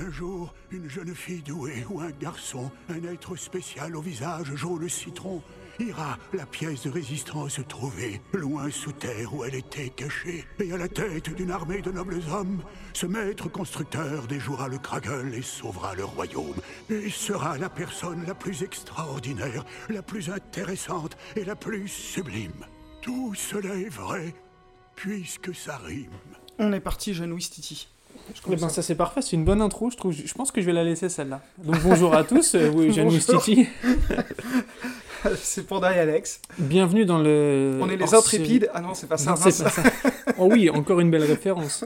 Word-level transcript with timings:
Un 0.00 0.12
jour, 0.12 0.54
une 0.70 0.88
jeune 0.88 1.14
fille 1.14 1.42
douée 1.42 1.84
ou 1.90 2.00
un 2.00 2.10
garçon, 2.10 2.70
un 2.88 3.02
être 3.12 3.34
spécial 3.34 3.96
au 3.96 4.00
visage 4.00 4.54
jaune 4.54 4.88
citron, 4.88 5.42
ira 5.80 6.18
la 6.32 6.46
pièce 6.46 6.84
de 6.84 6.90
résistance 6.90 7.60
trouver, 7.68 8.20
loin 8.32 8.70
sous 8.70 8.92
terre 8.92 9.34
où 9.34 9.44
elle 9.44 9.56
était 9.56 9.90
cachée, 9.90 10.44
et 10.60 10.72
à 10.72 10.76
la 10.76 10.88
tête 10.88 11.34
d'une 11.34 11.50
armée 11.50 11.82
de 11.82 11.90
nobles 11.90 12.20
hommes, 12.32 12.62
ce 12.92 13.06
maître 13.06 13.48
constructeur 13.48 14.28
déjouera 14.28 14.68
le 14.68 14.78
Kragel 14.78 15.34
et 15.34 15.42
sauvera 15.42 15.96
le 15.96 16.04
royaume, 16.04 16.60
et 16.90 17.10
sera 17.10 17.58
la 17.58 17.68
personne 17.68 18.24
la 18.24 18.34
plus 18.34 18.62
extraordinaire, 18.62 19.64
la 19.88 20.02
plus 20.02 20.30
intéressante 20.30 21.16
et 21.34 21.44
la 21.44 21.56
plus 21.56 21.88
sublime. 21.88 22.66
Tout 23.02 23.34
cela 23.34 23.74
est 23.74 23.88
vrai, 23.88 24.32
puisque 24.94 25.54
ça 25.54 25.78
rime. 25.78 26.10
On 26.60 26.72
est 26.72 26.80
parti, 26.80 27.12
Wistiti. 27.12 27.88
Eh 28.50 28.56
ben, 28.56 28.68
ça 28.68 28.82
c'est 28.82 28.94
parfait, 28.94 29.22
c'est 29.22 29.36
une 29.36 29.44
bonne 29.44 29.60
intro, 29.62 29.90
je 29.90 29.96
trouve. 29.96 30.12
Je 30.12 30.32
pense 30.34 30.50
que 30.52 30.60
je 30.60 30.66
vais 30.66 30.72
la 30.72 30.84
laisser 30.84 31.08
celle-là. 31.08 31.40
Donc 31.64 31.80
bonjour 31.82 32.14
à 32.14 32.24
tous, 32.24 32.54
euh, 32.54 32.70
oui, 32.74 32.92
jeune 32.92 33.08
Bonjour. 33.08 33.40
Wistiti. 33.46 33.66
c'est 35.36 35.66
Panda 35.66 35.94
et 35.94 35.98
Alex. 36.00 36.40
Bienvenue 36.58 37.04
dans 37.04 37.18
le. 37.18 37.78
On 37.82 37.88
est 37.88 37.96
les 37.96 38.14
intrépides. 38.14 38.70
Ah 38.74 38.80
non, 38.80 38.94
c'est 38.94 39.06
pas 39.08 39.16
ça. 39.16 39.30
Non, 39.32 39.36
pas 39.36 39.50
ça. 39.50 39.70
Oh 40.38 40.48
oui, 40.50 40.70
encore 40.70 41.00
une 41.00 41.10
belle 41.10 41.24
référence. 41.24 41.84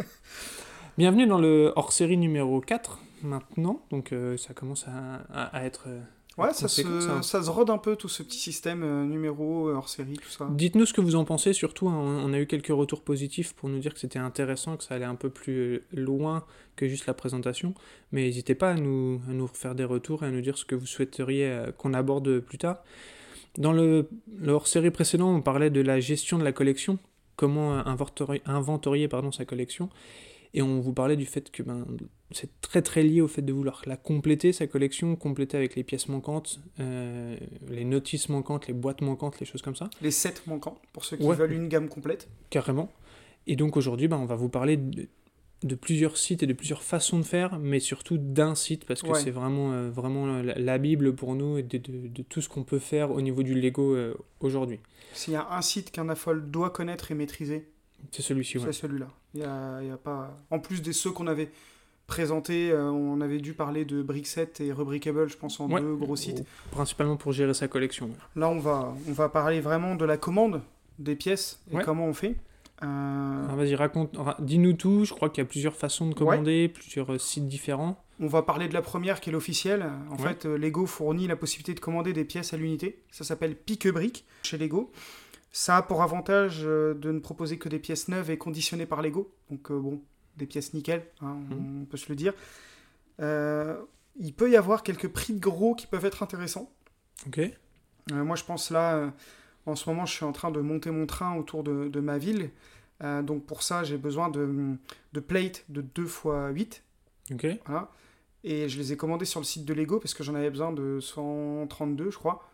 Bienvenue 0.98 1.26
dans 1.26 1.38
le 1.38 1.72
hors-série 1.76 2.16
numéro 2.16 2.60
4 2.60 2.98
maintenant. 3.22 3.80
Donc 3.90 4.12
euh, 4.12 4.36
ça 4.36 4.52
commence 4.54 4.86
à, 4.88 5.22
à- 5.42 5.56
à 5.56 5.64
être. 5.64 5.84
euh, 5.86 6.00
Ouais, 6.38 6.52
ça 6.54 6.66
se, 6.66 6.82
ça. 7.00 7.22
ça 7.22 7.42
se 7.42 7.50
rôde 7.50 7.68
un 7.68 7.78
peu 7.78 7.94
tout 7.94 8.08
ce 8.08 8.22
petit 8.22 8.38
système 8.38 8.82
euh, 8.82 9.04
numéro 9.04 9.68
euh, 9.68 9.74
hors 9.74 9.88
série, 9.88 10.14
tout 10.14 10.30
ça. 10.30 10.48
Dites-nous 10.50 10.86
ce 10.86 10.94
que 10.94 11.02
vous 11.02 11.14
en 11.14 11.24
pensez, 11.24 11.52
surtout, 11.52 11.88
hein, 11.88 11.94
on 11.94 12.32
a 12.32 12.38
eu 12.38 12.46
quelques 12.46 12.68
retours 12.68 13.02
positifs 13.02 13.52
pour 13.52 13.68
nous 13.68 13.78
dire 13.78 13.92
que 13.92 14.00
c'était 14.00 14.18
intéressant, 14.18 14.76
que 14.76 14.84
ça 14.84 14.94
allait 14.94 15.04
un 15.04 15.14
peu 15.14 15.28
plus 15.28 15.58
euh, 15.58 15.82
loin 15.92 16.44
que 16.74 16.88
juste 16.88 17.06
la 17.06 17.12
présentation, 17.12 17.74
mais 18.12 18.22
n'hésitez 18.22 18.54
pas 18.54 18.70
à 18.70 18.74
nous, 18.74 19.20
à 19.28 19.32
nous 19.32 19.46
faire 19.46 19.74
des 19.74 19.84
retours 19.84 20.22
et 20.22 20.26
à 20.26 20.30
nous 20.30 20.40
dire 20.40 20.56
ce 20.56 20.64
que 20.64 20.74
vous 20.74 20.86
souhaiteriez 20.86 21.66
qu'on 21.76 21.92
aborde 21.92 22.40
plus 22.40 22.56
tard. 22.56 22.78
Dans 23.58 23.72
le, 23.74 24.08
le 24.38 24.52
hors-série 24.52 24.90
précédent, 24.90 25.34
on 25.34 25.42
parlait 25.42 25.68
de 25.68 25.82
la 25.82 26.00
gestion 26.00 26.38
de 26.38 26.44
la 26.44 26.52
collection, 26.52 26.98
comment 27.36 27.74
inventorier, 27.86 28.40
inventorier 28.46 29.06
pardon, 29.06 29.32
sa 29.32 29.44
collection, 29.44 29.90
et 30.54 30.62
on 30.62 30.80
vous 30.80 30.92
parlait 30.92 31.16
du 31.16 31.26
fait 31.26 31.50
que 31.50 31.62
ben, 31.62 31.86
c'est 32.30 32.50
très 32.60 32.82
très 32.82 33.02
lié 33.02 33.20
au 33.20 33.28
fait 33.28 33.42
de 33.42 33.52
vouloir 33.52 33.82
la 33.86 33.96
compléter, 33.96 34.52
sa 34.52 34.66
collection, 34.66 35.16
compléter 35.16 35.56
avec 35.56 35.76
les 35.76 35.82
pièces 35.84 36.08
manquantes, 36.08 36.60
euh, 36.80 37.36
les 37.68 37.84
notices 37.84 38.28
manquantes, 38.28 38.66
les 38.68 38.74
boîtes 38.74 39.00
manquantes, 39.00 39.38
les 39.40 39.46
choses 39.46 39.62
comme 39.62 39.76
ça. 39.76 39.88
Les 40.00 40.10
7 40.10 40.46
manquants, 40.46 40.78
pour 40.92 41.04
ceux 41.04 41.16
qui 41.16 41.24
Ouais. 41.24 41.36
veulent 41.36 41.52
une 41.52 41.68
gamme 41.68 41.88
complète. 41.88 42.28
Carrément. 42.50 42.90
Et 43.46 43.56
donc 43.56 43.76
aujourd'hui, 43.76 44.08
ben, 44.08 44.18
on 44.18 44.24
va 44.26 44.36
vous 44.36 44.48
parler 44.48 44.76
de, 44.76 45.08
de 45.62 45.74
plusieurs 45.74 46.16
sites 46.16 46.42
et 46.42 46.46
de 46.46 46.52
plusieurs 46.52 46.82
façons 46.82 47.18
de 47.18 47.24
faire, 47.24 47.58
mais 47.58 47.80
surtout 47.80 48.18
d'un 48.18 48.54
site, 48.54 48.84
parce 48.84 49.02
que 49.02 49.08
Ouais. 49.10 49.20
c'est 49.20 49.30
vraiment, 49.30 49.72
euh, 49.72 49.90
vraiment 49.90 50.26
la, 50.42 50.54
la 50.58 50.78
Bible 50.78 51.14
pour 51.14 51.34
nous 51.34 51.58
et 51.58 51.62
de, 51.62 51.78
de- 51.78 52.08
de 52.08 52.22
tout 52.22 52.40
ce 52.40 52.48
qu'on 52.48 52.64
peut 52.64 52.78
faire 52.78 53.10
au 53.10 53.20
niveau 53.20 53.42
du 53.42 53.54
Lego 53.54 53.94
euh, 53.94 54.14
aujourd'hui. 54.40 54.80
S'il 55.14 55.34
y 55.34 55.36
a 55.36 55.46
un 55.52 55.62
site 55.62 55.90
qu'un 55.90 56.08
affol 56.08 56.50
doit 56.50 56.70
connaître 56.70 57.10
et 57.10 57.14
maîtriser, 57.14 57.68
C'est 58.10 58.22
celui-ci, 58.22 58.58
ouais. 58.58 58.64
c'est 58.66 58.72
celui-là. 58.72 59.06
Il 59.34 59.40
y 59.40 59.44
a, 59.44 59.80
il 59.82 59.88
y 59.88 59.90
a 59.90 59.96
pas... 59.96 60.36
En 60.50 60.58
plus 60.58 60.82
des 60.82 60.92
ceux 60.92 61.10
qu'on 61.12 61.26
avait 61.26 61.50
présentés, 62.06 62.70
euh, 62.70 62.90
on 62.90 63.20
avait 63.20 63.38
dû 63.38 63.54
parler 63.54 63.84
de 63.84 64.02
Brickset 64.02 64.50
et 64.60 64.72
Rebrickable, 64.72 65.28
je 65.30 65.36
pense, 65.36 65.60
en 65.60 65.70
Ouais. 65.70 65.80
deux 65.80 65.94
gros 65.96 66.16
sites. 66.16 66.44
Principalement 66.70 67.16
pour 67.16 67.32
gérer 67.32 67.54
sa 67.54 67.68
collection. 67.68 68.10
Là, 68.36 68.48
on 68.48 68.58
va, 68.58 68.94
on 69.08 69.12
va 69.12 69.28
parler 69.28 69.60
vraiment 69.60 69.94
de 69.94 70.04
la 70.04 70.16
commande 70.16 70.60
des 70.98 71.16
pièces 71.16 71.60
et 71.70 71.76
Ouais. 71.76 71.84
comment 71.84 72.06
on 72.06 72.12
fait. 72.12 72.36
Euh, 72.82 73.44
Alors 73.44 73.56
vas-y, 73.56 73.74
raconte, 73.76 74.16
ra- 74.16 74.36
dis-nous 74.40 74.72
tout. 74.74 75.04
Je 75.04 75.14
crois 75.14 75.30
qu'il 75.30 75.42
y 75.42 75.46
a 75.46 75.48
plusieurs 75.48 75.76
façons 75.76 76.08
de 76.08 76.14
commander, 76.14 76.68
plusieurs 76.68 77.12
euh, 77.12 77.18
sites 77.18 77.46
différents. 77.48 78.02
On 78.20 78.26
va 78.26 78.42
parler 78.42 78.68
de 78.68 78.74
la 78.74 78.82
première 78.82 79.20
qui 79.20 79.30
est 79.30 79.32
l'officielle. 79.32 79.84
En 80.10 80.16
Ouais. 80.16 80.28
fait, 80.28 80.44
Lego 80.44 80.86
fournit 80.86 81.26
la 81.28 81.36
possibilité 81.36 81.74
de 81.74 81.80
commander 81.80 82.12
des 82.12 82.24
pièces 82.24 82.52
à 82.52 82.56
l'unité. 82.56 83.00
Ça 83.10 83.24
s'appelle 83.24 83.56
pique-brique 83.56 84.24
chez 84.42 84.58
Lego. 84.58 84.90
Ça 85.52 85.76
a 85.76 85.82
pour 85.82 86.02
avantage 86.02 86.62
euh, 86.64 86.94
de 86.94 87.12
ne 87.12 87.20
proposer 87.20 87.58
que 87.58 87.68
des 87.68 87.78
pièces 87.78 88.08
neuves 88.08 88.30
et 88.30 88.38
conditionnées 88.38 88.86
par 88.86 89.02
Lego. 89.02 89.32
Donc, 89.50 89.70
euh, 89.70 89.78
bon, 89.78 90.00
des 90.36 90.46
pièces 90.46 90.72
nickel, 90.72 91.04
hein, 91.20 91.36
on 91.50 91.84
peut 91.84 91.98
se 91.98 92.08
le 92.08 92.16
dire. 92.16 92.32
Euh, 93.20 93.76
il 94.18 94.32
peut 94.32 94.50
y 94.50 94.56
avoir 94.56 94.82
quelques 94.82 95.08
prix 95.08 95.34
de 95.34 95.40
gros 95.40 95.74
qui 95.74 95.86
peuvent 95.86 96.06
être 96.06 96.22
intéressants. 96.22 96.70
Ok. 97.26 97.40
Moi, 98.10 98.34
je 98.34 98.42
pense 98.42 98.70
là, 98.70 99.12
en 99.66 99.76
ce 99.76 99.88
moment, 99.88 100.06
je 100.06 100.12
suis 100.12 100.24
en 100.24 100.32
train 100.32 100.50
de 100.50 100.60
monter 100.60 100.90
mon 100.90 101.06
train 101.06 101.36
autour 101.36 101.62
de, 101.62 101.88
de 101.88 102.00
ma 102.00 102.18
ville. 102.18 102.50
Euh, 103.02 103.22
donc, 103.22 103.44
pour 103.44 103.62
ça, 103.62 103.84
j'ai 103.84 103.98
besoin 103.98 104.28
de, 104.28 104.76
de 105.12 105.20
plates 105.20 105.64
de 105.68 105.80
2 105.80 106.04
x 106.04 106.22
8. 106.52 106.82
Ok. 107.32 107.46
Voilà. 107.66 107.90
Et 108.44 108.68
je 108.68 108.78
les 108.78 108.92
ai 108.92 108.96
commandés 108.96 109.24
sur 109.24 109.40
le 109.40 109.44
site 109.44 109.64
de 109.64 109.72
Lego 109.72 110.00
parce 110.00 110.14
que 110.14 110.24
j'en 110.24 110.34
avais 110.34 110.50
besoin 110.50 110.72
de 110.72 110.98
132, 111.00 112.10
je 112.10 112.18
crois. 112.18 112.48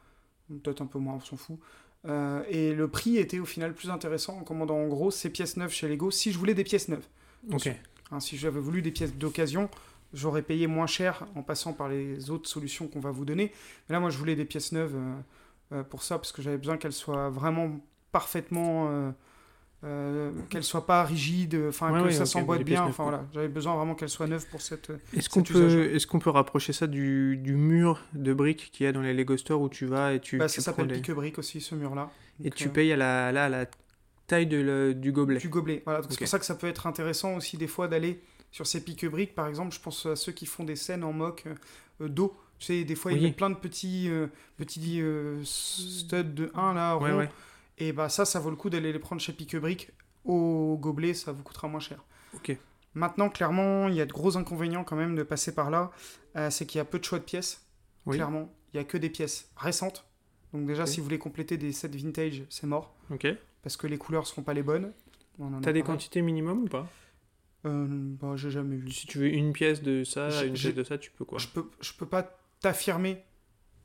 Peut-être 0.49 0.83
un 0.83 0.87
peu 0.87 0.99
moins, 0.99 1.15
on 1.15 1.21
s'en 1.21 1.37
fout. 1.37 1.59
Euh, 2.07 2.43
et 2.49 2.75
le 2.75 2.89
prix 2.89 3.17
était 3.17 3.39
au 3.39 3.45
final 3.45 3.75
plus 3.75 3.91
intéressant 3.91 4.39
en 4.39 4.45
commandant 4.45 4.77
en 4.77 4.87
gros 4.87 5.11
ces 5.11 5.31
pièces 5.31 5.57
neuves 5.57 5.73
chez 5.73 5.89
Lego 5.89 6.11
si 6.11 6.31
je 6.31 6.39
voulais 6.39 6.55
des 6.55 6.65
pièces 6.65 6.89
neuves. 6.89 7.07
Hein, 8.11 8.21
si 8.21 8.37
j'avais 8.39 8.61
voulu 8.61 8.83
des 8.83 8.91
pièces 8.91 9.15
d'occasion, 9.15 9.69
j'aurais 10.13 10.43
payé 10.43 10.67
moins 10.67 10.87
cher 10.87 11.27
en 11.35 11.43
passant 11.43 11.73
par 11.73 11.89
les 11.89 12.31
autres 12.31 12.49
solutions 12.49 12.89
qu'on 12.89 13.01
va 13.01 13.11
vous 13.11 13.25
donner. 13.25 13.53
Mais 13.89 13.95
là, 13.95 14.01
moi, 14.01 14.11
je 14.11 14.19
voulais 14.19 14.37
des 14.37 14.45
pièces 14.45 14.73
neuves 14.73 14.95
euh, 14.97 15.15
euh, 15.73 15.83
pour 15.83 16.03
ça 16.03 16.17
parce 16.19 16.33
que 16.33 16.41
j'avais 16.41 16.57
besoin 16.57 16.77
qu'elles 16.77 16.93
soient 16.93 17.31
vraiment 17.31 17.81
parfaitement. 18.13 19.13
Euh, 19.85 20.33
qu'elles 20.51 20.65
soient 20.65 20.87
pas 20.87 21.05
rigides, 21.05 21.57
enfin 21.69 21.93
Ouais, 21.93 22.01
que 22.01 22.05
ouais, 22.07 22.13
ça 22.13 22.27
s'emboîte 22.27 22.63
bien. 22.65 22.83
Enfin 22.85 23.05
voilà, 23.05 23.25
j'avais 23.33 23.49
besoin 23.49 23.77
vraiment 23.77 23.95
qu'elles 23.95 24.09
soient 24.09 24.27
neuves 24.27 24.47
pour 24.51 24.61
cette. 24.61 24.91
Est-ce 25.17 25.29
qu'on 25.29 25.43
peut, 25.43 25.95
est 25.95 26.05
qu'on 26.07 26.19
peut 26.19 26.31
rapprocher 26.31 26.73
ça 26.73 26.87
du, 26.89 27.37
du 27.37 27.55
mur 27.55 28.03
de 28.13 28.33
briques 28.35 28.71
qu'il 28.73 28.87
y 28.87 28.89
a 28.89 28.93
dans 28.93 29.03
les 29.03 29.15
Lego 29.15 29.37
Store 29.37 29.61
où 29.61 29.69
tu 29.69 29.87
vas 29.87 30.15
et 30.15 30.21
tu, 30.21 30.39
Bah, 30.39 30.47
tu 30.49 30.55
ça 30.57 30.63
s'appelle 30.63 30.89
les- 30.89 31.01
pique-brique 31.01 31.39
aussi, 31.39 31.61
ce 31.61 31.75
mur-là. 31.77 32.11
et 32.43 32.51
tu 32.51 32.69
euh, 32.69 32.71
payes 32.73 32.93
à 32.93 32.97
la, 32.97 33.31
là, 33.31 33.45
à 33.45 33.49
la 33.49 33.67
taille 34.27 34.47
de 34.49 34.57
le- 34.61 34.95
du 34.95 35.13
gobelet. 35.13 35.39
du 35.39 35.49
gobelet. 35.49 35.83
Voilà, 35.85 36.01
c'est 36.09 36.19
pour 36.19 36.29
ça 36.29 36.39
que 36.41 36.45
ça 36.45 36.57
peut 36.57 36.67
être 36.67 36.87
intéressant 36.89 37.37
aussi 37.37 37.57
des 37.57 37.69
fois 37.69 37.87
d'aller 37.87 38.21
sur 38.51 38.67
ces 38.67 38.83
pique-briques. 38.83 39.35
Par 39.37 39.47
exemple, 39.47 39.73
je 39.75 39.81
pense 39.81 40.07
à 40.07 40.17
ceux 40.17 40.33
qui 40.33 40.47
font 40.47 40.65
des 40.65 40.77
scènes 40.77 41.05
en 41.05 41.13
mock 41.13 41.45
euh, 42.01 42.09
d'eau. 42.09 42.37
Tu 42.59 42.67
sais, 42.67 42.83
des 42.85 42.97
fois, 42.97 43.13
Oui. 43.13 43.19
ils 43.19 43.23
mettent 43.23 43.37
plein 43.37 43.51
de 43.51 43.55
petits, 43.55 44.09
euh, 44.11 44.27
petits 44.57 45.01
euh, 45.01 45.39
studs 45.45 46.25
de 46.25 46.51
1 46.55 46.75
là, 46.75 46.97
ouais. 46.99 47.29
Et 47.79 47.93
bah 47.93 48.09
ça, 48.09 48.25
ça 48.25 48.41
vaut 48.41 48.51
le 48.51 48.57
coup 48.57 48.71
d'aller 48.71 48.93
les 48.93 48.99
prendre 48.99 49.21
chez 49.21 49.33
pique-brique. 49.33 49.91
Au 50.25 50.77
gobelet, 50.81 51.15
ça 51.15 51.33
vous 51.33 51.43
coûtera 51.43 51.69
moins 51.69 51.81
cher. 51.81 52.05
Ok. 52.35 52.57
Maintenant, 52.95 53.29
clairement, 53.29 53.89
il 53.89 53.95
y 53.95 54.01
a 54.01 54.07
de 54.07 54.13
gros 54.13 54.37
inconvénients 54.37 54.85
quand 54.85 54.97
même 54.97 55.15
de 55.15 55.23
passer 55.23 55.55
par 55.55 55.71
là. 55.71 55.91
Euh, 56.37 56.51
c'est 56.51 56.67
qu'il 56.67 56.79
y 56.79 56.81
a 56.81 56.85
peu 56.85 56.99
de 56.99 57.05
choix 57.05 57.19
de 57.19 57.25
pièces. 57.25 57.67
Oui. 58.07 58.17
Clairement, 58.17 58.53
il 58.73 58.77
y 58.77 58.81
a 58.81 58.85
que 58.85 58.99
des 58.99 59.11
pièces 59.11 59.51
récentes. 59.57 60.05
Donc 60.53 60.67
déjà, 60.67 60.87
si 60.87 60.99
vous 60.99 61.05
voulez 61.05 61.19
compléter 61.19 61.57
des 61.57 61.73
sets 61.73 61.89
vintage, 61.89 62.43
c'est 62.49 62.67
mort. 62.67 62.95
Ok. 63.11 63.27
Parce 63.63 63.77
que 63.77 63.87
les 63.87 63.99
couleurs 63.99 64.27
seront 64.27 64.43
pas 64.43 64.55
les 64.55 64.63
bonnes. 64.63 64.93
T'as 65.63 65.73
des 65.73 65.83
quantités 65.83 66.23
minimum 66.23 66.65
ou 66.65 66.67
pas? 66.67 66.89
Euh, 67.67 67.87
bah, 67.89 68.35
j'ai 68.37 68.51
jamais 68.51 68.77
vu. 68.77 68.91
Si 68.91 69.07
tu 69.07 69.19
veux 69.19 69.29
une 69.29 69.53
pièce 69.53 69.83
de 69.83 70.05
ça, 70.05 70.45
une 70.45 70.55
pièce 70.55 70.75
de 70.75 70.85
ça, 70.85 70.99
tu 70.99 71.11
peux 71.11 71.25
quoi? 71.25 71.39
Je 71.39 71.49
peux, 71.49 71.71
je 71.81 71.93
peux 71.93 72.07
pas 72.07 72.39
t'affirmer. 72.61 73.23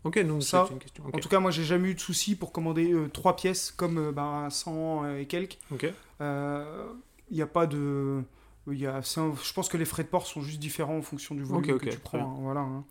Ok, 0.03 0.19
donc 0.25 0.43
Ça, 0.43 0.67
une 0.71 0.79
question. 0.79 1.03
En 1.05 1.17
tout 1.19 1.29
cas, 1.29 1.39
moi, 1.39 1.49
j'ai 1.51 1.63
jamais 1.63 1.89
eu 1.89 1.95
de 1.95 1.99
soucis 1.99 2.35
pour 2.35 2.51
commander 2.51 2.91
euh, 2.91 3.07
trois 3.09 3.35
pièces 3.35 3.71
comme 3.71 3.97
euh, 3.97 4.11
bah, 4.11 4.47
100 4.49 5.15
et 5.17 5.25
quelques. 5.27 5.57
Ok. 5.71 5.85
Il 6.19 7.35
n'y 7.35 7.41
a 7.41 7.47
pas 7.47 7.65
de. 7.67 8.21
Y 8.69 8.85
a, 8.85 8.97
un- 8.97 9.01
je 9.01 9.53
pense 9.53 9.67
que 9.69 9.77
les 9.77 9.85
frais 9.85 10.03
de 10.03 10.07
port 10.09 10.25
sont 10.27 10.41
juste 10.41 10.59
différents 10.59 10.97
en 10.97 11.01
fonction 11.01 11.35
du 11.35 11.43
volume 11.43 11.77
que 11.79 11.85
tu 11.89 11.99
prends. 11.99 12.19
hein, 12.19 12.35
voilà, 12.41 12.61
hein. 12.61 12.83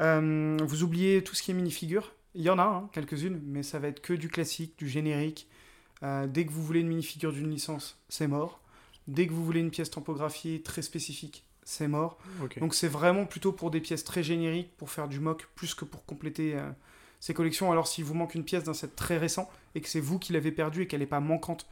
Euh, 0.00 0.58
vous 0.62 0.82
oubliez 0.82 1.22
tout 1.24 1.34
ce 1.34 1.42
qui 1.42 1.50
est 1.50 1.54
minifigure? 1.54 2.12
Il 2.34 2.42
y 2.42 2.50
en 2.50 2.58
a 2.58 2.64
hein, 2.64 2.88
quelques-unes, 2.92 3.40
mais 3.46 3.62
ça 3.62 3.78
va 3.78 3.88
être 3.88 4.00
que 4.02 4.12
du 4.12 4.28
classique, 4.28 4.74
du 4.78 4.88
générique. 4.88 5.48
Euh, 6.02 6.26
dès 6.26 6.44
que 6.44 6.52
vous 6.52 6.62
voulez 6.62 6.80
une 6.80 6.88
minifigure 6.88 7.32
d'une 7.32 7.48
licence, 7.50 7.98
c'est 8.10 8.26
mort. 8.26 8.60
Dès 9.08 9.26
que 9.26 9.32
vous 9.32 9.42
voulez 9.44 9.60
une 9.60 9.70
pièce 9.70 9.90
tampographiée 9.90 10.60
très 10.62 10.82
spécifique, 10.82 11.44
c'est 11.68 11.88
mort. 11.88 12.16
Donc 12.60 12.74
c'est 12.74 12.86
vraiment 12.88 13.26
plutôt 13.26 13.50
pour 13.52 13.70
des 13.70 13.80
pièces 13.80 14.04
très 14.04 14.22
génériques, 14.22 14.74
pour 14.76 14.88
faire 14.88 15.08
du 15.08 15.18
mock, 15.20 15.48
plus 15.56 15.74
que 15.74 15.84
pour 15.84 16.06
compléter 16.06 16.54
euh, 16.56 16.70
ces 17.20 17.34
collections. 17.34 17.72
Alors 17.72 17.88
s'il 17.88 18.04
vous 18.04 18.14
manque 18.14 18.34
une 18.36 18.44
pièce 18.44 18.62
d'un 18.64 18.72
set 18.74 18.94
très 18.96 19.18
récent, 19.18 19.50
et 19.74 19.80
que 19.80 19.88
c'est 19.88 20.00
vous 20.00 20.18
qui 20.20 20.32
l'avez 20.32 20.52
perdue 20.52 20.82
et 20.82 20.86
qu'elle 20.86 21.00
n'est 21.00 21.06
pas 21.06 21.20
manquante 21.20 21.66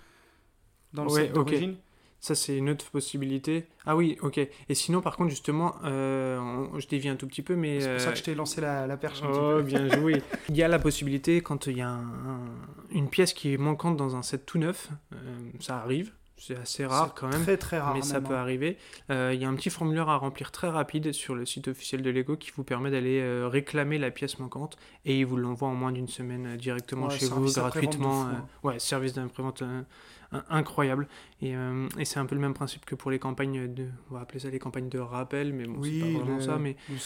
dans 0.92 1.04
le 1.04 1.10
Ouais, 1.10 1.22
set 1.26 1.32
d'origine, 1.32 1.76
Ça, 2.20 2.34
c'est 2.34 2.56
une 2.56 2.70
autre 2.70 2.90
possibilité. 2.90 3.66
Ah 3.84 3.94
oui, 3.96 4.16
ok. 4.22 4.38
Et 4.38 4.74
sinon, 4.74 5.00
par 5.02 5.16
contre, 5.16 5.28
justement, 5.30 5.74
euh, 5.84 6.38
on- 6.38 6.80
je 6.80 6.88
dévie 6.88 7.08
un 7.10 7.16
tout 7.16 7.26
petit 7.26 7.42
peu, 7.42 7.54
mais. 7.54 7.80
c'est 7.80 7.90
pour 7.92 8.00
ça 8.00 8.08
euh, 8.08 8.12
que 8.12 8.18
je 8.18 8.22
t'ai 8.22 8.34
lancé 8.34 8.60
la, 8.62 8.86
la 8.86 8.96
perche 8.96 9.22
un 9.22 9.26
petit 9.26 9.38
Oh, 9.42 9.56
peu. 9.58 9.62
bien 9.62 9.88
joué. 9.88 10.22
Il 10.48 10.56
y 10.56 10.62
a 10.62 10.68
la 10.68 10.78
possibilité, 10.78 11.40
quand 11.42 11.66
il 11.66 11.76
y 11.76 11.82
a 11.82 11.88
un- 11.90 12.00
un- 12.00 12.54
une 12.90 13.08
pièce 13.10 13.32
qui 13.34 13.52
est 13.52 13.58
manquante 13.58 13.96
dans 13.98 14.16
un 14.16 14.22
set 14.22 14.46
tout 14.46 14.58
neuf, 14.58 14.88
euh, 15.12 15.16
ça 15.60 15.76
arrive, 15.78 16.12
c'est 16.36 16.58
assez 16.58 16.84
rare 16.84 17.14
quand 17.14 17.28
même, 17.28 17.42
Très 17.42 17.56
très 17.56 17.78
rare. 17.78 17.94
mais 17.94 18.02
ça 18.02 18.20
peut 18.20 18.34
arriver. 18.34 18.76
Euh, 19.10 19.30
Il 19.34 19.40
y 19.40 19.44
a 19.44 19.48
un 19.48 19.54
petit 19.54 19.70
formulaire 19.70 20.08
à 20.08 20.16
remplir 20.16 20.50
très 20.50 20.68
rapide 20.68 21.12
sur 21.12 21.34
le 21.34 21.46
site 21.46 21.68
officiel 21.68 22.02
de 22.02 22.10
Lego 22.10 22.36
qui 22.36 22.50
vous 22.56 22.64
permet 22.64 22.90
d'aller 22.90 23.20
euh, 23.20 23.48
réclamer 23.48 23.98
la 23.98 24.10
pièce 24.10 24.38
manquante 24.38 24.76
et 25.04 25.18
il 25.20 25.24
vous 25.26 25.36
l'envoie 25.36 25.68
en 25.68 25.74
moins 25.74 25.92
d'une 25.92 26.08
semaine 26.08 26.46
euh, 26.46 26.56
directement 26.56 27.06
Ouais, 27.06 27.18
chez 27.18 27.26
vous, 27.26 27.50
gratuitement. 27.52 28.26
ouais, 28.62 28.78
service 28.78 29.12
d'après-vente 29.14 29.62
incroyable. 30.50 31.08
Et, 31.42 31.54
euh, 31.56 31.88
et 31.98 32.04
c'est 32.04 32.18
un 32.18 32.26
peu 32.26 32.34
le 32.34 32.40
même 32.40 32.54
principe 32.54 32.84
que 32.84 32.94
pour 32.94 33.10
les 33.10 33.18
campagnes 33.18 33.72
de, 33.72 33.86
on 34.10 34.14
va 34.14 34.20
appeler 34.20 34.40
ça 34.40 34.48
les 34.50 34.58
campagnes 34.58 34.88
de 34.88 34.98
rappel, 34.98 35.52
mais 35.52 35.64
bon, 35.66 35.76
Oui, 35.78 36.00
c'est 36.02 36.12
pas 36.12 36.18
vraiment 36.20 36.36
le- 36.36 36.42
ça. 36.42 36.58
Mais 36.58 36.76
le 36.88 36.96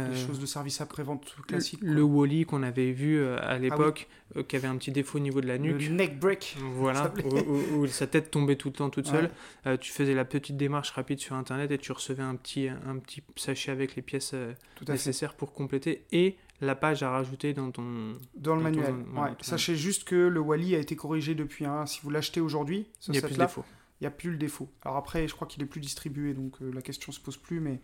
euh, 0.00 0.08
les 0.10 0.16
choses 0.26 0.40
de 0.40 0.46
service 0.46 0.80
après-vente 0.80 1.36
classique. 1.46 1.80
le 1.82 2.02
Wally 2.02 2.44
qu'on 2.46 2.62
avait 2.62 2.92
vu 2.92 3.18
euh, 3.18 3.36
Ah 3.40 3.50
à 3.50 3.58
l'époque, 3.58 4.08
euh, 4.36 4.42
qui 4.42 4.56
avait 4.56 4.68
un 4.68 4.76
petit 4.76 4.92
défaut 4.92 5.18
au 5.18 5.20
niveau 5.20 5.40
de 5.40 5.46
la 5.46 5.58
nuque. 5.58 5.82
Le 5.82 5.88
neck 5.94 6.18
break. 6.18 6.56
Voilà, 6.60 7.12
où, 7.24 7.36
où- 7.38 7.80
où 7.82 7.86
sa 7.86 8.06
tête 8.06 8.30
tombait 8.30 8.56
tout 8.56 8.68
le 8.68 8.74
temps 8.74 8.90
toute 8.90 9.06
Ouais. 9.06 9.12
seule. 9.12 9.30
Euh, 9.66 9.76
tu 9.76 9.92
faisais 9.92 10.14
la 10.14 10.24
petite 10.24 10.56
démarche 10.56 10.90
rapide 10.92 11.18
sur 11.18 11.36
internet 11.36 11.70
et 11.70 11.78
tu 11.78 11.92
recevais 11.92 12.22
un 12.22 12.36
petit, 12.36 12.68
un 12.68 12.96
petit 12.98 13.22
sachet 13.36 13.70
avec 13.70 13.96
les 13.96 14.02
pièces 14.02 14.34
à 14.34 14.54
fait. 14.84 14.92
nécessaires 14.92 15.34
pour 15.34 15.52
compléter 15.52 16.04
et 16.12 16.36
la 16.60 16.74
page 16.74 17.02
à 17.02 17.10
rajouter 17.10 17.52
dans 17.54 17.70
ton. 17.70 18.14
Dans 18.34 18.54
le 18.54 18.60
Dans 18.60 18.64
manuel. 18.64 18.94
ouais. 19.14 19.30
ton- 19.30 19.42
Sachez 19.42 19.76
juste 19.76 20.04
que 20.04 20.14
le 20.14 20.40
Wally 20.40 20.74
a 20.74 20.78
été 20.78 20.96
corrigé 20.96 21.34
depuis. 21.34 21.64
hein. 21.66 21.86
Si 21.86 22.00
vous 22.02 22.10
l'achetez 22.10 22.40
aujourd'hui, 22.40 22.86
ce 23.00 23.10
Il 23.10 23.14
y 23.14 23.18
a 23.18 23.20
plus 23.20 23.28
de 23.28 23.32
set-là, 23.34 23.46
défauts. 23.46 23.64
il 24.00 24.04
n'y 24.04 24.06
a 24.06 24.10
plus 24.10 24.30
le 24.30 24.36
défaut. 24.38 24.68
Alors 24.82 24.96
après, 24.96 25.28
je 25.28 25.34
crois 25.34 25.46
qu'il 25.46 25.62
est 25.62 25.66
plus 25.66 25.80
distribué, 25.80 26.34
donc 26.34 26.54
euh, 26.62 26.70
la 26.74 26.82
question 26.82 27.12
se 27.12 27.20
pose 27.20 27.36
plus, 27.36 27.60
mais, 27.60 27.80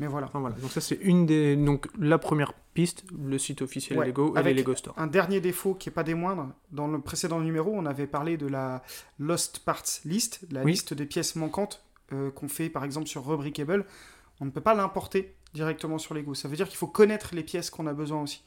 mais 0.00 0.06
voilà. 0.06 0.26
Enfin, 0.26 0.40
voilà. 0.40 0.56
Donc 0.56 0.70
ça 0.70 0.80
c'est 0.80 0.98
une 1.02 1.26
des 1.26 1.54
donc 1.56 1.88
la 1.98 2.18
première 2.18 2.52
piste, 2.72 3.04
le 3.16 3.38
site 3.38 3.62
officiel 3.62 3.98
Ouais, 3.98 4.06
Lego 4.06 4.34
et 4.34 4.38
avec- 4.38 4.56
les 4.56 4.62
Lego 4.62 4.74
Store. 4.74 4.94
Un 4.98 5.06
dernier 5.06 5.40
défaut 5.40 5.74
qui 5.74 5.88
n'est 5.88 5.94
pas 5.94 6.02
des 6.02 6.14
moindres, 6.14 6.48
dans 6.72 6.88
le 6.88 7.00
précédent 7.00 7.40
numéro, 7.40 7.72
on 7.74 7.84
avait 7.86 8.06
parlé 8.06 8.36
de 8.36 8.46
la 8.46 8.82
Lost 9.18 9.60
Parts 9.60 9.84
List, 10.04 10.40
la 10.50 10.62
Oui. 10.64 10.72
liste 10.72 10.94
des 10.94 11.06
pièces 11.06 11.36
manquantes 11.36 11.84
euh, 12.12 12.30
qu'on 12.30 12.48
fait 12.48 12.68
par 12.68 12.84
exemple 12.84 13.06
sur 13.06 13.24
Rubricable. 13.26 13.84
On 14.40 14.44
ne 14.46 14.50
peut 14.50 14.60
pas 14.60 14.74
l'importer 14.74 15.34
directement 15.54 15.98
sur 15.98 16.14
Lego. 16.14 16.34
Ça 16.34 16.48
veut 16.48 16.56
dire 16.56 16.68
qu'il 16.68 16.76
faut 16.76 16.86
connaître 16.86 17.34
les 17.34 17.42
pièces 17.42 17.70
qu'on 17.70 17.86
a 17.86 17.94
besoin 17.94 18.22
aussi. 18.22 18.42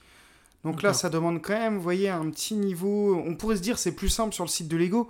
Donc 0.64 0.82
là, 0.82 0.94
ça 0.94 1.10
demande 1.10 1.42
quand 1.42 1.54
même, 1.54 1.76
vous 1.76 1.82
voyez, 1.82 2.10
un 2.10 2.30
petit 2.30 2.56
niveau. 2.56 3.16
On 3.26 3.36
pourrait 3.36 3.56
se 3.56 3.62
dire 3.62 3.80
c'est 3.80 3.96
plus 3.96 4.10
simple 4.10 4.34
sur 4.34 4.44
le 4.44 4.50
site 4.50 4.68
de 4.68 4.76
Lego, 4.76 5.10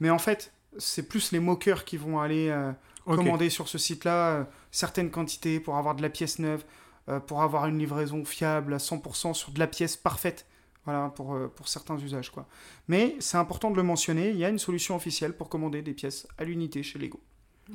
mais 0.00 0.10
en 0.10 0.18
fait, 0.18 0.52
c'est 0.78 1.08
plus 1.08 1.32
les 1.32 1.40
moqueurs 1.40 1.84
qui 1.84 1.96
vont 1.96 2.20
aller 2.20 2.48
euh, 2.48 2.72
commander 3.04 3.50
sur 3.50 3.68
ce 3.68 3.78
site-là 3.78 4.28
euh, 4.28 4.44
certaines 4.70 5.10
quantités 5.10 5.60
pour 5.60 5.76
avoir 5.76 5.96
de 5.96 6.02
la 6.02 6.10
pièce 6.10 6.38
neuve, 6.38 6.64
euh, 7.08 7.20
pour 7.20 7.42
avoir 7.42 7.66
une 7.66 7.78
livraison 7.78 8.24
fiable 8.24 8.74
à 8.74 8.78
100% 8.78 9.34
sur 9.34 9.50
de 9.50 9.58
la 9.58 9.66
pièce 9.66 9.96
parfaite. 9.96 10.46
Voilà, 10.84 11.10
pour, 11.14 11.38
pour 11.54 11.68
certains 11.68 11.96
usages. 11.96 12.30
Quoi. 12.30 12.44
Mais 12.88 13.14
c'est 13.20 13.36
important 13.36 13.70
de 13.70 13.76
le 13.76 13.84
mentionner, 13.84 14.30
il 14.30 14.36
y 14.36 14.44
a 14.44 14.48
une 14.48 14.58
solution 14.58 14.96
officielle 14.96 15.32
pour 15.32 15.48
commander 15.48 15.80
des 15.80 15.92
pièces 15.92 16.26
à 16.38 16.44
l'unité 16.44 16.82
chez 16.82 16.98
Lego. 16.98 17.20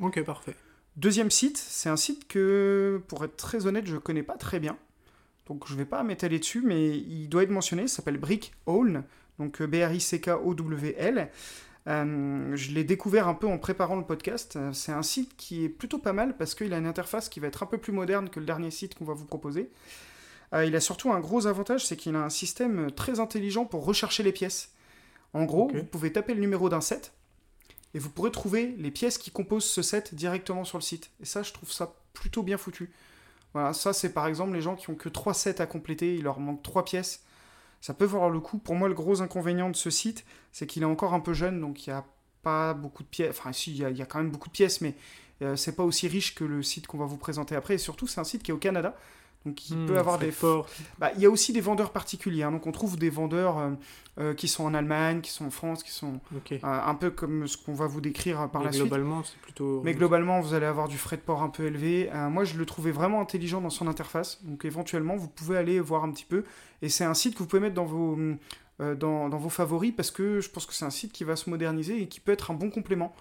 Ok 0.02 0.22
parfait. 0.24 0.54
Deuxième 0.98 1.30
site, 1.30 1.58
c'est 1.58 1.88
un 1.88 1.96
site 1.96 2.26
que, 2.26 3.00
pour 3.06 3.24
être 3.24 3.36
très 3.36 3.66
honnête, 3.68 3.86
je 3.86 3.96
connais 3.96 4.24
pas 4.24 4.36
très 4.36 4.58
bien. 4.58 4.76
Donc 5.46 5.68
je 5.68 5.76
vais 5.76 5.84
pas 5.84 6.02
m'étaler 6.02 6.40
dessus, 6.40 6.60
mais 6.60 6.98
il 6.98 7.28
doit 7.28 7.44
être 7.44 7.50
mentionné, 7.50 7.82
il 7.82 7.88
s'appelle 7.88 8.18
Brick 8.18 8.52
Owl, 8.66 9.04
donc 9.38 9.62
euh, 9.62 9.68
B-R-I-C-K-O-W-L. 9.68 11.30
Euh, 11.86 12.56
je 12.56 12.72
l'ai 12.72 12.82
découvert 12.82 13.28
un 13.28 13.34
peu 13.34 13.46
en 13.46 13.58
préparant 13.58 13.94
le 13.94 14.02
podcast. 14.02 14.58
C'est 14.72 14.90
un 14.90 15.04
site 15.04 15.36
qui 15.36 15.64
est 15.64 15.68
plutôt 15.68 15.98
pas 15.98 16.12
mal 16.12 16.36
parce 16.36 16.56
qu'il 16.56 16.74
a 16.74 16.78
une 16.78 16.86
interface 16.86 17.28
qui 17.28 17.38
va 17.38 17.46
être 17.46 17.62
un 17.62 17.66
peu 17.66 17.78
plus 17.78 17.92
moderne 17.92 18.28
que 18.28 18.40
le 18.40 18.46
dernier 18.46 18.72
site 18.72 18.96
qu'on 18.96 19.04
va 19.04 19.14
vous 19.14 19.24
proposer. 19.24 19.70
Euh, 20.52 20.64
il 20.64 20.74
a 20.74 20.80
surtout 20.80 21.12
un 21.12 21.20
gros 21.20 21.46
avantage, 21.46 21.86
c'est 21.86 21.96
qu'il 21.96 22.16
a 22.16 22.24
un 22.24 22.28
système 22.28 22.90
très 22.90 23.20
intelligent 23.20 23.66
pour 23.66 23.84
rechercher 23.84 24.24
les 24.24 24.32
pièces. 24.32 24.72
En 25.32 25.44
gros, 25.44 25.70
vous 25.72 25.84
pouvez 25.84 26.12
taper 26.12 26.34
le 26.34 26.40
numéro 26.40 26.68
d'un 26.68 26.80
set 26.80 27.12
et 27.94 27.98
vous 27.98 28.10
pourrez 28.10 28.30
trouver 28.30 28.74
les 28.78 28.90
pièces 28.90 29.18
qui 29.18 29.30
composent 29.30 29.64
ce 29.64 29.82
set 29.82 30.14
directement 30.14 30.64
sur 30.64 30.78
le 30.78 30.82
site. 30.82 31.10
Et 31.20 31.24
ça, 31.24 31.42
je 31.42 31.52
trouve 31.52 31.70
ça 31.72 31.94
plutôt 32.12 32.42
bien 32.42 32.58
foutu. 32.58 32.90
Voilà, 33.54 33.72
ça 33.72 33.92
c'est 33.92 34.12
par 34.12 34.26
exemple 34.26 34.52
les 34.54 34.60
gens 34.60 34.76
qui 34.76 34.90
ont 34.90 34.94
que 34.94 35.08
3 35.08 35.32
sets 35.34 35.60
à 35.60 35.66
compléter, 35.66 36.14
il 36.14 36.22
leur 36.22 36.38
manque 36.40 36.62
3 36.62 36.84
pièces. 36.84 37.22
Ça 37.80 37.94
peut 37.94 38.04
valoir 38.04 38.30
le 38.30 38.40
coup. 38.40 38.58
Pour 38.58 38.74
moi, 38.74 38.88
le 38.88 38.94
gros 38.94 39.22
inconvénient 39.22 39.70
de 39.70 39.76
ce 39.76 39.90
site, 39.90 40.24
c'est 40.52 40.66
qu'il 40.66 40.82
est 40.82 40.86
encore 40.86 41.14
un 41.14 41.20
peu 41.20 41.32
jeune, 41.32 41.60
donc 41.60 41.86
il 41.86 41.90
n'y 41.90 41.96
a 41.96 42.04
pas 42.42 42.74
beaucoup 42.74 43.02
de 43.04 43.08
pièces. 43.08 43.30
Enfin, 43.30 43.52
si, 43.52 43.70
il 43.72 43.78
y, 43.78 44.02
a- 44.02 44.06
quand 44.06 44.18
même 44.18 44.30
beaucoup 44.30 44.48
de 44.48 44.52
pièces, 44.52 44.80
mais 44.80 44.94
euh, 45.42 45.54
c'est 45.56 45.76
pas 45.76 45.84
aussi 45.84 46.08
riche 46.08 46.34
que 46.34 46.44
le 46.44 46.62
site 46.62 46.86
qu'on 46.88 46.98
va 46.98 47.06
vous 47.06 47.16
présenter 47.16 47.54
après. 47.54 47.74
Et 47.74 47.78
surtout, 47.78 48.06
c'est 48.08 48.20
un 48.20 48.24
site 48.24 48.42
qui 48.42 48.50
est 48.50 48.54
au 48.54 48.58
Canada, 48.58 48.96
donc 49.48 49.68
il 49.70 49.76
Hmm, 49.76 49.86
peut 49.86 49.98
avoir 49.98 50.18
des 50.18 50.30
ports. 50.32 50.66
bah, 50.98 51.10
il 51.16 51.20
y 51.22 51.26
a 51.26 51.30
aussi 51.30 51.52
des 51.52 51.60
vendeurs 51.60 51.90
particuliers. 51.90 52.42
hein. 52.44 52.52
Donc 52.52 52.66
on 52.66 52.72
trouve 52.72 52.96
des 52.98 53.10
vendeurs 53.10 53.58
euh, 53.58 53.70
euh, 54.20 54.34
qui 54.34 54.48
sont 54.48 54.64
en 54.64 54.74
Allemagne, 54.74 55.20
qui 55.20 55.30
sont 55.30 55.46
en 55.46 55.50
France, 55.50 55.82
qui 55.82 55.90
sont 55.92 56.20
euh, 56.34 56.58
un 56.62 56.94
peu 56.94 57.10
comme 57.10 57.46
ce 57.46 57.56
qu'on 57.56 57.74
va 57.74 57.86
vous 57.86 58.00
décrire 58.00 58.48
par 58.50 58.60
Mais 58.62 58.66
la 58.66 58.72
suite. 58.72 58.84
globalement 58.84 59.22
c'est 59.24 59.38
plutôt. 59.40 59.80
Mais 59.84 59.94
globalement, 59.94 60.40
vous 60.40 60.54
allez 60.54 60.66
avoir 60.66 60.88
du 60.88 60.98
frais 60.98 61.16
de 61.16 61.22
port 61.22 61.42
un 61.42 61.48
peu 61.50 61.66
élevé. 61.66 62.10
Moi, 62.30 62.44
je 62.44 62.56
le 62.56 62.66
trouvais 62.66 62.90
vraiment 62.90 63.20
intelligent 63.20 63.60
dans 63.60 63.70
son 63.70 63.86
interface. 63.88 64.40
Donc, 64.44 64.64
éventuellement, 64.64 65.16
vous 65.16 65.28
pouvez 65.28 65.56
aller 65.56 65.78
voir 65.80 66.04
un 66.04 66.10
petit 66.12 66.24
peu. 66.24 66.44
Et 66.82 66.88
c'est 66.88 67.04
un 67.04 67.14
site 67.14 67.34
que 67.34 67.38
vous 67.40 67.46
pouvez 67.46 67.60
mettre 67.62 67.74
dans 67.74 67.84
vos, 67.84 68.16
dans, 68.80 69.28
dans 69.28 69.38
vos 69.38 69.48
favoris 69.48 69.92
parce 69.96 70.10
que 70.10 70.40
je 70.40 70.48
pense 70.50 70.66
que 70.66 70.74
c'est 70.74 70.84
un 70.84 70.90
site 70.90 71.12
qui 71.12 71.24
va 71.24 71.36
se 71.36 71.48
moderniser 71.50 72.00
et 72.02 72.08
qui 72.08 72.20
peut 72.20 72.32
être 72.32 72.50
un 72.50 72.54
bon 72.54 72.70
complément 72.70 73.14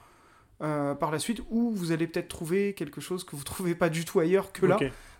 par 0.59 1.12
la 1.12 1.19
suite. 1.19 1.41
Ou 1.51 1.71
vous 1.71 1.91
allez 1.91 2.07
peut-être 2.07 2.27
trouver 2.27 2.73
quelque 2.73 3.01
chose 3.01 3.23
que 3.23 3.35
vous 3.35 3.44
trouvez 3.44 3.75
pas 3.75 3.89
du 3.89 4.06
tout 4.06 4.19
ailleurs 4.19 4.51
que 4.51 4.65
là. 4.65 4.77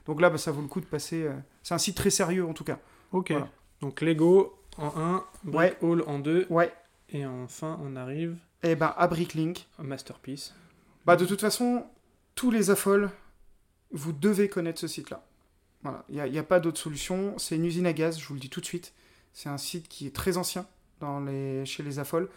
Donc 0.08 0.22
là, 0.22 0.30
bah, 0.30 0.38
ça 0.38 0.52
vaut 0.52 0.62
le 0.62 0.68
coup 0.68 0.82
de 0.82 0.86
passer. 0.86 1.24
euh, 1.24 1.34
C'est 1.64 1.74
un 1.74 1.78
site 1.78 1.98
très 1.98 2.10
sérieux 2.10 2.46
en 2.46 2.54
tout 2.54 2.64
cas. 2.64 2.80
Ok. 3.12 3.32
Voilà. 3.32 3.50
Donc 3.82 4.02
Lego 4.02 4.58
en 4.78 4.92
1, 5.00 5.26
Brick 5.44 5.76
Hall 5.82 6.04
en 6.08 6.20
2 6.20 6.48
Ouais. 6.50 6.74
et 7.10 7.26
enfin 7.26 7.80
on 7.84 7.96
arrive 7.96 8.38
Et 8.64 8.76
ben 8.76 8.94
à 8.98 9.08
Bricklink. 9.08 9.68
Masterpiece. 9.80 10.56
Bah, 11.06 11.16
de 11.16 11.26
toute 11.26 11.42
façon, 11.42 11.86
tous 12.36 12.52
les 12.52 12.70
affoles, 12.70 13.10
vous 13.92 14.12
devez 14.14 14.50
connaître 14.50 14.80
ce 14.80 14.88
site-là. 14.88 15.24
Voilà, 15.84 16.04
il 16.10 16.22
n'y 16.32 16.40
a, 16.40 16.44
pas 16.44 16.60
d'autre 16.60 16.80
solution. 16.80 17.38
C'est 17.38 17.56
une 17.56 17.66
usine 17.66 17.86
à 17.86 17.94
gaz, 17.94 18.20
je 18.20 18.28
vous 18.28 18.34
le 18.34 18.40
dis 18.40 18.50
tout 18.50 18.60
de 18.60 18.66
suite. 18.66 18.94
C'est 19.32 19.48
un 19.50 19.58
site 19.58 19.88
qui 19.88 20.08
est 20.08 20.16
très 20.16 20.38
ancien 20.38 20.66
dans 21.00 21.20
les, 21.20 21.66
chez 21.66 21.84
les 21.84 22.00
affoles, 22.00 22.28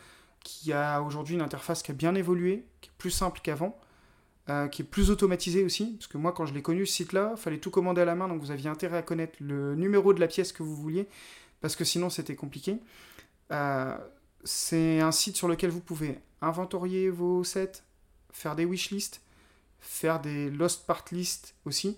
qui 0.45 0.73
a 0.73 1.01
aujourd'hui 1.03 1.35
une 1.35 1.41
interface 1.43 1.83
qui 1.83 1.91
a 1.91 1.95
bien 1.95 2.15
évolué, 2.15 2.65
qui 2.81 2.91
est 2.91 2.93
plus 2.99 3.11
simple 3.11 3.41
qu'avant, 3.43 3.77
euh, 4.51 4.67
qui 4.67 4.83
est 4.83 4.85
plus 4.85 5.11
automatisée 5.11 5.63
aussi. 5.63 5.93
Parce 5.99 6.09
que 6.09 6.19
moi, 6.19 6.33
quand 6.33 6.45
je 6.45 6.53
l'ai 6.53 6.63
connu, 6.63 6.85
ce 6.85 6.93
site-là, 6.93 7.37
fallait 7.37 7.59
tout 7.59 7.71
commander 7.71 8.01
à 8.01 8.05
la 8.05 8.17
main, 8.17 8.27
donc 8.27 8.41
vous 8.41 8.51
aviez 8.51 8.69
intérêt 8.69 8.99
à 8.99 9.03
connaître 9.03 9.37
le 9.41 9.77
numéro 9.77 10.13
de 10.13 10.19
la 10.19 10.27
pièce 10.27 10.53
que 10.53 10.65
vous 10.65 10.75
vouliez, 10.75 11.07
parce 11.61 11.77
que 11.77 11.85
sinon 11.85 12.11
c'était 12.11 12.35
compliqué. 12.35 12.79
Euh, 13.53 13.97
c'est 14.43 14.99
un 15.01 15.13
site 15.13 15.37
sur 15.37 15.47
lequel 15.47 15.71
vous 15.71 15.81
pouvez 15.81 16.19
inventorier 16.43 17.11
vos 17.11 17.45
sets, 17.45 17.83
faire 18.33 18.57
des 18.57 18.65
wishlists, 18.65 19.21
faire 19.79 20.21
des 20.21 20.51
lost 20.51 20.85
part 20.85 21.05
lists 21.13 21.55
aussi. 21.65 21.97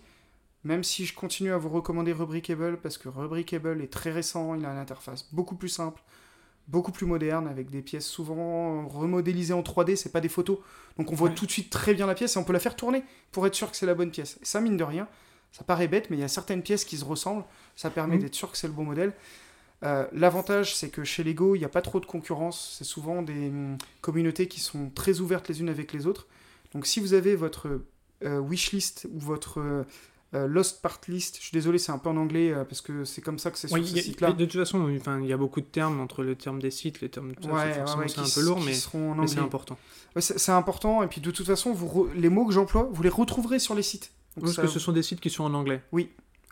Même 0.64 0.84
si 0.84 1.06
je 1.06 1.14
continue 1.14 1.52
à 1.52 1.56
vous 1.56 1.70
recommander 1.70 2.12
Rubricable 2.12 2.78
parce 2.82 2.99
que 2.99 3.08
Rubricable 3.08 3.81
est 3.81 3.93
très 3.93 4.12
récent, 4.12 4.54
il 4.54 4.64
a 4.66 4.72
une 4.72 4.78
interface 4.78 5.26
beaucoup 5.32 5.56
plus 5.56 5.70
simple, 5.70 6.02
beaucoup 6.69 6.93
plus 6.93 7.06
moderne, 7.06 7.49
avec 7.49 7.70
des 7.70 7.82
pièces 7.82 8.06
souvent 8.06 8.87
remodélisées 8.88 9.55
en 9.55 9.62
3D, 9.62 9.97
c'est 9.97 10.12
pas 10.12 10.20
des 10.20 10.29
photos. 10.29 10.59
Donc 10.99 11.11
on 11.12 11.14
voit 11.14 11.29
Ouais. 11.29 11.35
tout 11.35 11.47
de 11.47 11.50
suite 11.50 11.70
très 11.70 11.94
bien 11.94 12.06
la 12.06 12.14
pièce 12.14 12.37
et 12.37 12.38
on 12.38 12.44
peut 12.44 12.53
la 12.53 12.61
faire 12.61 12.76
tourner 12.76 13.03
pour 13.32 13.47
être 13.47 13.55
sûr 13.55 13.70
que 13.70 13.76
c'est 13.76 13.87
la 13.87 13.94
bonne 13.94 14.11
pièce. 14.11 14.38
Et 14.43 14.44
ça, 14.44 14.61
mine 14.61 14.76
de 14.76 14.85
rien, 14.85 15.09
ça 15.53 15.64
paraît 15.64 15.88
bête, 15.88 16.09
mais 16.11 16.16
il 16.16 16.21
y 16.21 16.25
a 16.25 16.28
certaines 16.28 16.62
pièces 16.62 16.85
qui 16.85 16.97
se 16.97 17.04
ressemblent, 17.04 17.45
ça 17.76 17.90
permet 17.90 18.16
Mhm. 18.16 18.23
d'être 18.23 18.35
sûr 18.35 18.50
que 18.50 18.57
c'est 18.57 18.69
le 18.69 18.73
bon 18.73 18.85
modèle. 18.85 19.12
Euh, 19.85 20.07
L'avantage, 20.12 20.76
c'est 20.76 20.90
que 20.90 21.02
chez 21.04 21.25
Lego, 21.25 21.57
il 21.57 21.59
n'y 21.59 21.64
a 21.64 21.69
pas 21.69 21.83
trop 21.83 21.99
de 22.00 22.07
concurrence. 22.07 22.76
C'est 22.78 22.85
souvent 22.85 23.21
des 23.23 23.49
hum, 23.49 23.76
communautés 24.00 24.47
qui 24.47 24.61
sont 24.61 24.90
très 24.95 25.19
ouvertes 25.21 25.49
les 25.49 25.61
unes 25.61 25.69
avec 25.69 25.92
les 25.92 26.07
autres. 26.07 26.26
Donc 26.73 26.87
si 26.87 27.00
vous 27.00 27.14
avez 27.14 27.35
votre 27.37 27.81
euh, 28.25 28.38
wishlist 28.40 29.09
ou 29.12 29.19
votre 29.19 29.85
euh, 30.34 30.44
euh, 30.44 30.46
lost 30.46 30.80
part 30.82 31.00
list, 31.08 31.36
je 31.36 31.42
suis 31.42 31.52
désolé, 31.52 31.78
c'est 31.78 31.92
un 31.92 31.98
peu 31.98 32.08
en 32.08 32.16
anglais 32.16 32.52
euh, 32.52 32.64
parce 32.64 32.80
que 32.80 33.04
c'est 33.04 33.20
comme 33.20 33.38
ça 33.38 33.50
que 33.50 33.58
c'est 33.58 33.68
sur 33.68 33.76
Oui, 33.76 33.84
ce 33.86 33.90
il 33.92 33.96
y 33.96 34.00
a- 34.00 34.02
site-là. 34.02 34.32
de 34.32 34.44
toute 34.46 34.58
façon, 34.60 34.90
enfin, 34.98 35.20
il 35.20 35.26
y 35.26 35.32
a 35.32 35.36
beaucoup 35.36 35.60
de 35.60 35.66
termes 35.66 36.00
entre 36.00 36.22
le 36.22 36.34
terme 36.36 36.60
des 36.60 36.70
sites, 36.70 37.00
les 37.00 37.08
termes. 37.10 37.32
ça, 37.42 37.48
Ouais, 37.50 37.72
c'est 37.72 37.78
forcément, 37.80 37.98
ouais, 37.98 38.04
ouais, 38.04 38.08
c'est 38.08 38.20
un 38.20 38.40
peu 38.40 38.46
lourd, 38.46 38.60
mais, 38.60 38.72
c'est 39.26 39.38
important. 39.38 39.76
Ouais, 40.16 40.22
c'est 40.22 40.52
important. 40.52 41.02
Et 41.02 41.06
puis 41.06 41.20
de 41.20 41.30
toute 41.30 41.46
façon, 41.46 41.72
vous 41.72 41.86
re- 42.06 42.12
les 42.14 42.28
mots 42.28 42.46
que 42.46 42.52
j'emploie, 42.52 42.88
vous 42.92 43.02
les 43.02 43.08
retrouverez 43.08 43.58
sur 43.58 43.74
les 43.74 43.82
sites. 43.82 44.12
Donc 44.36 44.44
Parce 44.44 44.56
ça- 44.56 44.62
que 44.62 44.68
ce 44.68 44.78
sont 44.78 44.92
des 44.92 45.02
sites 45.02 45.20
qui 45.20 45.28
sont 45.30 45.44
en 45.44 45.52
anglais. 45.54 45.82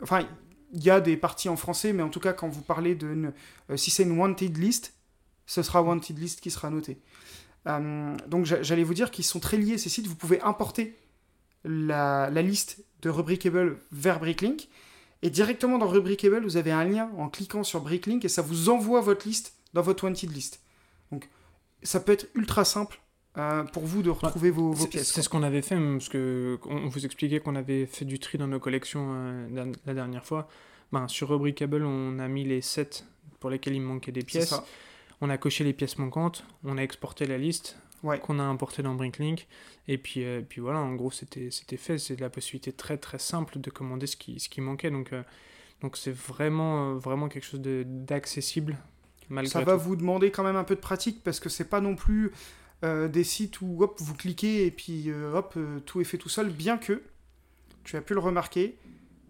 Enfin, 0.03 0.27
il 0.73 0.83
y 0.83 0.89
a 0.89 1.01
des 1.01 1.17
parties 1.17 1.49
en 1.49 1.57
français, 1.57 1.91
mais 1.93 2.03
en 2.03 2.09
tout 2.09 2.19
cas, 2.19 2.33
quand 2.33 2.47
vous 2.47 2.61
parlez 2.61 2.95
de. 2.95 3.31
si 3.75 3.89
c'est 3.91 4.03
une 4.03 4.17
wanted 4.19 4.57
list, 4.57 4.93
ce 5.47 5.63
sera 5.63 5.81
wanted 5.81 6.17
list 6.19 6.39
qui 6.41 6.51
sera 6.51 6.69
noté. 6.69 6.99
Euh, 7.67 8.15
donc 8.27 8.45
j'a- 8.45 8.61
j'allais 8.63 8.83
vous 8.83 8.93
dire 8.93 9.11
qu'ils 9.11 9.25
sont 9.25 9.39
très 9.39 9.57
liés 9.57 9.77
ces 9.77 9.89
sites. 9.89 10.07
Vous 10.07 10.15
pouvez 10.15 10.39
importer 10.41 10.95
la, 11.63 12.29
la 12.31 12.41
liste 12.41 12.83
de 13.01 13.09
Rubricable 13.09 13.77
vers 13.91 14.19
Bricklink. 14.19 14.67
Et 15.21 15.29
directement 15.29 15.77
dans 15.77 15.87
Rubricable, 15.87 16.43
vous 16.43 16.57
avez 16.57 16.71
un 16.71 16.83
lien 16.83 17.11
en 17.17 17.29
cliquant 17.29 17.63
sur 17.63 17.81
Bricklink 17.81 18.25
et 18.25 18.29
ça 18.29 18.41
vous 18.41 18.69
envoie 18.69 19.01
votre 19.01 19.27
liste 19.27 19.53
dans 19.73 19.81
votre 19.81 20.03
wanted 20.03 20.31
list. 20.33 20.61
Donc 21.11 21.29
ça 21.83 21.99
peut 21.99 22.11
être 22.11 22.27
ultra 22.35 22.65
simple 22.65 22.99
euh, 23.37 23.63
pour 23.63 23.85
vous 23.85 24.01
de 24.01 24.09
retrouver 24.09 24.49
vos, 24.49 24.73
pièces. 24.73 25.13
C'est 25.13 25.21
ce 25.21 25.29
qu'on 25.29 25.43
avait 25.43 25.61
fait, 25.61 25.75
parce 25.75 26.09
que 26.09 26.59
on 26.65 26.87
vous 26.87 27.05
expliquait 27.05 27.39
qu'on 27.39 27.55
avait 27.55 27.85
fait 27.85 28.05
du 28.05 28.19
tri 28.19 28.37
dans 28.37 28.47
nos 28.47 28.59
collections 28.59 29.09
euh, 29.13 29.47
la, 29.53 29.65
la 29.85 29.93
dernière 29.93 30.25
fois. 30.25 30.47
Ben, 30.91 31.07
sur 31.07 31.29
Rubricable, 31.29 31.83
on 31.83 32.19
a 32.19 32.27
mis 32.27 32.43
les 32.43 32.61
sets 32.61 33.05
pour 33.39 33.49
lesquels 33.49 33.75
il 33.75 33.81
manquait 33.81 34.11
des 34.11 34.23
pièces. 34.23 34.53
On 35.21 35.29
a 35.29 35.37
coché 35.37 35.63
les 35.63 35.73
pièces 35.73 35.97
manquantes, 35.97 36.43
on 36.63 36.77
a 36.77 36.81
exporté 36.81 37.25
la 37.25 37.37
liste 37.37 37.77
Ouais. 38.03 38.19
qu'on 38.19 38.39
a 38.39 38.43
importé 38.43 38.81
dans 38.81 38.95
Bricklink. 38.95 39.47
Et 39.87 39.97
puis, 39.97 40.23
euh, 40.23 40.41
puis 40.41 40.61
voilà, 40.61 40.79
en 40.79 40.95
gros, 40.95 41.11
c'était 41.11 41.49
fait. 41.77 41.97
C'est 41.97 42.19
la 42.19 42.29
possibilité 42.29 42.71
très 42.71 42.97
très 42.97 43.19
simple 43.19 43.59
de 43.59 43.69
commander 43.69 44.07
ce 44.07 44.15
qui, 44.15 44.39
ce 44.39 44.49
qui 44.49 44.61
manquait. 44.61 44.91
Donc, 44.91 45.13
euh, 45.13 45.23
donc 45.81 45.97
c'est 45.97 46.11
vraiment, 46.11 46.91
euh, 46.91 46.97
vraiment 46.97 47.29
quelque 47.29 47.45
chose 47.45 47.61
d'accessible. 47.61 48.77
Ça 49.45 49.61
va 49.61 49.75
vous 49.75 49.95
demander 49.95 50.29
quand 50.31 50.43
même 50.43 50.57
un 50.57 50.63
peu 50.63 50.75
de 50.75 50.81
pratique 50.81 51.23
parce 51.23 51.39
que 51.39 51.47
c'est 51.47 51.69
pas 51.69 51.81
non 51.81 51.95
plus 51.95 52.31
des 52.83 53.23
sites 53.23 53.61
où 53.61 53.83
hop, 53.83 53.99
vous 54.01 54.15
cliquez 54.15 54.65
et 54.65 54.71
puis 54.71 55.09
hop, 55.11 55.57
tout 55.85 56.01
est 56.01 56.03
fait 56.03 56.17
tout 56.17 56.29
seul, 56.29 56.49
bien 56.49 56.79
que, 56.79 57.03
tu 57.83 57.95
as 57.95 58.01
pu 58.01 58.13
le 58.13 58.19
remarquer, 58.19 58.77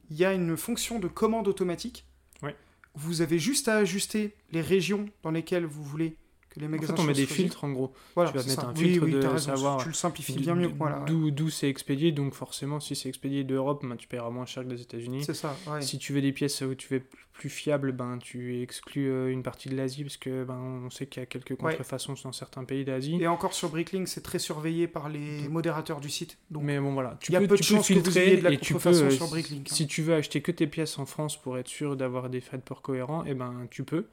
il 0.09 0.17
y 0.17 0.25
a 0.25 0.33
une 0.33 0.55
fonction 0.57 0.99
de 0.99 1.07
commande 1.07 1.47
automatique. 1.47 2.05
Ouais. 2.41 2.55
Vous 2.95 3.21
avez 3.21 3.39
juste 3.39 3.67
à 3.67 3.75
ajuster 3.75 4.33
les 4.51 4.61
régions 4.61 5.05
dans 5.21 5.31
lesquelles 5.31 5.65
vous 5.65 5.83
voulez 5.83 6.15
que 6.51 6.59
les 6.59 6.67
En 6.67 6.69
magasins 6.69 6.95
fait, 6.95 7.01
on 7.01 7.05
met 7.05 7.13
des 7.13 7.25
filtres 7.25 7.63
en 7.63 7.71
gros. 7.71 7.93
Voilà, 8.15 8.31
tu 8.31 8.37
vas 8.37 8.43
mettre 8.43 8.61
ça. 8.61 8.67
un 8.67 8.73
Oui, 8.73 8.91
filtre 8.91 9.05
oui, 9.05 9.11
de 9.13 9.37
savoir 9.37 9.81
Tu 9.81 9.87
le 9.87 9.93
simplifies 9.93 10.37
bien 10.37 10.53
mieux 10.55 10.69
que 10.69 10.75
moi 10.75 10.89
là. 10.89 10.99
ouais. 11.11 11.31
D'où 11.31 11.49
c'est 11.49 11.69
expédié, 11.69 12.11
donc 12.11 12.33
forcément, 12.33 12.79
si 12.79 12.95
c'est 12.95 13.09
expédié 13.09 13.43
d'Europe, 13.43 13.83
ben, 13.85 13.95
tu 13.95 14.07
paieras 14.07 14.29
moins 14.29 14.45
cher 14.45 14.63
que 14.63 14.69
des 14.69 14.81
États-Unis. 14.81 15.23
C'est 15.23 15.33
ça, 15.33 15.55
ouais. 15.67 15.81
Si 15.81 15.97
tu 15.97 16.13
veux 16.13 16.21
des 16.21 16.31
pièces 16.33 16.61
où 16.61 16.75
tu 16.75 16.87
veux 16.93 17.01
plus 17.33 17.49
fiable, 17.49 17.91
ben 17.93 18.19
tu 18.21 18.61
exclus 18.61 19.09
euh, 19.09 19.31
une 19.31 19.41
partie 19.41 19.69
de 19.69 19.75
l'Asie 19.75 20.03
parce 20.03 20.17
que 20.17 20.43
ben 20.43 20.59
on 20.85 20.89
sait 20.91 21.07
qu'il 21.07 21.21
y 21.21 21.23
a 21.23 21.25
quelques 21.25 21.51
Ouais. 21.51 21.55
contrefaçons 21.71 22.13
dans 22.23 22.31
certains 22.33 22.65
pays 22.65 22.85
d'Asie. 22.85 23.17
Et 23.19 23.27
encore 23.27 23.53
sur 23.53 23.69
Bricklink, 23.69 24.07
c'est 24.07 24.21
très 24.21 24.37
surveillé 24.37 24.87
par 24.87 25.09
les 25.09 25.47
modérateurs 25.47 26.01
du 26.01 26.09
site. 26.09 26.37
Donc, 26.51 26.63
Mais 26.63 26.79
bon 26.79 26.93
voilà, 26.93 27.17
tu 27.21 27.31
il 27.31 27.33
y 27.33 27.37
a 27.37 27.39
peux, 27.39 27.47
peu 27.47 27.55
de 27.55 27.61
tu 27.61 27.69
peux 27.73 27.77
chances 27.77 27.87
que 27.87 27.93
vous 27.95 28.01
filtrer 28.03 28.27
ayez 28.27 28.37
de 28.37 28.43
la 28.43 28.51
et 28.51 28.57
tu 28.59 28.73
peux, 28.75 29.09
sur 29.09 29.25
si- 29.25 29.31
Bricklink, 29.31 29.67
hein. 29.71 29.73
Si 29.75 29.87
tu 29.87 30.01
veux 30.03 30.13
acheter 30.13 30.41
que 30.41 30.51
tes 30.51 30.67
pièces 30.67 30.99
en 30.99 31.05
France 31.05 31.41
pour 31.41 31.57
être 31.57 31.67
sûr 31.69 31.95
d'avoir 31.95 32.29
des 32.29 32.41
frais 32.41 32.57
de 32.57 32.61
port 32.63 32.81
cohérents, 32.81 33.23
et 33.25 33.33
ben 33.33 33.65
tu 33.71 33.83
peux. 33.83 34.05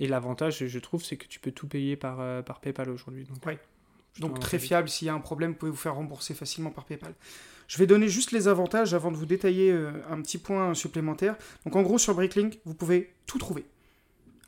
Et 0.00 0.06
l'avantage, 0.08 0.66
je 0.66 0.78
trouve, 0.80 1.02
c'est 1.04 1.16
que 1.16 1.26
tu 1.26 1.40
peux 1.40 1.52
tout 1.52 1.67
par, 1.96 2.18
euh, 2.20 2.42
par 2.42 2.60
PayPal 2.60 2.90
aujourd'hui. 2.90 3.24
Donc, 3.24 4.34
Ouais. 4.34 4.40
très 4.40 4.58
fiable, 4.58 4.88
s'il 4.88 5.06
y 5.06 5.10
a 5.10 5.14
un 5.14 5.20
problème, 5.20 5.52
vous 5.52 5.56
pouvez 5.56 5.70
vous 5.70 5.76
faire 5.76 5.94
rembourser 5.94 6.34
facilement 6.34 6.70
par 6.70 6.84
PayPal. 6.84 7.12
Je 7.68 7.78
vais 7.78 7.86
donner 7.86 8.08
juste 8.08 8.32
les 8.32 8.48
avantages 8.48 8.94
avant 8.94 9.10
de 9.12 9.16
vous 9.16 9.26
détailler 9.26 9.70
euh, 9.70 9.90
un 10.10 10.20
petit 10.22 10.38
point 10.38 10.72
supplémentaire. 10.74 11.36
Donc 11.64 11.76
en 11.76 11.82
gros 11.82 11.98
sur 11.98 12.14
Bricklink, 12.14 12.58
vous 12.64 12.74
pouvez 12.74 13.10
tout 13.26 13.38
trouver. 13.38 13.64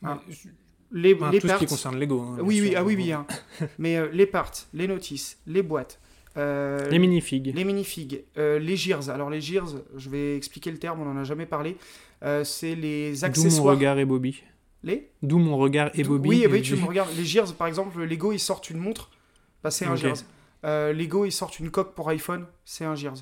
Ouais, 0.01 0.09
je- 0.29 0.49
Les, 0.91 1.13
enfin, 1.13 1.31
les 1.31 1.39
tout 1.39 1.47
parts, 1.47 1.59
ce 1.59 1.63
qui 1.65 1.69
concerne 1.69 1.97
Lego. 1.99 2.19
hein, 2.19 2.37
oui 2.41 2.59
oui 2.59 2.69
sûr. 2.71 2.79
ah 2.79 2.83
oui 2.83 2.95
oui 2.97 3.11
hein. 3.13 3.25
mais 3.77 3.95
euh, 3.97 4.09
les 4.11 4.25
parts, 4.25 4.51
les 4.73 4.87
notices, 4.87 5.39
les 5.47 5.61
boîtes, 5.61 5.99
euh, 6.35 6.89
Les 6.89 6.99
minifigs. 6.99 7.55
les 7.55 7.63
minifigs, 7.63 8.23
euh, 8.37 8.57
les 8.59 8.75
gears. 8.75 9.09
Alors 9.09 9.29
les 9.29 9.39
gears, 9.39 9.69
je 9.95 10.09
vais 10.09 10.35
expliquer 10.35 10.71
le 10.71 10.79
terme, 10.79 10.99
on 11.01 11.09
en 11.09 11.15
a 11.17 11.23
jamais 11.23 11.45
parlé. 11.45 11.77
C'est 12.43 12.75
les 12.75 13.11
D'où 13.13 13.19
mon 13.19 13.23
accessoires. 13.27 13.75
regard 13.75 13.97
et 13.99 14.05
Bobby. 14.05 14.43
Les 14.83 15.11
D'où 15.21 15.37
mon 15.37 15.57
regard 15.57 15.91
et 15.93 16.03
Bobby. 16.03 16.29
Oui, 16.29 16.45
euh, 16.45 16.49
oui, 16.51 16.61
tu 16.61 16.75
me 16.75 16.85
regardes. 16.85 17.15
Les 17.15 17.25
Gears, 17.25 17.53
par 17.53 17.67
exemple, 17.67 18.01
Lego, 18.03 18.31
ils 18.31 18.39
sortent 18.39 18.69
une 18.69 18.79
montre, 18.79 19.09
bah, 19.63 19.69
c'est 19.71 19.85
un 19.85 19.91
Ok. 19.93 19.97
Gears. 19.97 20.17
Euh, 20.65 20.93
Lego, 20.93 21.25
ils 21.25 21.31
sortent 21.31 21.59
une 21.59 21.69
coque 21.71 21.93
pour 21.95 22.09
iPhone, 22.09 22.45
c'est 22.65 22.85
un 22.85 22.95
Gears. 22.95 23.17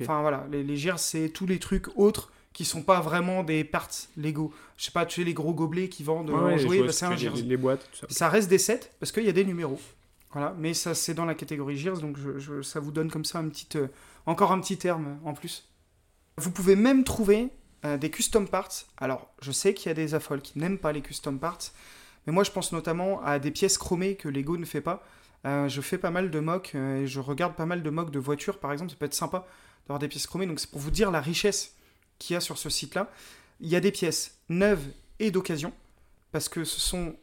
Enfin 0.00 0.22
voilà, 0.22 0.46
les, 0.50 0.62
les 0.64 0.76
Gears, 0.76 0.98
c'est 0.98 1.28
tous 1.28 1.46
les 1.46 1.58
trucs 1.58 1.86
autres 1.96 2.32
qui 2.52 2.64
sont 2.64 2.82
pas 2.82 3.00
vraiment 3.00 3.44
des 3.44 3.62
parts 3.64 3.88
Lego. 4.16 4.52
Je 4.76 4.84
sais 4.86 4.90
pas, 4.90 5.06
tu 5.06 5.20
sais, 5.20 5.24
les 5.24 5.34
gros 5.34 5.52
gobelets 5.52 5.88
qui 5.88 6.02
vendent 6.02 6.30
Ouais, 6.30 6.36
en 6.36 6.44
ouais, 6.46 6.58
je 6.58 6.66
jouets, 6.66 6.80
bah, 6.82 6.90
ce 6.92 6.98
c'est 6.98 7.06
un 7.06 7.10
les- 7.10 7.16
Gears. 7.18 7.34
Les, 7.36 7.56
boîtes, 7.56 7.88
tout 7.92 7.98
ça. 7.98 8.06
Ça 8.08 8.28
reste 8.28 8.48
des 8.48 8.58
sets 8.58 8.90
parce 8.98 9.12
qu'il 9.12 9.24
y 9.24 9.28
a 9.28 9.32
des 9.32 9.44
numéros. 9.44 9.78
Voilà, 10.32 10.54
mais 10.58 10.74
ça, 10.74 10.94
c'est 10.94 11.14
dans 11.14 11.24
la 11.24 11.34
catégorie 11.34 11.76
Gears, 11.76 11.98
donc 12.00 12.16
je- 12.18 12.38
je- 12.38 12.62
ça 12.62 12.80
vous 12.80 12.90
donne 12.90 13.10
comme 13.10 13.24
ça 13.24 13.38
un 13.38 13.48
petit, 13.48 13.68
euh, 13.76 13.86
encore 14.26 14.52
un 14.52 14.60
petit 14.60 14.76
terme 14.78 15.18
en 15.24 15.32
plus. 15.34 15.68
Vous 16.38 16.50
pouvez 16.50 16.76
même 16.76 17.04
trouver 17.04 17.48
euh, 17.84 17.96
des 17.96 18.10
custom 18.10 18.48
parts. 18.48 18.86
Alors, 18.96 19.28
je 19.40 19.52
sais 19.52 19.72
qu'il 19.72 19.86
y 19.86 19.90
a 19.90 19.94
des 19.94 20.14
affoles 20.14 20.42
qui 20.42 20.58
n'aiment 20.58 20.78
pas 20.78 20.90
les 20.90 21.00
custom 21.00 21.38
parts, 21.38 21.58
mais 22.26 22.32
moi 22.32 22.42
je 22.42 22.50
pense 22.50 22.72
notamment 22.72 23.22
à 23.22 23.38
des 23.38 23.52
pièces 23.52 23.78
chromées 23.78 24.16
que 24.16 24.28
Lego 24.28 24.56
ne 24.56 24.64
fait 24.64 24.80
pas. 24.80 25.06
Euh, 25.46 25.68
je 25.68 25.80
fais 25.80 25.98
pas 25.98 26.10
mal 26.10 26.32
de 26.32 26.40
mocks 26.40 26.72
euh, 26.74 27.02
et 27.02 27.06
je 27.06 27.20
regarde 27.20 27.54
pas 27.54 27.66
mal 27.66 27.84
de 27.84 27.90
mocks 27.90 28.10
de 28.10 28.18
voitures 28.18 28.58
par 28.58 28.72
exemple, 28.72 28.90
ça 28.90 28.96
peut 28.96 29.06
être 29.06 29.14
sympa 29.14 29.46
d'avoir 29.86 30.00
des 30.00 30.08
pièces 30.08 30.26
chromées, 30.26 30.46
donc 30.46 30.58
c'est 30.58 30.70
pour 30.70 30.80
vous 30.80 30.90
dire 30.90 31.12
la 31.12 31.20
richesse 31.20 31.76
qu'il 32.18 32.34
y 32.34 32.36
a 32.36 32.40
sur 32.40 32.58
ce 32.58 32.68
site-là. 32.68 33.12
Il 33.60 33.68
y 33.68 33.76
a 33.76 33.80
des 33.80 33.92
pièces 33.92 34.38
neuves 34.48 34.84
et 35.20 35.30
d'occasion, 35.30 35.72
parce 36.32 36.48
que 36.48 36.64
ce 36.64 36.80
sont 36.80 37.14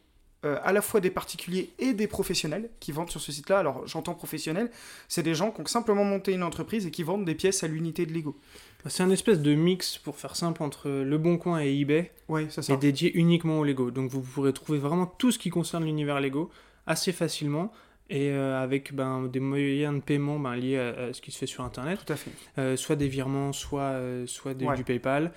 à 0.42 0.72
la 0.72 0.80
fois 0.80 1.00
des 1.00 1.10
particuliers 1.10 1.72
et 1.80 1.92
des 1.92 2.06
professionnels 2.06 2.70
qui 2.78 2.92
vendent 2.92 3.10
sur 3.10 3.20
ce 3.20 3.32
site-là. 3.32 3.58
Alors 3.58 3.84
j'entends 3.88 4.14
professionnels, 4.14 4.70
c'est 5.08 5.24
des 5.24 5.34
gens 5.34 5.50
qui 5.50 5.60
ont 5.60 5.66
simplement 5.66 6.04
monté 6.04 6.32
une 6.32 6.44
entreprise 6.44 6.86
et 6.86 6.92
qui 6.92 7.02
vendent 7.02 7.24
des 7.24 7.34
pièces 7.34 7.64
à 7.64 7.66
l'unité 7.66 8.06
de 8.06 8.12
Lego. 8.12 8.38
C'est 8.88 9.02
un 9.02 9.10
espèce 9.10 9.40
de 9.40 9.54
mix, 9.54 9.98
pour 9.98 10.16
faire 10.16 10.36
simple, 10.36 10.62
entre 10.62 10.88
Le 10.90 11.18
Bon 11.18 11.38
Coin 11.38 11.60
et 11.60 11.72
eBay, 11.78 12.12
Ouais, 12.28 12.46
ça. 12.50 12.60
et 12.72 12.76
dédié 12.76 13.12
uniquement 13.16 13.60
au 13.60 13.64
Lego. 13.64 13.90
Donc 13.90 14.10
vous 14.10 14.20
pourrez 14.20 14.52
trouver 14.52 14.78
vraiment 14.78 15.06
tout 15.06 15.32
ce 15.32 15.38
qui 15.38 15.50
concerne 15.50 15.84
l'univers 15.84 16.20
Lego 16.20 16.50
assez 16.86 17.12
facilement 17.12 17.72
et 18.10 18.30
euh, 18.30 18.62
avec 18.62 18.94
ben, 18.94 19.26
des 19.26 19.40
moyens 19.40 19.96
de 19.96 20.00
paiement 20.00 20.38
ben, 20.38 20.54
liés 20.54 20.78
à, 20.78 21.06
à 21.08 21.12
ce 21.12 21.20
qui 21.20 21.32
se 21.32 21.38
fait 21.38 21.46
sur 21.46 21.64
Internet, 21.64 21.98
Tout 22.06 22.12
à 22.12 22.16
fait. 22.16 22.30
Euh, 22.58 22.76
soit 22.76 22.94
des 22.96 23.08
virements, 23.08 23.52
soit, 23.52 23.80
euh, 23.80 24.26
soit 24.26 24.54
des- 24.54 24.66
Ouais. 24.66 24.76
du 24.76 24.84
PayPal, 24.84 25.32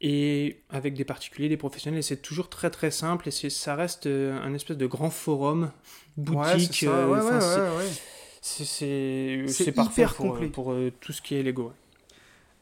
et 0.00 0.60
avec 0.70 0.94
des 0.94 1.04
particuliers, 1.04 1.48
des 1.48 1.56
professionnels. 1.56 2.00
Et 2.00 2.02
c'est 2.02 2.22
toujours 2.22 2.48
très 2.48 2.70
très 2.70 2.90
simple 2.90 3.28
et 3.28 3.30
ça 3.30 3.74
reste 3.76 4.06
un 4.06 4.52
espèce 4.54 4.76
de 4.78 4.86
grand 4.86 5.10
forum, 5.10 5.70
boutique. 6.16 6.74
c'est 6.80 6.88
Ouais, 6.88 7.20
c'est- 9.48 9.72
parfait 9.72 10.02
hyper 10.02 10.14
pour, 10.14 10.26
complet. 10.32 10.48
pour 10.48 10.74
tout 11.00 11.12
ce 11.12 11.22
qui 11.22 11.36
est 11.36 11.42
Lego. 11.42 11.72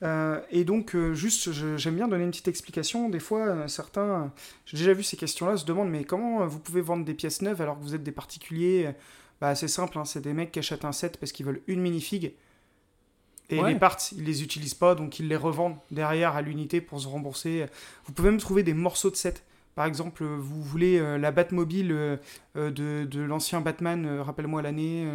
Euh, 0.02 0.40
et 0.50 0.64
donc, 0.64 0.94
euh, 0.94 1.12
juste, 1.12 1.50
j'aime 1.76 1.96
bien 1.96 2.06
donner 2.08 2.24
une 2.24 2.30
petite 2.30 2.46
explication. 2.48 3.08
Des 3.08 3.18
fois, 3.18 3.40
euh, 3.46 3.68
certains, 3.68 4.32
j'ai 4.64 4.76
déjà 4.76 4.92
vu 4.92 5.02
ces 5.02 5.16
questions-là, 5.16 5.56
se 5.56 5.64
demandent 5.64 5.90
mais 5.90 6.04
comment 6.04 6.46
vous 6.46 6.60
pouvez 6.60 6.80
vendre 6.80 7.04
des 7.04 7.14
pièces 7.14 7.42
neuves 7.42 7.60
alors 7.60 7.78
que 7.78 7.82
vous 7.82 7.94
êtes 7.94 8.04
des 8.04 8.12
particuliers? 8.12 8.90
Bah, 9.40 9.54
c'est 9.54 9.68
simple, 9.68 9.98
hein, 9.98 10.04
c'est 10.04 10.20
des 10.20 10.32
mecs 10.32 10.52
qui 10.52 10.58
achètent 10.60 10.84
un 10.84 10.92
set 10.92 11.16
parce 11.18 11.32
qu'ils 11.32 11.46
veulent 11.46 11.62
une 11.66 11.80
minifig. 11.80 12.34
Et 13.50 13.60
Ouais. 13.60 13.72
les 13.72 13.78
parts, 13.78 13.96
ils 14.12 14.24
les 14.24 14.42
utilisent 14.42 14.74
pas, 14.74 14.94
donc 14.94 15.18
ils 15.20 15.26
les 15.26 15.36
revendent 15.36 15.76
derrière 15.90 16.36
à 16.36 16.42
l'unité 16.42 16.80
pour 16.80 17.00
se 17.00 17.08
rembourser. 17.08 17.66
Vous 18.04 18.12
pouvez 18.12 18.30
même 18.30 18.38
trouver 18.40 18.62
des 18.62 18.74
morceaux 18.74 19.10
de 19.10 19.16
set. 19.16 19.42
Par 19.74 19.86
exemple, 19.86 20.22
vous 20.24 20.60
voulez 20.62 21.00
la 21.18 21.30
Batmobile 21.30 21.88
de, 22.56 22.68
de 23.04 23.20
l'ancien 23.20 23.60
Batman, 23.60 24.20
rappelle-moi 24.20 24.60
l'année. 24.60 25.08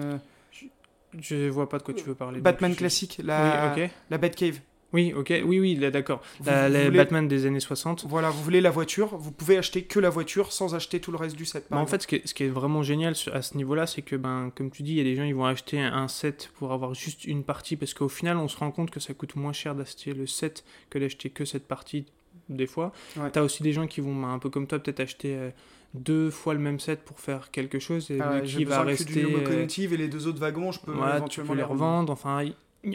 Je 1.20 1.48
vois 1.50 1.70
pas 1.70 1.78
de 1.78 1.84
quoi 1.84 1.94
tu 1.94 2.04
veux 2.06 2.16
parler. 2.16 2.38
donc 2.38 2.44
Batman 2.44 2.72
je- 2.72 2.78
classique, 2.78 3.22
la, 3.24 3.74
Oui, 3.78 3.88
la 4.10 4.18
Batcave. 4.18 4.60
Oui, 4.94 5.12
ok. 5.16 5.34
Oui, 5.46 5.60
oui, 5.60 5.76
là, 5.76 5.90
d'accord. 5.92 6.22
La- 6.46 6.68
vous 6.68 6.74
les 6.74 6.86
voulez- 6.86 6.98
Batman 6.98 7.28
des 7.28 7.46
années 7.48 7.60
60. 7.60 8.06
Voilà, 8.08 8.30
vous 8.30 8.44
voulez 8.44 8.62
la 8.62 8.70
voiture, 8.70 9.18
vous 9.18 9.32
pouvez 9.32 9.58
acheter 9.58 9.84
que 9.84 10.00
la 10.00 10.10
voiture 10.10 10.52
sans 10.52 10.76
acheter 10.76 11.00
tout 11.00 11.12
le 11.12 11.18
reste 11.18 11.36
du 11.36 11.46
set. 11.46 11.66
Bah, 11.72 11.78
en 11.78 11.88
fait, 11.88 12.04
ce 12.04 12.08
qui, 12.08 12.16
est, 12.18 12.28
ce 12.28 12.34
qui 12.34 12.44
est 12.44 12.50
vraiment 12.50 12.84
génial 12.84 13.16
à 13.34 13.42
ce 13.42 13.58
niveau-là, 13.58 13.88
c'est 13.88 14.04
que, 14.04 14.16
ben, 14.16 14.52
comme 14.56 14.70
tu 14.70 14.84
dis, 14.84 14.92
il 14.92 14.98
y 14.98 15.02
a 15.02 15.04
des 15.04 15.16
gens 15.16 15.26
qui 15.26 15.34
vont 15.34 15.46
acheter 15.46 15.80
un, 15.82 16.08
set 16.08 16.52
pour 16.60 16.72
avoir 16.74 16.94
juste 16.94 17.26
une 17.26 17.44
partie, 17.44 17.76
parce 17.76 17.94
qu'au 17.94 18.10
final, 18.10 18.38
on 18.38 18.48
se 18.48 18.58
rend 18.58 18.70
compte 18.72 18.92
que 18.92 19.00
ça 19.00 19.14
coûte 19.16 19.36
moins 19.36 19.54
cher 19.54 19.74
d'acheter 19.74 20.14
le 20.14 20.28
set 20.28 20.64
que 20.92 21.00
d'acheter 21.00 21.30
que 21.32 21.44
cette 21.46 21.68
partie, 21.68 22.06
des 22.50 22.68
fois. 22.68 22.92
Ouais. 23.18 23.32
T'as 23.32 23.42
aussi 23.42 23.64
des 23.64 23.74
gens 23.74 23.88
qui 23.88 24.00
vont, 24.02 24.16
ben, 24.16 24.28
un 24.30 24.40
peu 24.40 24.50
comme 24.50 24.68
toi, 24.68 24.78
peut-être 24.80 25.00
acheter 25.00 25.34
euh, 25.36 25.50
deux 25.96 26.30
fois 26.30 26.54
le 26.54 26.60
même 26.60 26.80
set 26.80 27.02
pour 27.04 27.20
faire 27.20 27.50
quelque 27.52 27.80
chose, 27.80 28.12
et 28.12 28.20
Ah, 28.22 28.42
qui 28.42 28.64
va 28.66 28.80
besoin 28.80 28.84
que 28.84 28.90
rester... 28.90 29.14
d'une 29.14 29.26
euh, 29.36 29.40
locomotive 29.40 29.94
et 29.94 29.98
les 29.98 30.08
deux 30.08 30.28
autres 30.28 30.40
wagons, 30.40 30.72
je 30.72 30.80
peux 30.82 30.92
tu 30.94 30.98
éventuellement 31.16 31.52
peux 31.54 31.58
les 31.58 31.64
revendre. 31.64 32.12
Enfin, 32.14 32.44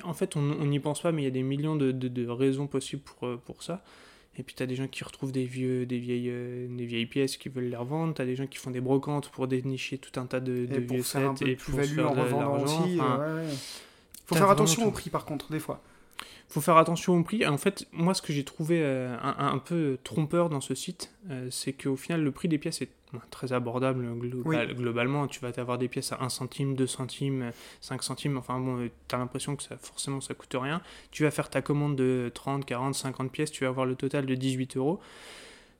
en 0.05 0.15
fait, 0.15 0.37
on 0.37 0.43
n'y 0.67 0.81
pense 0.81 1.01
pas, 1.03 1.13
mais 1.13 1.23
il 1.23 1.25
y 1.25 1.29
a 1.29 1.33
des 1.33 1.43
millions 1.43 1.77
de, 1.77 1.93
de- 1.93 2.09
de 2.09 2.27
raisons 2.29 2.67
possibles 2.67 3.03
pour, 3.03 3.27
euh, 3.27 3.37
pour 3.45 3.63
ça. 3.63 3.83
Et 4.37 4.43
puis, 4.45 4.55
tu 4.55 4.63
as 4.63 4.67
des 4.67 4.77
gens 4.77 4.87
qui 4.87 5.03
retrouvent 5.03 5.33
des, 5.33 5.45
vieux, 5.47 5.85
des, 5.87 5.99
vieilles, 5.99 6.29
euh, 6.31 6.69
des 6.71 6.87
vieilles 6.87 7.07
pièces 7.07 7.37
qui 7.37 7.49
veulent 7.49 7.71
les 7.71 7.77
revendre. 7.77 8.15
Tu 8.15 8.23
as 8.23 8.25
des 8.27 8.37
gens 8.37 8.47
qui 8.47 8.59
font 8.59 8.71
des 8.71 8.81
brocantes 8.81 9.31
pour 9.31 9.49
dénicher 9.49 9.99
tout 9.99 10.21
un 10.21 10.27
tas 10.27 10.39
de, 10.41 10.67
de 10.67 10.77
Et 10.77 10.81
pour 10.81 10.95
vieux 10.97 11.03
faire 11.03 11.31
un 11.31 11.35
sets 11.37 11.45
peu 11.45 11.51
et 11.51 11.55
de 11.57 11.61
pour 11.61 11.75
plus-value 11.75 11.99
en 12.07 12.13
revendant 12.13 12.63
aussi. 12.63 13.01
Enfin, 13.01 13.21
euh, 13.21 13.43
ouais, 13.43 13.49
ouais. 13.49 13.55
Faut 14.27 14.35
faire 14.37 14.51
attention 14.51 14.87
au 14.87 14.91
prix 14.93 15.11
par 15.11 15.25
contre, 15.25 15.51
des 15.51 15.59
fois. 15.59 15.83
Faut 16.49 16.61
faire 16.61 16.77
attention 16.77 17.17
au 17.19 17.23
prix. 17.23 17.47
En 17.47 17.59
fait, 17.59 17.87
moi, 17.93 18.15
ce 18.15 18.23
que 18.23 18.33
j'ai 18.33 18.45
trouvé 18.45 18.81
euh, 18.83 19.17
un, 19.23 19.49
un 19.55 19.59
peu 19.59 19.99
trompeur 20.05 20.49
dans 20.49 20.61
ce 20.61 20.75
site, 20.75 21.13
euh, 21.31 21.49
c'est 21.51 21.73
qu'au 21.73 21.97
final, 21.97 22.23
le 22.23 22.31
prix 22.33 22.49
des 22.49 22.59
pièces 22.59 22.81
est 22.83 22.89
bon, 23.13 23.21
très 23.31 23.53
abordable 23.53 24.05
global- 24.19 24.75
globalement. 24.75 25.27
Tu 25.27 25.41
vas 25.41 25.51
avoir 25.59 25.77
des 25.79 25.89
pièces 25.89 26.13
à 26.13 26.19
1 26.23 26.29
centime, 26.29 26.75
2 26.75 26.87
centimes, 26.87 27.43
euh, 27.43 27.51
5 27.81 28.03
centimes. 28.03 28.37
Enfin 28.39 28.59
bon, 28.59 28.89
tu 29.09 29.15
as 29.15 29.19
l'impression 29.19 29.57
que 29.57 29.63
ça, 29.63 29.77
forcément, 29.77 30.21
ça 30.21 30.35
coûte 30.35 30.55
rien. 30.59 30.81
Tu 31.11 31.23
vas 31.25 31.31
faire 31.31 31.51
ta 31.51 31.61
commande 31.63 31.97
de 31.97 32.31
30, 32.35 32.65
40, 32.65 32.95
50 32.95 33.31
pièces, 33.31 33.51
tu 33.51 33.65
vas 33.65 33.71
avoir 33.71 33.87
le 33.87 33.95
total 33.95 34.25
de 34.27 34.35
18 34.35 34.77
euros. 34.79 35.01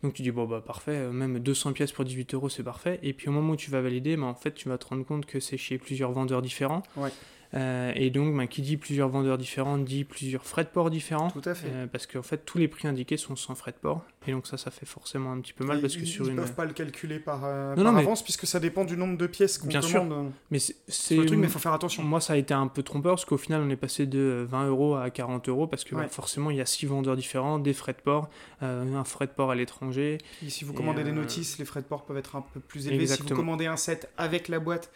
Donc 0.05 0.15
tu 0.15 0.23
dis, 0.23 0.31
bon, 0.31 0.45
bah 0.45 0.63
parfait, 0.65 0.93
euh, 0.93 1.11
même 1.11 1.41
200 1.41 1.73
pièces 1.73 1.91
pour 1.91 2.05
18 2.05 2.35
euros, 2.35 2.49
c'est 2.49 2.63
parfait. 2.63 3.01
Et 3.03 3.13
puis 3.13 3.29
au 3.29 3.33
moment 3.33 3.55
où 3.55 3.57
tu 3.57 3.71
vas 3.71 3.81
valider, 3.81 4.17
bah, 4.17 4.27
en 4.27 4.35
fait, 4.35 4.53
tu 4.55 4.69
vas 4.69 4.79
te 4.79 4.87
rendre 4.87 5.05
compte 5.05 5.27
que 5.27 5.41
c'est 5.41 5.57
chez 5.57 5.77
plusieurs 5.79 6.13
vendeurs 6.13 6.41
différents. 6.43 6.85
Ouais. 6.97 7.11
Euh, 7.55 7.93
et 7.95 8.11
donc, 8.11 8.37
bah, 8.37 8.47
qui 8.47 8.61
dit 8.61 8.77
plusieurs 8.77 9.09
vendeurs 9.09 9.39
différents 9.39 9.79
dit 9.79 10.05
plusieurs 10.05 10.45
frais 10.45 10.65
de 10.65 10.69
port 10.69 10.91
différents. 10.91 11.31
Tout 11.31 11.41
à 11.47 11.55
fait. 11.55 11.69
Euh, 11.73 11.87
parce 11.87 12.07
qu'en 12.07 12.23
fait, 12.23 12.45
tous 12.45 12.59
les 12.59 12.69
prix 12.69 12.87
indiqués 12.89 13.17
sont 13.17 13.37
sans 13.37 13.55
frais 13.55 13.73
de 13.73 13.77
port. 13.79 14.05
Et 14.27 14.33
donc, 14.33 14.47
ça, 14.47 14.59
ça 14.59 14.71
fait 14.71 14.85
forcément 14.85 15.33
un 15.33 15.41
petit 15.41 15.55
peu 15.55 15.65
mal 15.65 15.79
Et 15.79 15.81
parce 15.81 15.97
que 15.97 16.01
ils, 16.03 16.07
sur 16.07 16.27
ils 16.27 16.31
une. 16.33 16.37
peuvent 16.37 16.55
pas 16.55 16.67
le 16.67 16.75
calculer 16.75 17.19
par, 17.19 17.41
euh, 17.45 17.71
Non, 17.71 17.77
par 17.77 17.85
non, 17.85 17.93
mais- 17.93 18.03
avance 18.03 18.23
puisque 18.23 18.47
ça 18.47 18.61
dépend 18.61 18.85
du 18.85 18.99
nombre 18.99 19.17
de 19.17 19.27
pièces 19.27 19.57
qu'on 19.57 19.67
Bien 19.69 19.81
sûr. 19.81 20.05
Mais 20.51 20.59
c'est. 20.59 21.17
le 21.17 21.25
truc, 21.25 21.39
mais 21.39 21.47
il 21.47 21.51
faut 21.51 21.59
faire 21.59 21.73
attention. 21.73 22.03
Moi, 22.03 22.21
ça 22.21 22.35
a 22.35 22.37
été 22.37 22.53
un 22.53 22.67
peu 22.69 22.83
trompeur 22.83 23.15
parce 23.15 23.25
qu'au 23.25 23.39
final, 23.39 23.63
on 23.63 23.71
est 23.71 23.77
passé 23.77 24.05
de 24.05 24.47
20 24.51 24.67
euros 24.69 24.97
à 24.97 25.09
40 25.09 25.49
euros 25.49 25.67
parce 25.67 25.85
que 25.85 25.95
bah, 25.95 26.03
Ouais. 26.03 26.09
forcément, 26.09 26.51
il 26.51 26.59
y 26.59 26.61
a 26.61 26.67
6 26.67 26.85
vendeurs 26.85 27.17
différents, 27.17 27.59
des 27.59 27.73
frais 27.73 27.95
de 27.95 28.03
port, 28.03 28.29
un 28.61 29.05
frais 29.05 29.27
de 29.27 29.33
port 29.33 29.51
à 29.51 29.55
l'étranger. 29.55 30.19
Si 30.49 30.65
vous 30.65 30.75
commandez 30.75 31.03
des 31.03 31.13
notices, 31.13 31.59
les 31.59 31.65
frais 31.65 31.81
de 31.81 31.87
port 31.87 32.05
peuvent 32.05 32.19
être 32.19 32.37
un 32.37 32.43
peu 32.43 32.61
plus 32.61 32.89
élevés. 32.89 33.07
Si 33.07 33.13
exactement. 33.13 33.31
vous 33.31 33.37
commandez 33.37 33.65
un 33.67 33.77
set 33.79 34.11
avec 34.19 34.49
la 34.49 34.59
boîte, 34.61 34.91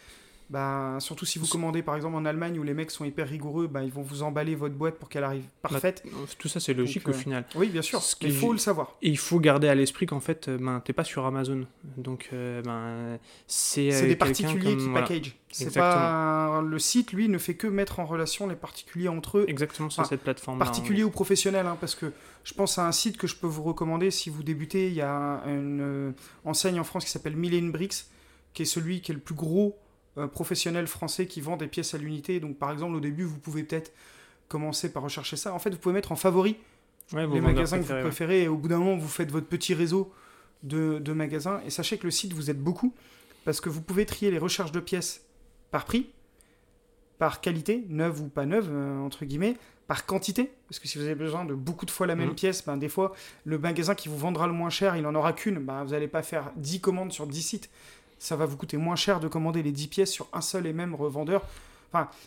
bah, 0.53 0.99
surtout 1.01 1.25
si 1.25 1.39
vous 1.39 1.47
commandez 1.47 1.83
par 1.83 1.97
exemple 1.97 2.15
en 2.15 2.27
Allemagne 2.27 2.59
où 2.59 2.63
les 2.63 2.75
mecs 2.75 2.91
sont 2.91 3.07
hyper 3.07 3.27
rigoureux, 3.27 3.69
bah, 3.69 3.83
ils 3.83 3.91
vont 3.91 4.03
vous 4.03 4.23
emballer 4.23 4.55
votre 4.55 4.75
boîte 4.75 4.97
pour 4.99 5.09
qu'elle 5.09 5.25
arrive 5.25 5.45
parfaite. 5.63 6.05
Tout 6.39 6.49
ça, 6.49 6.61
c'est 6.61 6.75
logique 6.75 7.07
Donc, 7.07 7.15
au 7.15 7.17
euh, 7.17 7.21
final. 7.21 7.45
Oui, 7.55 7.69
bien 7.71 7.81
sûr, 7.81 8.03
Ce 8.03 8.15
il 8.21 8.35
faut 8.35 8.53
le 8.53 8.59
savoir. 8.59 8.95
Et 9.01 9.09
il 9.09 9.17
faut 9.17 9.41
garder 9.41 9.69
à 9.69 9.75
l'esprit 9.75 10.05
qu'en 10.05 10.21
fait, 10.21 10.49
euh, 10.49 10.59
ben, 10.61 10.81
t'es 10.85 10.93
pas 10.93 11.05
sur 11.05 11.25
Amazon. 11.25 11.67
Donc, 11.97 12.29
euh, 12.35 12.61
ben, 12.61 13.19
c'est. 13.47 13.91
C'est 13.93 14.07
des 14.09 14.15
particuliers 14.17 14.73
comme- 14.73 14.79
qui 14.79 14.89
voilà. 14.91 15.07
package. 15.07 15.37
C'est 15.51 15.73
pas 15.75 16.61
le 16.63 16.79
site, 16.79 17.13
lui, 17.15 17.29
ne 17.31 17.39
fait 17.39 17.55
que 17.55 17.67
mettre 17.67 17.99
en 18.01 18.05
relation 18.05 18.47
les 18.47 18.55
particuliers 18.57 19.09
entre 19.09 19.39
eux, 19.39 19.45
Exactement 19.49 19.89
sur 19.89 20.01
Enfin, 20.01 20.09
cette 20.11 20.21
plateforme. 20.23 20.59
particuliers 20.59 21.05
ou 21.05 21.11
professionnels, 21.11 21.67
hein, 21.67 21.79
parce 21.81 21.95
que 21.95 22.13
je 22.45 22.53
pense 22.55 22.79
à 22.79 22.87
un 22.87 22.93
site 22.93 23.17
que 23.17 23.27
je 23.27 23.37
peux 23.37 23.47
vous 23.47 23.63
recommander 23.63 24.11
si 24.11 24.29
vous 24.29 24.43
débutez. 24.43 24.89
Il 24.89 24.95
y 24.95 25.01
a 25.03 25.43
une 25.47 26.13
enseigne 26.45 26.79
en 26.79 26.85
France 26.85 27.05
qui 27.07 27.11
s'appelle 27.11 27.37
Million 27.37 27.69
Bricks, 27.71 28.05
qui 28.55 28.63
est 28.63 28.67
celui 28.67 29.01
qui 29.01 29.13
est 29.13 29.15
le 29.15 29.21
plus 29.21 29.35
gros 29.35 29.79
euh, 30.19 30.27
professionnel 30.27 30.87
français 30.87 31.27
qui 31.27 31.41
vend 31.41 31.57
des 31.57 31.67
pièces 31.69 31.95
à 31.95 31.99
l'unité. 31.99 32.41
Donc, 32.41 32.59
par 32.59 32.71
exemple, 32.73 32.95
au 32.97 33.01
début, 33.01 33.25
vous 33.25 33.39
pouvez 33.39 33.63
peut-être 33.65 33.93
commencer 34.49 34.93
par 34.93 35.03
rechercher 35.03 35.37
ça. 35.37 35.55
En 35.55 35.59
fait, 35.59 35.71
vous 35.71 35.79
pouvez 35.79 35.95
mettre 35.95 36.13
en 36.13 36.17
favori 36.17 36.57
Ouais, 37.13 37.27
les 37.27 37.41
magasins 37.41 37.79
que 37.79 37.85
vous 37.85 37.93
ouais. 37.93 38.01
préférez 38.01 38.43
et 38.45 38.49
au 38.49 38.57
bout 38.57 38.69
d'un 38.69 38.79
moment 38.79 38.97
vous 38.97 39.09
faites 39.09 39.31
votre 39.31 39.47
petit 39.47 39.75
réseau 39.75 40.13
de, 40.63 40.99
de 40.99 41.13
magasins 41.13 41.61
et 41.67 41.71
sachez 41.71 41.99
que 41.99 42.05
le 42.05 42.11
site 42.11 42.33
vous 42.33 42.49
aide 42.49 42.61
beaucoup 42.61 42.95
parce 43.45 43.61
que 43.61 43.69
vous 43.69 43.83
pouvez 43.83 44.07
trier 44.07 44.31
les 44.31 44.39
recherches 44.39 44.73
de 44.73 44.81
pièces 44.81 45.23
par 45.71 45.85
prix, 45.85 46.09
par 47.19 47.41
qualité, 47.41 47.85
neuve 47.89 48.21
ou 48.23 48.29
pas 48.29 48.47
neuve 48.47 48.69
euh, 48.71 48.99
entre 49.01 49.25
guillemets, 49.25 49.57
par 49.89 50.07
quantité 50.07 50.53
parce 50.69 50.79
que 50.79 50.89
si 50.89 50.97
vous 50.97 51.05
avez 51.05 51.15
besoin 51.17 51.45
de 51.45 51.55
beaucoup 51.55 51.85
de 51.85 51.91
fois 51.91 52.07
la 52.07 52.15
même 52.17 52.29
Mhm. 52.31 52.35
pièce, 52.35 52.65
ben, 52.65 52.77
des 52.77 52.89
fois 52.89 53.13
le 53.45 53.59
magasin 53.59 53.95
qui 53.95 54.09
vous 54.09 54.17
vendra 54.17 54.47
le 54.47 54.53
moins 54.53 54.71
cher 54.71 54.97
il 54.97 55.05
en 55.07 55.15
aura 55.15 55.33
qu'une, 55.33 55.59
ben, 55.59 55.85
vous 55.85 55.91
n'allez 55.91 56.09
pas 56.09 56.23
faire 56.23 56.51
10 56.57 56.81
commandes 56.81 57.13
sur 57.13 57.27
10 57.27 57.43
sites. 57.43 57.71
Ça 58.23 58.37
va 58.37 58.47
vous 58.47 58.57
coûter 58.57 58.77
moins 58.77 58.95
cher 58.95 59.19
de 59.19 59.27
commander 59.27 59.65
les 59.65 59.73
10 59.73 59.89
pièces 59.89 60.13
sur 60.13 60.29
un 60.33 60.41
seul 60.41 60.67
et 60.69 60.73
même 60.73 60.95
revendeur. 60.95 61.43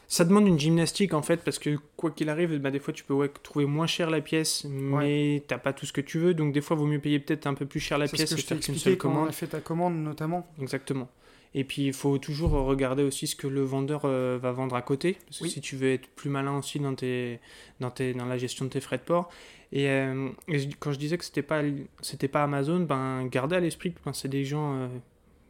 Ça 0.08 0.26
demande 0.26 0.46
une 0.46 0.60
gymnastique 0.60 1.14
en 1.14 1.22
fait, 1.24 1.38
parce 1.38 1.58
que 1.58 1.80
quoi 1.96 2.12
qu'il 2.12 2.30
arrive, 2.30 2.56
bah, 2.60 2.70
des 2.70 2.80
fois 2.80 2.94
tu 2.94 3.04
peux 3.04 3.14
ouais, 3.16 3.30
trouver 3.42 3.66
moins 3.66 3.88
cher 3.88 4.10
la 4.12 4.22
pièce, 4.22 4.66
mais 4.70 5.42
t'as 5.48 5.58
pas 5.58 5.74
tout 5.74 5.86
ce 5.88 5.94
que 5.94 6.02
tu 6.02 6.20
veux, 6.20 6.34
donc 6.36 6.54
des 6.54 6.62
fois 6.62 6.76
vaut 6.76 6.86
mieux 6.86 7.00
payer 7.00 7.20
peut-être 7.20 7.48
un 7.48 7.54
peu 7.56 7.66
plus 7.66 7.80
cher 7.80 7.98
la 7.98 8.08
pièce 8.08 8.30
ce 8.30 8.36
que 8.36 8.42
t'ai 8.42 8.48
faire 8.48 8.60
qu'une 8.60 8.76
seule 8.76 8.94
on 8.94 8.98
commande. 8.98 9.30
a 9.30 9.32
fait 9.32 9.48
ta 9.48 9.62
commande 9.62 9.96
notamment. 9.96 10.46
Exactement. 10.62 11.08
Et 11.56 11.64
puis 11.64 11.88
il 11.88 11.94
faut 11.94 12.18
toujours 12.20 12.52
regarder 12.52 13.02
aussi 13.02 13.26
ce 13.26 13.36
que 13.36 13.48
le 13.48 13.64
vendeur 13.64 14.02
euh, 14.04 14.38
va 14.40 14.52
vendre 14.52 14.76
à 14.76 14.82
côté, 14.84 15.18
parce 15.26 15.40
que 15.40 15.44
Oui. 15.46 15.50
si 15.50 15.62
tu 15.62 15.78
veux 15.78 15.94
être 15.94 16.08
plus 16.10 16.30
malin 16.30 16.58
aussi 16.58 16.80
dans, 16.80 16.94
tes, 16.94 17.40
dans, 17.80 17.90
tes, 17.90 18.14
dans 18.14 18.26
la 18.26 18.38
gestion 18.38 18.66
de 18.66 18.70
tes 18.70 18.82
frais 18.82 18.98
de 18.98 19.04
port. 19.04 19.30
Et, 19.72 19.90
euh, 19.90 20.30
et 20.48 20.68
quand 20.80 20.92
je 20.92 21.00
disais 21.00 21.18
que 21.18 21.26
c'était 21.26 21.42
pas 21.42 21.64
c'était 22.02 22.28
pas 22.28 22.44
Amazon, 22.44 22.82
ben 22.82 23.26
gardez 23.26 23.56
à 23.56 23.60
l'esprit 23.62 23.94
que 23.94 24.00
ben, 24.06 24.14
c'est 24.14 24.28
des 24.28 24.46
gens 24.46 24.76
euh, 24.76 24.88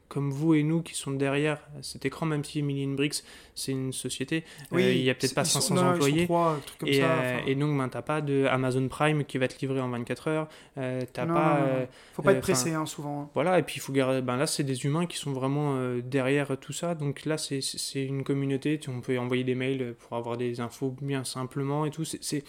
comme 0.08 0.30
vous 0.32 0.54
et 0.54 0.64
nous 0.64 0.82
qui 0.82 0.94
sont 0.96 1.12
derrière 1.12 1.60
cet 1.82 2.06
écran, 2.06 2.26
même 2.26 2.44
si 2.44 2.62
Million 2.62 2.94
Bricks 2.94 3.24
c'est 3.56 3.72
une 3.72 3.92
société, 3.94 4.44
euh, 4.74 4.80
il 4.82 5.02
y 5.02 5.10
a 5.10 5.16
peut-être 5.16 5.34
pas 5.34 5.42
ils 5.44 5.46
sont- 5.48 5.62
500 5.62 5.76
non, 5.76 5.92
employés. 5.94 6.28
comme 6.28 6.88
Et, 6.88 7.00
ça, 7.00 7.06
euh, 7.22 7.40
et 7.48 7.56
donc, 7.56 7.78
ben, 7.78 7.88
t'as 7.90 8.02
pas 8.02 8.22
de 8.22 8.46
Amazon 8.46 8.88
Prime 8.88 9.24
qui 9.26 9.38
va 9.38 9.48
te 9.48 9.58
livrer 9.60 9.80
en 9.82 9.90
24 9.90 10.28
heures. 10.28 10.48
euh, 10.78 11.00
Non, 11.02 11.06
pas. 11.16 11.26
non, 11.26 11.36
euh, 11.68 11.86
Faut 12.14 12.22
pas 12.22 12.34
être 12.34 12.42
pressé, 12.42 12.74
hein, 12.74 12.86
souvent. 12.86 13.22
hein. 13.24 13.30
voilà, 13.34 13.58
et 13.60 13.64
puis 13.64 13.78
il 13.78 13.80
faut 13.80 13.94
garder. 13.94 14.22
Ben 14.22 14.36
là, 14.38 14.46
c'est 14.48 14.64
des 14.64 14.86
humains 14.86 15.06
qui 15.06 15.18
sont 15.18 15.32
vraiment 15.34 15.78
derrière 16.04 16.58
tout 16.60 16.74
ça. 16.74 16.96
Donc 16.96 17.26
là, 17.26 17.38
c'est- 17.38 17.62
une 18.06 18.24
communauté. 18.24 18.78
tu- 18.80 18.90
On 18.90 19.02
peut 19.02 19.18
envoyer 19.18 19.44
des 19.44 19.56
mails 19.56 19.96
pour 20.00 20.18
avoir 20.18 20.38
des 20.38 20.60
infos 20.60 20.96
bien 21.02 21.24
simplement 21.24 21.86
et 21.86 21.92
tout. 21.92 22.04
C'est 22.06 22.44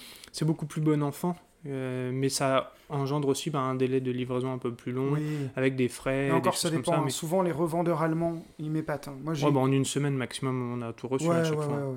beaucoup 0.44 0.66
plus 0.66 0.80
bon 0.80 1.02
enfant. 1.02 1.36
Euh, 1.68 2.10
mais 2.12 2.28
ça 2.28 2.72
engendre 2.88 3.28
aussi 3.28 3.50
ben, 3.50 3.58
un 3.60 3.74
délai 3.74 4.00
de 4.00 4.10
livraison 4.10 4.52
un 4.52 4.58
peu 4.58 4.72
plus 4.72 4.92
long, 4.92 5.12
Oui. 5.12 5.22
avec 5.56 5.74
des 5.76 5.88
frais. 5.88 6.26
Des 6.26 6.32
encore, 6.32 6.56
ça 6.56 6.70
dépend. 6.70 6.92
ça, 6.92 6.98
hein. 6.98 7.02
mais- 7.04 7.10
Souvent, 7.10 7.42
les 7.42 7.50
revendeurs 7.52 8.02
allemands, 8.02 8.44
ils 8.58 8.70
m'épatent. 8.70 9.08
hein. 9.08 9.16
Moi. 9.24 9.34
Ouais, 9.34 9.50
ben, 9.50 9.60
en 9.60 9.72
une 9.72 9.84
semaine 9.84 10.14
maximum, 10.14 10.78
on 10.78 10.82
a 10.82 10.92
tout 10.92 11.08
reçu 11.08 11.26
ouais, 11.28 11.36
à 11.36 11.44
chaque 11.44 11.58
ouais, 11.58 11.64
fois. 11.64 11.94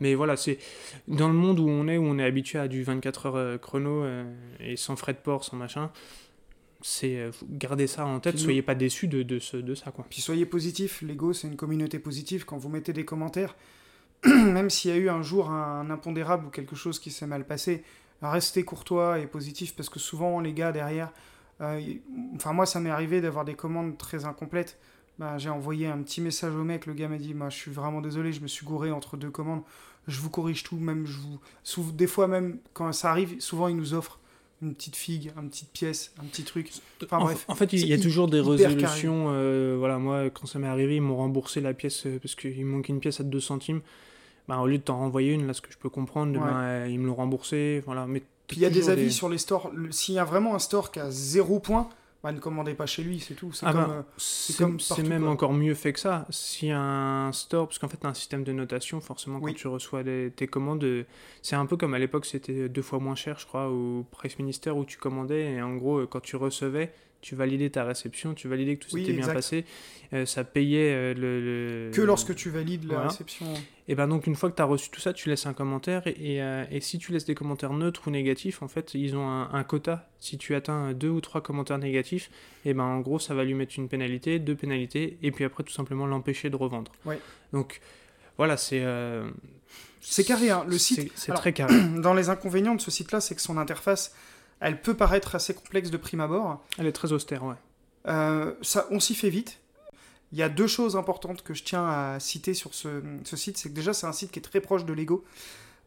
Mais 0.00 0.14
voilà, 0.14 0.36
c'est 0.36 0.58
dans 1.08 1.28
le 1.28 1.34
monde 1.34 1.60
où 1.60 1.68
on 1.68 1.86
est, 1.88 1.96
où 1.98 2.04
on 2.04 2.18
est 2.18 2.24
habitué 2.24 2.58
à 2.58 2.66
du 2.68 2.82
24 2.82 3.26
heures 3.26 3.36
euh, 3.36 3.58
chrono 3.58 4.02
euh, 4.02 4.24
et 4.60 4.76
sans 4.76 4.96
frais 4.96 5.12
de 5.12 5.18
port, 5.18 5.44
sans 5.44 5.56
machin, 5.56 5.90
c'est 6.80 7.16
euh, 7.18 7.30
garder 7.48 7.86
ça 7.86 8.04
en 8.04 8.18
tête, 8.18 8.34
Puis 8.34 8.42
soyez 8.42 8.62
pas 8.62 8.74
déçus 8.74 9.06
de, 9.06 9.22
de, 9.22 9.38
ce, 9.38 9.56
de 9.56 9.74
ça 9.76 9.92
quoi. 9.92 10.04
Puis 10.10 10.20
soyez 10.20 10.46
positifs. 10.46 11.02
Lego, 11.02 11.32
c'est 11.32 11.46
une 11.46 11.56
communauté 11.56 11.98
positive. 12.00 12.44
Quand 12.44 12.58
vous 12.58 12.68
mettez 12.68 12.92
des 12.92 13.04
commentaires, 13.04 13.54
même 14.24 14.68
s'il 14.70 14.90
y 14.90 14.94
a 14.94 14.96
eu 14.96 15.08
un 15.08 15.22
jour 15.22 15.50
un 15.50 15.88
impondérable 15.90 16.46
ou 16.46 16.50
quelque 16.50 16.74
chose 16.74 16.98
qui 16.98 17.10
s'est 17.12 17.26
mal 17.26 17.44
passé, 17.46 17.84
restez 18.30 18.62
courtois 18.64 19.18
et 19.18 19.26
positif 19.26 19.74
parce 19.74 19.88
que 19.88 19.98
souvent, 19.98 20.40
les 20.40 20.52
gars 20.52 20.72
derrière. 20.72 21.10
euh, 21.60 21.80
Enfin, 22.36 22.52
moi, 22.52 22.66
ça 22.66 22.80
m'est 22.80 22.90
arrivé 22.90 23.20
d'avoir 23.20 23.44
des 23.44 23.54
commandes 23.54 23.98
très 23.98 24.24
incomplètes. 24.24 24.78
Bah, 25.18 25.36
j'ai 25.38 25.50
envoyé 25.50 25.86
un 25.86 25.98
petit 25.98 26.20
message 26.20 26.54
au 26.54 26.64
mec. 26.64 26.86
Le 26.86 26.94
gars 26.94 27.08
m'a 27.08 27.18
dit 27.18 27.34
bah, 27.34 27.48
Je 27.50 27.56
suis 27.56 27.70
vraiment 27.70 28.00
désolé, 28.00 28.32
je 28.32 28.40
me 28.40 28.48
suis 28.48 28.64
gouré 28.64 28.90
entre 28.90 29.16
deux 29.16 29.30
commandes. 29.30 29.62
Je 30.08 30.20
vous 30.20 30.30
corrige 30.30 30.62
tout. 30.62 30.76
Même 30.76 31.06
je 31.06 31.18
vous... 31.18 31.92
Des 31.92 32.06
fois, 32.06 32.26
même 32.28 32.58
quand 32.72 32.92
ça 32.92 33.10
arrive, 33.10 33.40
souvent, 33.40 33.68
ils 33.68 33.76
nous 33.76 33.94
offrent 33.94 34.18
une 34.62 34.74
petite 34.74 34.94
figue, 34.96 35.32
une 35.36 35.48
petite 35.50 35.70
pièce, 35.72 36.12
un 36.20 36.24
petit 36.24 36.44
truc. 36.44 36.70
Enfin, 37.04 37.18
en, 37.18 37.24
bref, 37.24 37.44
en 37.48 37.54
fait, 37.56 37.72
il 37.72 37.86
y 37.86 37.92
a 37.92 37.98
toujours 37.98 38.28
des 38.28 38.40
résolutions. 38.40 39.26
euh, 39.30 39.74
voilà, 39.78 39.98
moi, 39.98 40.30
quand 40.30 40.46
ça 40.46 40.58
m'est 40.60 40.68
arrivé, 40.68 40.96
ils 40.96 41.02
m'ont 41.02 41.16
remboursé 41.16 41.60
la 41.60 41.74
pièce 41.74 42.06
euh, 42.06 42.18
parce 42.20 42.34
qu'il 42.36 42.64
manquait 42.64 42.92
une 42.92 43.00
pièce 43.00 43.20
à 43.20 43.24
2 43.24 43.40
centimes. 43.40 43.80
Bah, 44.48 44.58
au 44.58 44.66
lieu 44.66 44.78
de 44.78 44.82
t'en 44.82 44.98
renvoyer 44.98 45.32
une, 45.32 45.46
là, 45.46 45.54
ce 45.54 45.60
que 45.60 45.70
je 45.72 45.78
peux 45.78 45.88
comprendre, 45.88 46.32
Ouais. 46.38 46.44
ben, 46.44 46.56
euh, 46.58 46.86
ils 46.90 46.98
me 46.98 47.06
l'ont 47.06 47.14
remboursé. 47.14 47.82
Voilà, 47.86 48.06
mais 48.06 48.22
Puis 48.48 48.56
il 48.58 48.62
y 48.62 48.66
a 48.66 48.70
des 48.70 48.90
avis 48.90 49.12
sur 49.12 49.28
les 49.28 49.38
stores. 49.38 49.70
Le- 49.74 49.92
S'il 49.92 50.14
y 50.16 50.18
a 50.18 50.24
vraiment 50.24 50.54
un 50.54 50.58
store 50.58 50.90
qui 50.90 50.98
a 51.00 51.10
zéro 51.10 51.60
point, 51.60 51.88
bah, 52.24 52.30
ne 52.32 52.38
commandez 52.40 52.74
pas 52.74 52.86
chez 52.86 53.02
lui, 53.02 53.18
c'est 53.20 53.34
tout. 53.34 53.52
C'est 53.52 53.66
Ah 53.66 53.72
comme, 53.72 53.82
ben, 53.86 54.04
euh, 54.98 55.02
même 55.08 55.22
quoi. 55.22 55.30
encore 55.30 55.52
mieux 55.52 55.74
fait 55.74 55.92
que 55.92 55.98
ça. 56.00 56.26
Si 56.30 56.70
un 56.70 57.30
store, 57.32 57.66
parce 57.68 57.78
qu'en 57.78 57.88
fait, 57.88 57.96
tu 57.98 58.06
as 58.06 58.10
un 58.10 58.14
système 58.14 58.44
de 58.44 58.52
notation, 58.52 59.00
forcément, 59.00 59.40
quand 59.40 59.54
tu 59.54 59.68
reçois 59.68 60.02
tes 60.04 60.46
commandes, 60.48 60.84
euh, 60.84 61.04
c'est 61.40 61.56
un 61.56 61.66
peu 61.66 61.76
comme 61.76 61.94
à 61.94 61.98
l'époque, 61.98 62.26
c'était 62.26 62.68
deux 62.68 62.82
fois 62.82 62.98
moins 62.98 63.14
cher, 63.16 63.38
je 63.38 63.46
crois, 63.46 63.68
au 63.70 64.04
Price 64.10 64.38
Minister 64.38 64.70
où 64.70 64.84
tu 64.84 64.98
commandais, 64.98 65.52
et 65.54 65.62
en 65.62 65.74
gros, 65.76 65.98
euh, 66.00 66.06
quand 66.06 66.20
tu 66.20 66.36
recevais, 66.36 66.92
tu 67.22 67.34
validais 67.34 67.70
ta 67.70 67.84
réception, 67.84 68.34
tu 68.34 68.46
validais 68.48 68.76
que 68.76 68.84
tout 68.84 68.94
Oui, 68.94 69.00
s'était 69.06 69.16
bien 69.16 69.26
passé, 69.32 69.64
euh, 70.12 70.26
ça 70.26 70.44
payait 70.44 70.92
euh, 70.92 71.14
le, 71.14 71.86
le- 71.88 71.90
que 71.92 72.02
lorsque 72.02 72.34
tu 72.34 72.50
valides 72.50 72.82
la 72.84 72.94
voilà. 72.96 73.08
réception. 73.08 73.46
Et 73.88 73.94
ben 73.94 74.06
donc, 74.08 74.26
une 74.26 74.34
fois 74.34 74.50
que 74.50 74.56
tu 74.56 74.62
as 74.62 74.66
reçu 74.66 74.90
tout 74.90 75.00
ça, 75.00 75.12
tu 75.14 75.28
laisses 75.30 75.46
un 75.46 75.54
commentaire, 75.54 76.06
et, 76.06 76.34
et, 76.34 76.42
euh, 76.42 76.64
et 76.70 76.80
si 76.80 76.98
tu 76.98 77.12
laisses 77.12 77.24
des 77.24 77.34
commentaires 77.34 77.72
neutres 77.72 78.02
ou 78.06 78.10
négatifs, 78.10 78.62
en 78.62 78.68
fait, 78.68 78.92
ils 78.94 79.16
ont 79.16 79.26
un, 79.28 79.50
un 79.52 79.64
quota. 79.64 80.10
Si 80.20 80.36
tu 80.36 80.54
atteins 80.54 80.92
deux 80.92 81.08
ou 81.08 81.20
trois 81.20 81.40
commentaires 81.40 81.78
négatifs, 81.78 82.30
et 82.64 82.74
ben 82.74 82.84
en 82.84 83.00
gros, 83.00 83.18
ça 83.18 83.34
va 83.34 83.44
lui 83.44 83.54
mettre 83.54 83.74
une 83.78 83.88
pénalité, 83.88 84.38
deux 84.38 84.54
pénalités, 84.54 85.16
et 85.22 85.30
puis 85.30 85.44
après, 85.44 85.62
tout 85.64 85.72
simplement 85.72 86.06
l'empêcher 86.06 86.50
de 86.50 86.56
revendre. 86.56 86.92
Ouais. 87.06 87.18
Donc, 87.52 87.80
voilà, 88.36 88.56
c'est. 88.56 88.82
C'est 90.04 90.24
carré, 90.24 90.50
hein, 90.50 90.64
le 90.66 90.78
site- 90.78 91.12
c'est- 91.14 91.32
très 91.32 91.52
carré. 91.52 91.74
Dans 92.02 92.12
les 92.14 92.28
inconvénients 92.28 92.74
de 92.74 92.80
ce 92.80 92.90
site-là, 92.90 93.20
c'est 93.20 93.36
que 93.36 93.40
son 93.40 93.56
interface, 93.56 94.12
elle 94.62 94.80
peut 94.80 94.94
paraître 94.94 95.34
assez 95.34 95.52
complexe 95.54 95.90
de 95.90 95.96
prime 95.96 96.20
abord. 96.20 96.64
Elle 96.78 96.86
est 96.86 96.92
très 96.92 97.12
austère, 97.12 97.44
ouais. 97.44 97.54
Euh, 98.08 98.54
ça, 98.62 98.86
on 98.90 98.98
s'y 99.00 99.14
fait 99.14 99.28
vite. 99.30 99.58
Il 100.32 100.38
y 100.38 100.42
a 100.42 100.48
deux 100.48 100.66
choses 100.66 100.96
importantes 100.96 101.42
que 101.42 101.52
je 101.52 101.62
tiens 101.62 101.84
à 101.86 102.18
citer 102.18 102.54
sur 102.54 102.72
ce, 102.72 103.02
ce 103.24 103.36
site. 103.36 103.58
C'est 103.58 103.68
que 103.68 103.74
déjà, 103.74 103.92
c'est 103.92 104.06
un 104.06 104.12
site 104.12 104.30
qui 104.30 104.38
est 104.38 104.42
très 104.42 104.60
proche 104.60 104.84
de 104.86 104.92
Lego. 104.94 105.24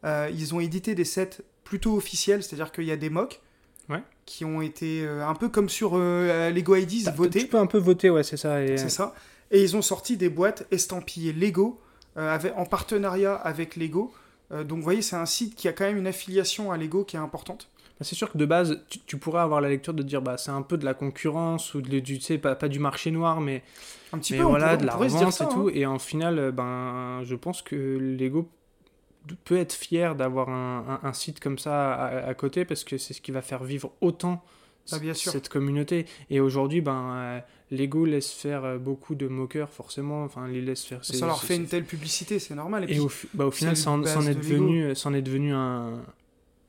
Euh, 0.04 0.30
ils 0.32 0.54
ont 0.54 0.60
édité 0.60 0.94
des 0.94 1.04
sets 1.06 1.42
plutôt 1.64 1.96
officiels, 1.96 2.44
c'est-à-dire 2.44 2.72
qu'il 2.72 2.84
y 2.84 2.92
a 2.92 2.98
des 2.98 3.10
mocks 3.10 3.42
Ouais. 3.90 4.02
qui 4.26 4.46
ont 4.46 4.62
été 4.62 5.04
euh, 5.06 5.26
un 5.28 5.36
peu 5.36 5.48
comme 5.50 5.70
sur 5.70 5.98
Lego 5.98 6.76
IDs, 6.76 7.10
votés. 7.16 7.40
Tu 7.42 7.48
peux 7.48 7.58
un 7.60 7.66
peu 7.68 7.78
voter, 7.80 8.10
ouais, 8.10 8.24
c'est 8.24 8.38
ça. 8.38 8.62
et- 8.64 8.78
C'est 8.78 8.90
ça. 8.90 9.14
Et 9.52 9.62
ils 9.64 9.76
ont 9.76 9.82
sorti 9.84 10.18
des 10.18 10.30
boîtes 10.30 10.66
estampillées 10.72 11.34
Lego 11.34 11.80
avec- 12.16 12.54
en 12.56 12.66
partenariat 12.66 13.36
avec 13.36 13.76
Lego. 13.76 14.12
Donc 14.52 14.78
vous 14.78 14.84
voyez, 14.84 15.02
c'est 15.04 15.16
un 15.16 15.26
site 15.26 15.56
qui 15.56 15.68
a 15.68 15.74
quand 15.74 15.84
même 15.86 15.98
une 15.98 16.08
affiliation 16.08 16.72
à 16.72 16.78
Lego 16.78 17.04
qui 17.04 17.16
est 17.16 17.20
importante. 17.20 17.70
Bah, 18.00 18.06
C'est 18.06 18.16
sûr 18.16 18.32
que 18.32 18.38
de 18.38 18.46
base, 18.46 18.84
tu, 18.90 19.00
tu 19.00 19.18
pourrais 19.18 19.42
avoir 19.42 19.62
la 19.62 19.70
lecture 19.70 19.94
de 19.94 20.04
dire 20.04 20.22
bah 20.22 20.38
c'est 20.38 20.52
un 20.52 20.62
peu 20.62 20.78
de 20.78 20.84
la 20.86 20.94
concurrence 20.94 21.74
ou 21.76 21.82
de, 21.82 22.00
du, 22.00 22.18
tu 22.18 22.22
sais, 22.22 22.38
pas, 22.38 22.56
pas 22.56 22.68
du 22.68 22.80
marché 22.80 23.10
noir, 23.12 23.40
mais, 23.42 23.64
Un 24.14 24.20
petit 24.20 24.34
mais 24.34 24.40
peu, 24.40 24.46
on 24.46 24.50
voilà, 24.50 24.76
de 24.78 24.86
la 24.86 24.96
revente 24.96 25.32
ça, 25.32 25.46
et 25.46 25.48
tout. 25.48 25.68
hein. 25.70 25.72
Et 25.74 25.86
en 25.86 26.00
final, 26.00 26.38
euh, 26.40 26.52
ben, 26.52 27.22
je 27.24 27.36
pense 27.36 27.62
que 27.62 27.76
Lego 27.76 28.50
peut 29.44 29.58
être 29.58 29.74
fier 29.74 30.16
d'avoir 30.16 30.50
un, 30.50 31.00
un- 31.04 31.08
un 31.08 31.14
site 31.14 31.40
comme 31.40 31.58
ça 31.58 31.94
à, 31.94 32.28
à 32.28 32.34
côté 32.34 32.64
parce 32.66 32.84
que 32.84 32.98
c'est 32.98 33.14
ce 33.14 33.22
qui 33.22 33.32
va 33.32 33.42
faire 33.42 33.64
vivre 33.64 33.92
autant 34.02 34.44
Ah, 34.92 35.00
bien 35.00 35.14
sûr. 35.16 35.32
cette 35.32 35.50
communauté. 35.50 36.06
Et 36.30 36.40
aujourd'hui, 36.40 36.82
ben, 36.82 37.14
euh, 37.16 37.40
Lego 37.72 38.06
laisse 38.06 38.30
faire 38.32 38.64
euh, 38.66 38.78
beaucoup 38.78 39.16
de 39.16 39.28
moqueurs, 39.28 39.70
forcément. 39.72 40.24
Enfin, 40.26 40.48
les 40.48 40.62
laisse 40.62 40.84
faire. 40.86 41.04
Ça 41.04 41.26
leur 41.26 41.42
fait 41.42 41.56
une 41.56 41.66
telle 41.66 41.86
publicité, 41.86 42.38
c'est 42.40 42.54
normal. 42.56 42.84
Et, 42.84 42.88
Et 42.88 42.90
puis, 42.92 43.00
au, 43.00 43.12
bah, 43.34 43.46
au 43.46 43.52
final, 43.52 43.76
ça 43.76 43.90
en, 43.92 44.04
est 44.04 44.36
de 44.36 44.40
devenu, 44.42 44.96
ça 44.96 45.10
en 45.10 45.14
est 45.16 45.24
devenu 45.24 45.54
un, 45.54 46.04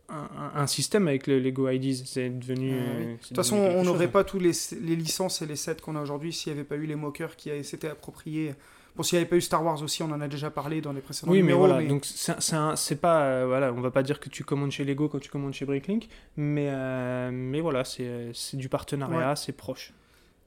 un, 0.09 0.61
un 0.61 0.66
système 0.66 1.09
avec 1.09 1.27
le 1.27 1.38
Lego 1.38 1.69
IDs. 1.69 2.05
C'est 2.07 2.31
devenu. 2.31 2.73
Euh, 2.73 2.77
euh, 2.77 3.05
oui. 3.07 3.12
De 3.14 3.27
toute 3.29 3.37
façon, 3.37 3.57
on 3.57 3.83
n'aurait 3.85 4.11
pas 4.11 4.25
tous 4.25 4.38
les, 4.38 4.53
les 4.81 4.97
licences 4.97 5.42
et 5.42 5.47
les 5.47 5.57
sets 5.57 5.77
qu'on 5.83 5.97
a 5.97 6.03
aujourd'hui 6.03 6.33
s'il 6.33 6.53
n'y 6.53 6.59
avait 6.59 6.66
pas 6.69 6.77
eu 6.77 6.87
les 6.87 6.95
moqueurs 6.97 7.37
qui 7.37 7.51
s'étaient 7.64 7.88
appropriés. 7.88 8.55
Bon, 8.97 9.03
s'il 9.03 9.19
n'y 9.19 9.21
avait 9.23 9.29
pas 9.29 9.37
eu 9.37 9.42
Star 9.42 9.62
Wars 9.62 9.83
aussi, 9.83 10.03
on 10.03 10.11
en 10.11 10.21
a 10.23 10.29
déjà 10.29 10.49
parlé 10.51 10.81
dans 10.81 10.92
les 10.95 11.03
précédents 11.03 11.31
Oui, 11.31 11.38
mais 11.42 11.53
numéros. 11.53 11.66
voilà, 11.66 11.87
donc 11.87 12.07
c'est 12.07 13.01
pas, 13.01 13.25
euh, 13.25 13.45
voilà, 13.47 13.71
on 13.75 13.83
va 13.83 13.90
pas 13.90 14.03
dire 14.03 14.19
que 14.21 14.31
tu 14.31 14.42
commandes 14.42 14.71
chez 14.71 14.85
Lego 14.85 15.11
quand 15.11 15.19
tu 15.19 15.29
commandes 15.29 15.53
chez 15.53 15.66
Bricklink, 15.66 16.09
mais, 16.38 16.69
euh, 16.71 17.31
mais 17.31 17.61
voilà, 17.61 17.85
c'est 17.85 18.31
c'est 18.33 18.57
du 18.57 18.71
partenariat, 18.71 19.37
c'est 19.37 19.53
proche. 19.53 19.92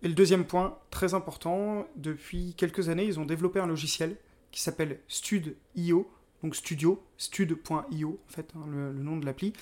Et 0.02 0.08
le 0.08 0.16
deuxième 0.16 0.46
point, 0.46 0.78
très 0.90 1.14
important, 1.14 1.86
depuis 1.96 2.56
quelques 2.58 2.90
années, 2.90 3.04
ils 3.04 3.20
ont 3.20 3.26
développé 3.26 3.60
un 3.60 3.68
logiciel 3.68 4.16
qui 4.50 4.62
s'appelle 4.62 4.98
Stud.io, 5.08 6.10
donc 6.44 6.56
studio, 6.56 7.04
stud.io 7.18 8.20
en 8.28 8.32
fait, 8.32 8.48
hein, 8.56 8.66
le, 8.70 8.94
nom 8.94 9.18
de 9.18 9.26
l'appli. 9.26 9.54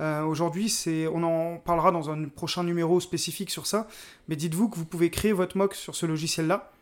Euh, 0.00 0.22
Aujourd'hui, 0.22 0.72
on 1.12 1.22
en 1.22 1.58
parlera 1.58 1.92
dans 1.92 2.10
un 2.10 2.28
prochain 2.28 2.64
numéro 2.64 3.00
spécifique 3.00 3.50
sur 3.50 3.66
ça, 3.66 3.88
mais 4.28 4.36
dites-vous 4.36 4.68
que 4.68 4.76
vous 4.76 4.86
pouvez 4.86 5.10
créer 5.10 5.32
votre 5.32 5.56
mock 5.56 5.74
sur 5.74 5.94
ce 5.94 6.06
logiciel-là, 6.06 6.72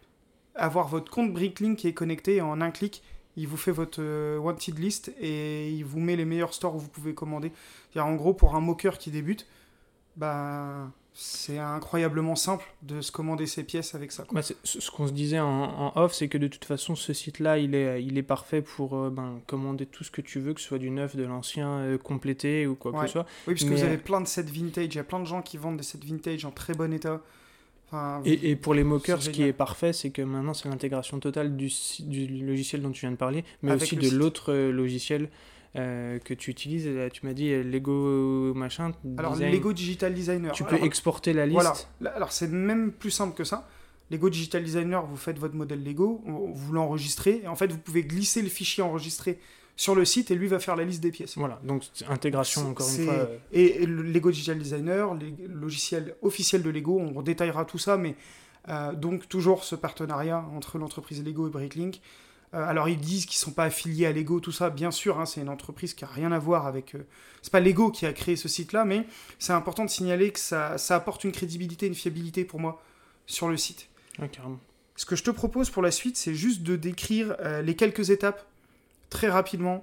avoir 0.55 0.89
votre 0.89 1.11
compte 1.11 1.33
Bricklink 1.33 1.79
qui 1.79 1.89
est 1.89 1.95
connecté 1.95 2.41
en 2.41 2.61
un 2.61 2.71
clic, 2.71 3.03
il 3.37 3.47
vous 3.47 3.57
fait 3.57 3.73
votre 3.73 4.01
euh, 4.03 4.39
wanted 4.39 4.79
list 4.79 5.13
et 5.21 5.71
il 5.71 5.85
vous 5.85 6.01
met 6.01 6.17
les 6.17 6.25
meilleurs 6.25 6.53
stores 6.55 6.75
où 6.75 6.79
vous 6.79 6.89
pouvez 6.89 7.15
commander. 7.15 7.53
C'est-à-dire, 7.93 8.11
en 8.11 8.17
gros, 8.17 8.35
pour 8.35 8.55
un 8.57 8.61
mocker 8.61 8.99
qui 8.99 9.11
débute, 9.11 9.47
bah, 10.17 10.91
c'est 11.13 11.59
incroyablement 11.59 12.37
simple 12.37 12.65
de 12.83 13.01
se 13.01 13.11
commander 13.13 13.47
ses 13.47 13.65
pièces 13.65 13.95
avec 13.95 14.13
ça. 14.13 14.23
quoi. 14.23 14.41
Bah, 14.41 14.47
ce 14.65 14.91
qu'on 14.91 15.07
se 15.07 15.13
disait 15.13 15.41
en, 15.41 15.49
en 15.49 15.93
off, 15.97 16.15
c'est 16.15 16.29
que 16.29 16.39
de 16.39 16.47
toute 16.47 16.65
façon, 16.65 16.95
ce 16.95 17.13
site-là, 17.13 17.59
il 17.59 17.75
est, 17.75 18.03
il 18.03 18.17
est 18.17 18.23
parfait 18.23 18.63
pour 18.63 18.97
euh, 18.97 19.11
ben, 19.11 19.41
commander 19.47 19.87
tout 19.87 20.05
ce 20.05 20.11
que 20.11 20.21
tu 20.21 20.39
veux, 20.41 20.55
que 20.55 20.61
ce 20.61 20.69
soit 20.69 20.79
du 20.79 20.91
neuf, 20.91 21.17
de 21.17 21.25
l'ancien, 21.25 21.69
euh, 21.81 21.99
complété 21.99 22.67
ou 22.67 22.75
quoi 22.75 22.93
que 22.93 23.07
ce 23.07 23.13
soit. 23.13 23.27
Oui, 23.47 23.55
parce 23.55 23.65
que 23.65 23.69
Mais, 23.71 23.77
vous 23.77 23.83
euh, 23.83 23.87
avez 23.87 23.99
plein 23.99 24.21
de 24.21 24.27
sets 24.29 24.43
vintage, 24.43 24.87
il 24.87 24.95
y 24.95 24.99
a 24.99 25.05
plein 25.05 25.21
de 25.21 25.27
gens 25.27 25.43
qui 25.43 25.57
vendent 25.57 25.77
des 25.77 25.83
sets 25.83 25.99
vintage 26.05 26.45
en 26.45 26.53
très 26.53 26.75
bon 26.75 26.93
état. 26.93 27.21
Enfin, 27.89 28.23
Et, 28.25 28.51
et 28.51 28.57
pour 28.57 28.73
les 28.73 28.87
C'est 29.05 29.21
ce 29.21 29.31
qui 29.31 29.43
est 29.43 29.53
parfait, 29.53 29.93
c'est 29.93 30.11
que 30.11 30.23
maintenant, 30.23 30.55
c'est 30.55 30.69
l'intégration 30.69 31.19
totale 31.19 31.57
du, 31.57 31.71
du 32.01 32.47
logiciel 32.47 32.83
dont 32.83 32.93
tu 32.93 33.01
viens 33.01 33.11
de 33.11 33.17
parler, 33.17 33.45
mais 33.63 33.73
Avec 33.73 33.83
aussi 33.83 33.97
de 33.97 34.09
l'autre 34.11 34.55
logiciel 34.55 35.29
euh, 35.77 36.19
que 36.19 36.35
tu 36.35 36.51
utilises. 36.51 36.87
Là, 36.89 37.11
tu 37.11 37.25
m'as 37.27 37.33
dit 37.33 37.51
euh, 37.53 37.63
Lego 37.63 38.53
machin. 38.55 38.93
Alors, 39.19 39.33
design. 39.33 39.53
Lego 39.53 39.73
Digital 39.73 40.15
Designer. 40.15 40.53
Tu 40.53 40.65
peux 40.65 40.83
exporter 40.83 41.33
la 41.33 41.47
liste. 41.47 41.55
Voilà. 41.61 41.75
Là, 42.01 42.11
Alors, 42.17 42.33
c'est 42.33 42.49
même 42.49 42.93
plus 42.93 43.11
simple 43.11 43.35
que 43.37 43.45
ça. 43.45 43.69
Lego 44.11 44.29
Digital 44.29 44.65
Designer, 44.65 45.07
vous 45.07 45.17
faites 45.17 45.39
votre 45.39 45.55
modèle 45.55 45.85
Lego, 45.85 46.21
vous 46.27 46.73
l'enregistrez, 46.73 47.43
et 47.45 47.47
en 47.47 47.55
fait, 47.55 47.71
vous 47.71 47.79
pouvez 47.79 48.03
glisser 48.03 48.43
le 48.43 48.49
fichier 48.49 48.83
enregistré 48.83 49.39
sur 49.77 49.95
le 49.95 50.05
site, 50.05 50.33
et 50.33 50.35
lui 50.35 50.49
va 50.49 50.59
faire 50.59 50.75
la 50.75 50.85
liste 50.85 51.01
des 51.01 51.13
pièces. 51.13 51.39
Voilà, 51.39 51.61
donc 51.63 51.85
intégration, 52.09 52.69
encore 52.71 52.89
une 52.99 53.05
fois. 53.05 53.15
euh, 53.15 53.37
Et, 53.53 53.83
et 53.85 53.87
le 53.87 54.03
Lego 54.03 54.33
Digital 54.33 54.59
Designer, 54.59 55.15
les 55.15 55.33
logiciels 55.49 56.17
officiels 56.23 56.63
de 56.65 56.71
Lego, 56.71 56.99
on 56.99 57.23
détaillera 57.23 57.65
tout 57.65 57.79
ça, 57.79 57.97
mais 57.97 58.17
euh, 58.69 58.93
donc 58.95 59.29
toujours 59.29 59.63
ce 59.63 59.77
partenariat 59.77 60.45
entre 60.57 60.77
l'entreprise 60.79 61.25
Lego 61.25 61.47
et 61.47 61.51
Bricklink. 61.51 62.01
Euh, 62.53 62.69
alors 62.69 62.89
ils 62.89 62.99
disent 62.99 63.27
qu'ils 63.27 63.39
sont 63.39 63.53
pas 63.53 63.65
affiliés 63.65 64.07
à 64.07 64.13
Lego, 64.13 64.41
tout 64.41 64.53
ça, 64.53 64.71
bien 64.71 64.91
sûr, 64.91 65.21
hein, 65.21 65.27
c'est 65.27 65.41
une 65.41 65.49
entreprise 65.49 65.95
qui 65.95 66.05
a 66.05 66.09
rien 66.09 66.33
à 66.33 66.39
voir 66.39 66.67
avec. 66.67 66.95
Euh, 66.95 67.07
c'est 67.43 67.53
pas 67.53 67.61
Lego 67.61 67.91
qui 67.91 68.07
a 68.07 68.13
créé 68.13 68.37
ce 68.37 68.49
site-là, 68.49 68.85
mais 68.85 69.07
c'est 69.39 69.53
important 69.53 69.85
de 69.85 69.91
signaler 69.91 70.31
que 70.31 70.41
ça, 70.41 70.79
ça 70.79 70.97
apporte 70.97 71.25
une 71.25 71.33
crédibilité, 71.33 71.87
une 71.87 71.95
fiabilité 71.95 72.45
pour 72.45 72.61
moi 72.61 72.83
sur 73.27 73.49
le 73.49 73.57
site. 73.57 73.89
Ce 74.97 75.07
que 75.07 75.17
je 75.17 75.25
te 75.25 75.31
propose 75.31 75.71
pour 75.71 75.83
la 75.83 75.91
suite, 75.91 76.19
c'est 76.19 76.35
juste 76.35 76.63
de 76.63 76.77
décrire 76.77 77.35
euh, 77.41 77.63
les 77.63 77.75
quelques 77.75 78.11
étapes 78.11 78.45
très 79.09 79.31
rapidement 79.31 79.83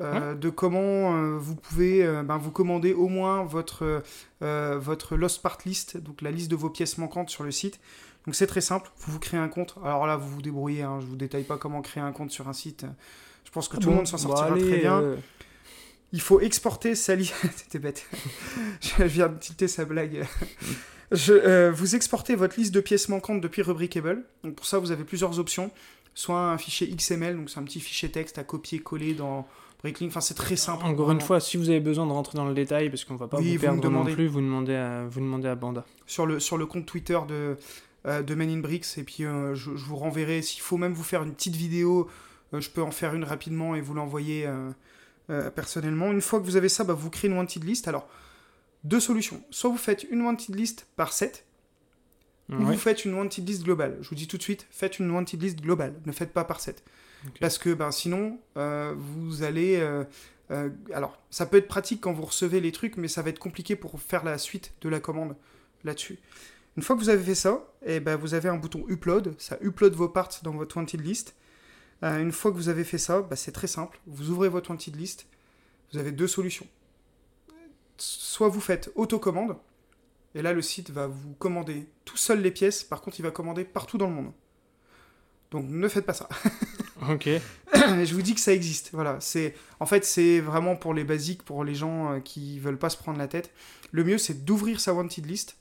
euh, 0.00 0.34
de 0.34 0.50
comment 0.50 1.16
euh, 1.16 1.38
vous 1.38 1.54
pouvez 1.56 2.06
ben, 2.22 2.36
vous 2.36 2.50
commander 2.50 2.92
au 2.92 3.08
moins 3.08 3.44
votre, 3.44 4.02
votre 4.40 5.16
Lost 5.16 5.40
Part 5.40 5.58
List, 5.64 5.96
donc 5.96 6.20
la 6.20 6.30
liste 6.30 6.50
de 6.50 6.56
vos 6.56 6.68
pièces 6.68 6.98
manquantes 6.98 7.30
sur 7.30 7.44
le 7.44 7.50
site. 7.50 7.80
Donc 8.28 8.34
c'est 8.34 8.46
très 8.46 8.60
simple, 8.60 8.90
vous 8.98 9.12
vous 9.14 9.18
créez 9.18 9.40
un 9.40 9.48
compte. 9.48 9.76
Alors 9.82 10.06
là, 10.06 10.18
vous 10.18 10.28
vous 10.28 10.42
débrouillez, 10.42 10.82
hein, 10.82 10.98
je 11.00 11.06
vous 11.06 11.16
détaille 11.16 11.44
pas 11.44 11.56
comment 11.56 11.80
créer 11.80 12.02
un 12.02 12.12
compte 12.12 12.30
sur 12.30 12.46
un 12.46 12.52
site. 12.52 12.84
Je 13.46 13.50
pense 13.50 13.68
que 13.68 13.76
tout 13.78 13.84
le 13.84 13.92
Bon, 13.92 13.94
monde 13.96 14.06
s'en 14.06 14.18
bah, 14.18 14.22
sortira 14.24 14.46
allez, 14.52 14.60
très 14.68 14.78
bien. 14.80 15.00
euh, 15.00 15.16
Il 16.12 16.20
faut 16.20 16.38
exporter 16.40 16.94
sa 16.94 17.14
liste. 17.14 17.32
T'étais 17.56 17.78
bête. 17.78 18.04
je 18.82 19.02
viens 19.04 19.28
de 19.28 19.38
tilter 19.38 19.66
sa 19.66 19.86
blague. 19.86 20.26
Je, 21.10 21.32
euh, 21.32 21.72
vous 21.74 21.96
exportez 21.96 22.34
votre 22.34 22.58
liste 22.60 22.74
de 22.74 22.82
pièces 22.82 23.08
manquantes 23.08 23.40
depuis 23.40 23.62
Rubricable. 23.62 24.24
Donc 24.44 24.56
pour 24.56 24.66
ça, 24.66 24.78
vous 24.78 24.90
avez 24.90 25.04
plusieurs 25.04 25.38
options. 25.38 25.70
Soit 26.12 26.38
un 26.50 26.58
fichier 26.58 26.86
XML, 26.94 27.34
donc 27.34 27.48
c'est 27.48 27.58
un 27.58 27.62
petit 27.62 27.80
fichier 27.80 28.10
texte 28.10 28.36
à 28.36 28.44
copier-coller 28.44 29.14
dans 29.14 29.48
Bricklink. 29.80 30.10
Enfin, 30.10 30.20
c'est 30.20 30.34
très 30.34 30.56
simple. 30.56 30.84
Encore 30.84 31.10
une 31.12 31.22
fois, 31.22 31.40
si 31.40 31.56
vous 31.56 31.70
avez 31.70 31.80
besoin 31.80 32.04
de 32.06 32.12
rentrer 32.12 32.36
dans 32.36 32.44
le 32.46 32.52
détail, 32.52 32.90
parce 32.90 33.06
qu'on 33.06 33.16
va 33.16 33.26
pas 33.26 33.38
Oui, 33.38 33.46
vous 33.46 33.54
vous 33.54 33.60
perdre 33.60 33.76
non 33.82 33.88
demandez. 33.88 34.12
plus, 34.12 34.26
vous 34.26 34.42
demandez 34.42 34.74
à, 34.74 35.06
vous 35.08 35.20
demandez 35.20 35.48
à 35.48 35.54
Banda. 35.54 35.86
sur 36.06 36.26
le, 36.26 36.40
sur 36.40 36.58
le 36.58 36.66
compte 36.66 36.84
Twitter 36.84 37.18
de, 37.26 37.56
de 38.04 38.34
Men 38.34 38.50
in 38.50 38.58
Bricks. 38.58 38.96
Et 38.96 39.04
puis, 39.04 39.24
euh, 39.24 39.54
je, 39.54 39.76
je 39.76 39.84
vous 39.84 39.96
renverrai. 39.96 40.42
S'il 40.42 40.62
faut 40.62 40.76
même 40.76 40.92
vous 40.92 41.04
faire 41.04 41.22
une 41.22 41.34
petite 41.34 41.56
vidéo, 41.56 42.08
euh, 42.54 42.60
je 42.60 42.70
peux 42.70 42.82
en 42.82 42.90
faire 42.90 43.14
une 43.14 43.24
rapidement 43.24 43.74
et 43.74 43.80
vous 43.80 43.94
l'envoyer 43.94 44.46
euh, 44.46 44.70
euh, 45.30 45.50
personnellement. 45.50 46.10
Une 46.10 46.20
fois 46.20 46.40
que 46.40 46.44
vous 46.44 46.56
avez 46.56 46.68
ça, 46.68 46.84
bah, 46.84 46.94
vous 46.94 47.10
créez 47.10 47.30
une 47.30 47.36
wanted 47.36 47.64
list. 47.64 47.88
Alors, 47.88 48.08
deux 48.84 49.00
solutions. 49.00 49.42
Soit 49.50 49.70
vous 49.70 49.76
faites 49.76 50.04
une 50.04 50.22
wanted 50.22 50.54
list 50.54 50.86
par 50.96 51.12
set, 51.12 51.44
ou 52.50 52.64
vous 52.64 52.78
faites 52.78 53.04
une 53.04 53.12
wanted 53.12 53.46
list 53.46 53.62
globale. 53.62 53.98
Je 54.00 54.08
vous 54.08 54.14
dis 54.14 54.26
tout 54.26 54.38
de 54.38 54.42
suite, 54.42 54.66
faites 54.70 54.98
une 54.98 55.10
wanted 55.10 55.42
list 55.42 55.60
globale. 55.60 55.94
Ne 56.06 56.12
faites 56.12 56.32
pas 56.32 56.44
par 56.44 56.60
set. 56.60 56.82
Parce 57.40 57.58
que 57.58 57.74
ben, 57.74 57.90
sinon, 57.90 58.38
euh, 58.56 58.94
vous 58.96 59.42
allez... 59.42 59.76
euh, 59.76 60.04
euh, 60.50 60.70
alors, 60.94 61.20
ça 61.28 61.44
peut 61.44 61.58
être 61.58 61.68
pratique 61.68 62.00
quand 62.00 62.12
vous 62.12 62.24
recevez 62.24 62.60
les 62.60 62.72
trucs, 62.72 62.96
mais 62.96 63.08
ça 63.08 63.20
va 63.20 63.28
être 63.28 63.38
compliqué 63.38 63.76
pour 63.76 64.00
faire 64.00 64.24
la 64.24 64.38
suite 64.38 64.72
de 64.80 64.88
la 64.88 64.98
commande 64.98 65.36
là-dessus. 65.84 66.20
Une 66.78 66.82
fois 66.84 66.94
que 66.94 67.00
vous 67.00 67.08
avez 67.08 67.24
fait 67.24 67.34
ça, 67.34 67.64
eh 67.84 67.98
ben, 67.98 68.14
vous 68.14 68.34
avez 68.34 68.48
un 68.48 68.54
bouton 68.54 68.84
Upload. 68.86 69.34
Ça 69.38 69.58
upload 69.60 69.94
vos 69.94 70.08
parts 70.08 70.30
dans 70.44 70.52
votre 70.52 70.76
wanted 70.76 71.04
list. 71.04 71.34
Euh, 72.04 72.20
une 72.20 72.30
fois 72.30 72.52
que 72.52 72.56
vous 72.56 72.68
avez 72.68 72.84
fait 72.84 72.98
ça, 72.98 73.20
bah, 73.20 73.34
c'est 73.34 73.50
très 73.50 73.66
simple. 73.66 73.98
Vous 74.06 74.30
ouvrez 74.30 74.48
votre 74.48 74.70
wanted 74.70 74.94
list. 74.94 75.26
Vous 75.90 75.98
avez 75.98 76.12
deux 76.12 76.28
solutions. 76.28 76.68
Soit 77.96 78.46
vous 78.46 78.60
faites 78.60 78.92
autocommande, 78.94 79.56
et 80.36 80.40
là 80.40 80.52
le 80.52 80.62
site 80.62 80.90
va 80.90 81.08
vous 81.08 81.32
commander 81.40 81.88
tout 82.04 82.16
seul 82.16 82.42
les 82.42 82.52
pièces. 82.52 82.84
Par 82.84 83.00
contre, 83.00 83.18
il 83.18 83.24
va 83.24 83.32
commander 83.32 83.64
partout 83.64 83.98
dans 83.98 84.06
le 84.06 84.14
monde. 84.14 84.32
Donc 85.50 85.68
ne 85.68 85.88
faites 85.88 86.06
pas 86.06 86.14
ça. 86.14 86.28
Ok. 87.10 87.26
Et 87.26 87.40
je 88.04 88.14
vous 88.14 88.22
dis 88.22 88.34
que 88.34 88.40
ça 88.40 88.52
existe. 88.52 88.90
Voilà, 88.92 89.20
c'est 89.20 89.56
en 89.80 89.86
fait 89.86 90.04
c'est 90.04 90.38
vraiment 90.38 90.76
pour 90.76 90.94
les 90.94 91.02
basiques, 91.02 91.42
pour 91.42 91.64
les 91.64 91.74
gens 91.74 92.12
euh, 92.12 92.20
qui 92.20 92.60
veulent 92.60 92.78
pas 92.78 92.90
se 92.90 92.96
prendre 92.96 93.18
la 93.18 93.26
tête. 93.26 93.52
Le 93.90 94.04
mieux 94.04 94.18
c'est 94.18 94.44
d'ouvrir 94.44 94.78
sa 94.78 94.94
wanted 94.94 95.26
list. 95.26 95.56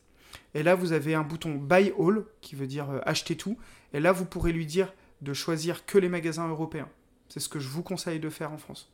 Et 0.53 0.63
là 0.63 0.75
vous 0.75 0.91
avez 0.91 1.13
un 1.15 1.23
bouton 1.23 1.55
Buy 1.55 1.91
All 1.99 2.23
qui 2.41 2.55
veut 2.55 2.67
dire 2.67 2.89
euh, 2.89 2.99
acheter 3.05 3.35
tout. 3.35 3.57
Et 3.93 3.99
là 3.99 4.11
vous 4.11 4.25
pourrez 4.25 4.51
lui 4.51 4.65
dire 4.65 4.93
de 5.21 5.33
choisir 5.33 5.85
que 5.85 5.97
les 5.97 6.09
magasins 6.09 6.47
européens. 6.47 6.89
C'est 7.29 7.39
ce 7.39 7.49
que 7.49 7.59
je 7.59 7.67
vous 7.67 7.83
conseille 7.83 8.19
de 8.19 8.29
faire 8.29 8.51
en 8.51 8.57
France. 8.57 8.89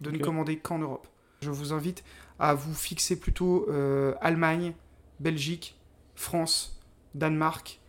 De 0.00 0.10
ne 0.10 0.16
Ok. 0.16 0.22
commander 0.22 0.58
qu'en 0.58 0.78
Europe. 0.78 1.06
Je 1.42 1.50
vous 1.50 1.72
invite 1.72 2.02
à 2.38 2.54
vous 2.54 2.74
fixer 2.74 3.18
plutôt 3.18 3.66
euh, 3.70 4.14
Allemagne, 4.20 4.74
Belgique, 5.20 5.76
France, 6.16 6.80
Danemark, 7.14 7.80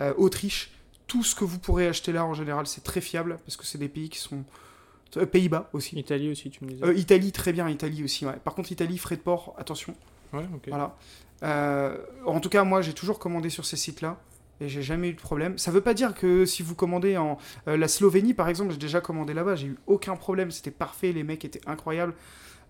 euh, 0.00 0.14
Autriche. 0.16 0.70
Tout 1.06 1.22
ce 1.22 1.34
que 1.34 1.44
vous 1.44 1.58
pourrez 1.58 1.86
acheter 1.86 2.12
là 2.12 2.24
en 2.24 2.34
général 2.34 2.66
c'est 2.66 2.82
très 2.82 3.00
fiable 3.00 3.38
parce 3.44 3.56
que 3.56 3.64
c'est 3.64 3.78
des 3.78 3.88
pays 3.88 4.08
qui 4.08 4.18
sont 4.18 4.44
euh, 5.16 5.24
Pays-Bas 5.26 5.70
aussi. 5.72 5.96
Italie 5.98 6.30
aussi, 6.30 6.50
tu 6.50 6.64
me 6.64 6.70
disais. 6.70 6.94
Italie, 6.96 7.32
très 7.32 7.52
bien, 7.52 7.68
Italie 7.68 8.02
aussi. 8.04 8.26
Ouais. 8.26 8.36
Par 8.44 8.54
contre, 8.54 8.72
Italie, 8.72 8.98
frais 8.98 9.16
de 9.16 9.20
port, 9.22 9.54
attention. 9.56 9.94
Ouais, 10.32 10.46
ok. 10.54 10.68
Voilà. 10.68 10.96
Euh, 11.42 11.96
en 12.24 12.40
tout 12.40 12.48
cas, 12.48 12.64
moi, 12.64 12.82
j'ai 12.82 12.92
toujours 12.92 13.18
commandé 13.18 13.50
sur 13.50 13.64
ces 13.64 13.76
sites-là 13.76 14.18
et 14.60 14.68
j'ai 14.68 14.82
jamais 14.82 15.10
eu 15.10 15.12
de 15.14 15.20
problème. 15.20 15.58
Ça 15.58 15.70
veut 15.70 15.80
pas 15.80 15.94
dire 15.94 16.14
que 16.14 16.46
si 16.46 16.62
vous 16.62 16.74
commandez 16.74 17.16
en 17.16 17.38
euh, 17.68 17.76
la 17.76 17.88
Slovénie, 17.88 18.34
par 18.34 18.48
exemple, 18.48 18.72
j'ai 18.72 18.78
déjà 18.78 19.00
commandé 19.00 19.34
là-bas, 19.34 19.56
j'ai 19.56 19.68
eu 19.68 19.76
aucun 19.86 20.16
problème. 20.16 20.50
C'était 20.50 20.70
parfait, 20.70 21.12
les 21.12 21.24
mecs 21.24 21.44
étaient 21.44 21.60
incroyables. 21.66 22.14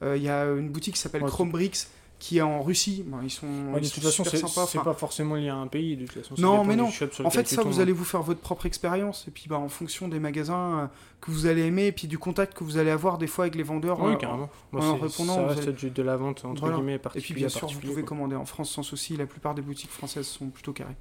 Euh, 0.02 0.16
Il 0.16 0.22
y 0.22 0.28
a 0.28 0.44
une 0.46 0.68
boutique 0.68 0.94
qui 0.94 1.00
s'appelle 1.00 1.22
Ouais, 1.22 1.30
Chrome 1.30 1.50
Bricks 1.50 1.86
qui 2.18 2.38
est 2.38 2.42
en 2.42 2.62
Russie. 2.62 3.04
Bon, 3.06 3.18
ils 3.22 3.30
sont, 3.30 3.46
Ouais, 3.74 3.80
de 3.80 3.88
toute 3.88 4.02
façon, 4.02 4.24
c'est 4.24 4.38
sympas. 4.38 4.66
c'est 4.66 4.78
Enfin, 4.78 4.84
pas 4.90 4.94
forcément 4.94 5.34
lié 5.34 5.48
à 5.50 5.56
un 5.56 5.66
pays. 5.66 5.96
De 5.96 6.06
toute 6.06 6.22
façon, 6.26 6.34
Non, 6.40 6.64
mais 6.64 6.74
non. 6.76 6.86
En 7.24 7.30
fait, 7.30 7.46
ça, 7.46 7.62
vous 7.62 7.80
allez 7.80 7.92
vous 7.92 8.04
faire 8.04 8.22
votre 8.22 8.40
propre 8.40 8.64
expérience, 8.66 9.26
et 9.28 9.30
puis 9.30 9.44
bah, 9.48 9.58
en 9.58 9.68
fonction 9.68 10.08
des 10.08 10.18
magasins 10.18 10.78
euh, 10.78 10.86
que 11.20 11.30
vous 11.30 11.44
allez 11.46 11.62
aimer, 11.66 11.86
et 11.88 11.92
puis 11.92 12.08
du 12.08 12.18
contact 12.18 12.54
que 12.54 12.64
vous 12.64 12.78
allez 12.78 12.90
avoir 12.90 13.18
des 13.18 13.26
fois 13.26 13.44
avec 13.44 13.54
les 13.54 13.62
vendeurs. 13.62 14.00
Oui, 14.00 14.12
euh, 14.14 14.16
carrément. 14.16 14.44
en 14.72 14.76
Moi, 14.78 14.80
c'est- 14.82 15.02
répondant, 15.04 15.34
ça 15.34 15.46
reste 15.54 15.68
allez- 15.82 15.90
de 15.90 16.02
la 16.02 16.16
vente 16.16 16.44
entre 16.46 16.60
Voilà. 16.60 16.76
guillemets 16.76 16.98
Et 17.14 17.20
puis 17.20 17.34
bien 17.34 17.48
sûr, 17.50 17.68
vous 17.68 17.80
pouvez 17.80 17.94
quoi. 17.96 18.02
commander 18.04 18.36
en 18.36 18.46
France 18.46 18.70
sans 18.70 18.82
souci. 18.82 19.16
La 19.16 19.26
plupart 19.26 19.54
des 19.54 19.62
boutiques 19.62 19.90
françaises 19.90 20.26
sont 20.26 20.46
plutôt 20.48 20.72
carrées. 20.72 20.96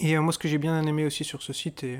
Et 0.00 0.16
euh, 0.16 0.22
moi, 0.22 0.32
ce 0.32 0.38
que 0.38 0.48
j'ai 0.48 0.58
bien 0.58 0.82
aimé 0.86 1.04
aussi 1.06 1.22
sur 1.22 1.40
ce 1.42 1.52
site, 1.52 1.84
et, 1.84 1.98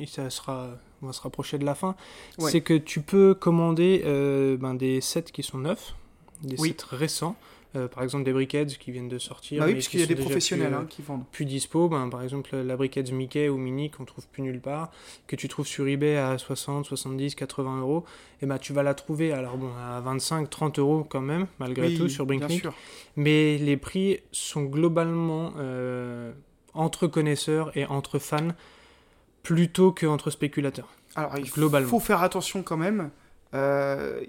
et 0.00 0.06
ça 0.06 0.28
sera, 0.30 0.70
on 1.02 1.06
va 1.06 1.12
se 1.12 1.20
rapprocher 1.20 1.56
de 1.58 1.64
la 1.64 1.74
fin, 1.76 1.94
Ouais. 2.38 2.50
c'est 2.50 2.62
que 2.62 2.74
tu 2.76 3.00
peux 3.00 3.34
commander 3.34 4.02
euh, 4.04 4.56
ben, 4.56 4.74
des 4.74 5.00
sets 5.00 5.22
qui 5.32 5.42
sont 5.44 5.58
neufs, 5.58 5.94
des 6.42 6.58
Oui. 6.60 6.70
sets 6.78 6.84
récents, 6.96 7.36
euh, 7.74 7.88
par 7.88 8.02
exemple 8.02 8.24
des 8.24 8.32
briquettes 8.32 8.76
qui 8.78 8.90
viennent 8.92 9.08
de 9.08 9.18
sortir. 9.18 9.60
Bah 9.60 9.66
oui, 9.66 9.72
puisqu'il 9.74 9.96
qui 9.96 10.00
y 10.00 10.02
a 10.02 10.06
des 10.14 10.20
professionnels 10.20 10.68
plus, 10.68 10.76
euh, 10.76 10.80
hein, 10.80 10.86
qui 10.88 11.02
vendent. 11.02 11.24
plus 11.32 11.44
dispo, 11.46 11.88
ben, 11.88 12.08
par 12.10 12.22
exemple 12.22 12.54
la 12.56 12.76
briquette 12.76 13.10
Mickey 13.12 13.48
ou 13.48 13.56
Mini 13.56 13.90
qu'on 13.90 14.04
trouve 14.04 14.26
plus 14.28 14.42
nulle 14.42 14.60
part, 14.60 14.90
que 15.26 15.36
tu 15.36 15.48
trouves 15.48 15.66
sur 15.66 15.86
eBay 15.88 16.16
à 16.18 16.36
60, 16.36 16.84
70, 16.84 17.34
80 17.34 17.80
euros, 17.80 18.04
et 18.42 18.46
ben 18.46 18.58
tu 18.58 18.72
vas 18.74 18.82
la 18.82 18.92
trouver 18.94 19.32
alors 19.32 19.56
bon 19.56 19.70
à 19.78 20.00
25, 20.00 20.50
30 20.50 20.78
euros 20.80 21.04
quand 21.08 21.22
même 21.22 21.46
malgré 21.58 21.86
Oui, 21.88 21.96
tout 21.96 22.08
sur 22.08 22.26
sûr. 22.50 22.74
mais 23.16 23.56
les 23.58 23.76
prix 23.78 24.18
sont 24.32 24.64
globalement 24.64 25.52
euh, 25.58 26.32
entre 26.74 27.06
connaisseurs 27.06 27.74
et 27.76 27.86
entre 27.86 28.18
fans 28.18 28.48
plutôt 29.42 29.92
qu'entre 29.92 30.30
spéculateurs. 30.30 30.88
Alors, 31.14 31.36
il 31.38 31.50
Globalement. 31.50 31.88
faut 31.88 32.00
faire 32.00 32.22
attention 32.22 32.62
quand 32.62 32.76
même. 32.76 33.10
Euh, 33.54 34.22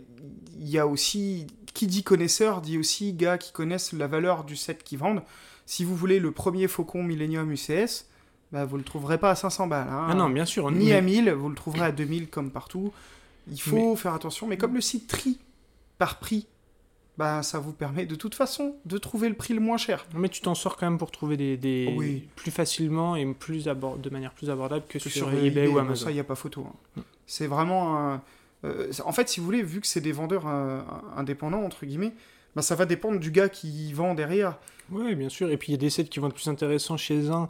Il 0.60 0.70
y 0.70 0.78
a 0.80 0.88
aussi, 0.88 1.48
qui 1.74 1.88
dit 1.88 2.04
connaisseur, 2.04 2.62
dit 2.62 2.78
aussi 2.78 3.12
gars 3.14 3.38
qui 3.38 3.52
connaissent 3.52 3.92
la 3.94 4.08
valeur 4.08 4.44
du 4.46 4.56
set 4.56 4.84
qu'ils 4.84 5.00
vendent. 5.00 5.22
Si 5.66 5.84
vous 5.84 5.96
voulez 5.96 6.20
le 6.20 6.32
premier 6.32 6.68
Faucon 6.68 7.04
Millennium 7.04 7.52
UCS, 7.52 8.06
bah, 8.52 8.64
vous 8.66 8.78
le 8.78 8.84
trouverez 8.84 9.18
pas 9.18 9.32
à 9.32 9.36
500 9.36 9.68
balles. 9.68 9.88
hein. 9.90 10.08
Ah 10.10 10.14
non, 10.14 10.30
bien 10.30 10.46
sûr. 10.46 10.70
Ni 10.72 10.86
mais- 10.88 10.94
à 10.94 11.02
1000, 11.02 11.32
vous 11.32 11.50
le 11.50 11.56
trouverez 11.56 11.86
à 11.86 11.92
2000 11.92 12.30
comme 12.30 12.50
partout. 12.52 12.94
Il 13.52 13.60
faut 13.60 13.96
faire 13.96 14.14
attention, 14.14 14.48
mais 14.48 14.58
comme 14.58 14.74
le 14.76 14.80
site 14.82 15.08
trie 15.08 15.38
par 15.98 16.20
prix, 16.20 16.48
bah, 17.18 17.44
ça 17.44 17.60
vous 17.60 17.74
permet 17.74 18.06
de 18.06 18.16
toute 18.16 18.36
façon 18.36 18.76
de 18.86 18.98
trouver 18.98 19.28
le 19.28 19.36
prix 19.36 19.54
le 19.54 19.60
moins 19.60 19.78
cher. 19.78 20.06
Mais 20.16 20.30
tu 20.30 20.42
t'en 20.42 20.56
sors 20.56 20.78
quand 20.78 20.86
même 20.90 20.98
pour 21.00 21.12
trouver 21.12 21.36
des, 21.36 21.58
des- 21.58 21.94
Oui. 21.98 22.28
plus 22.36 22.52
facilement 22.52 23.16
et 23.16 23.26
plus 23.34 23.68
abord- 23.68 23.98
de 23.98 24.10
manière 24.10 24.32
plus 24.34 24.50
abordable 24.50 24.86
que, 24.88 24.94
que 24.98 25.00
sur, 25.10 25.12
sur 25.30 25.34
eBay, 25.34 25.68
ou 25.68 25.74
bon, 25.74 25.80
Amazon. 25.80 26.06
Ça, 26.06 26.12
il 26.12 26.16
n'y 26.16 26.20
a 26.20 26.24
pas 26.24 26.36
photo. 26.36 26.66
hein. 26.98 27.02
C'est 27.26 27.48
vraiment 27.48 27.98
un- 28.00 28.22
euh, 28.64 28.92
en 29.06 29.12
fait, 29.12 29.30
si 29.30 29.40
vous 29.40 29.46
voulez, 29.46 29.62
vu 29.64 29.82
que 29.82 29.88
c'est 29.88 30.02
des 30.02 30.12
vendeurs 30.12 30.48
euh, 30.48 30.82
indépendants, 31.18 31.64
entre 31.64 31.86
guillemets, 31.86 32.14
bah, 32.56 32.62
ça 32.62 32.76
va 32.76 32.86
dépendre 32.86 33.20
du 33.20 33.32
gars 33.32 33.50
qui 33.50 33.92
vend 33.94 34.14
derrière. 34.14 34.58
Oui, 34.92 35.16
bien 35.16 35.30
sûr. 35.30 35.50
Et 35.50 35.58
puis 35.58 35.70
il 35.70 35.72
y 35.72 35.76
a 35.76 35.80
des 35.80 35.90
sets 35.90 36.06
qui 36.06 36.20
vont 36.20 36.28
être 36.28 36.36
plus 36.36 36.48
intéressants 36.50 36.98
chez 36.98 37.30
un 37.30 37.50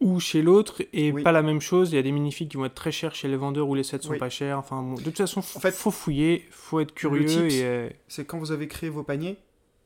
ou 0.00 0.18
chez 0.18 0.40
l'autre 0.42 0.82
et 0.92 1.12
Oui. 1.12 1.22
pas 1.22 1.32
la 1.32 1.42
même 1.42 1.60
chose. 1.60 1.92
Il 1.92 1.96
y 1.96 1.98
a 1.98 2.02
des 2.02 2.12
minifigs 2.12 2.48
qui 2.48 2.56
vont 2.56 2.64
être 2.64 2.74
très 2.74 2.92
chers 2.92 3.14
chez 3.14 3.28
les 3.28 3.36
vendeurs 3.36 3.68
où 3.68 3.74
les 3.74 3.82
sets 3.84 4.00
sont 4.00 4.10
Oui. 4.12 4.18
pas 4.18 4.30
chers. 4.30 4.58
Enfin, 4.58 4.82
bon, 4.82 4.94
de 4.94 5.02
toute 5.02 5.16
façon, 5.16 5.40
En 5.40 5.60
fait, 5.60 5.72
faut 5.72 5.90
fouiller, 5.90 6.46
faut 6.50 6.80
être 6.80 6.94
curieux 6.94 7.26
euh, 7.28 7.88
C'est 8.08 8.24
quand 8.24 8.38
vous 8.38 8.52
avez 8.52 8.66
créé 8.68 8.88
vos 8.90 9.02
paniers, 9.02 9.36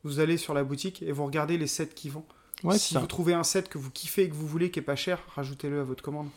vous 0.05 0.21
allez 0.21 0.37
sur 0.37 0.55
la 0.55 0.64
boutique 0.64 1.03
et 1.03 1.12
vous 1.12 1.25
regardez 1.25 1.59
les 1.59 1.67
sets 1.67 1.88
qui 1.95 2.11
vendent. 2.11 2.25
ouais, 2.62 2.79
si 2.79 2.97
vous 2.97 3.07
trouvez 3.07 3.35
un 3.35 3.43
set 3.45 3.69
que 3.69 3.79
vous 3.79 3.90
kiffez 3.90 4.23
et 4.25 4.29
que 4.29 4.35
vous 4.35 4.47
voulez 4.47 4.71
qui 4.71 4.79
est 4.79 4.83
pas 4.83 4.97
cher, 4.97 5.19
rajoutez-le 5.35 5.81
à 5.81 5.85
votre 5.85 6.03
commande. 6.03 6.29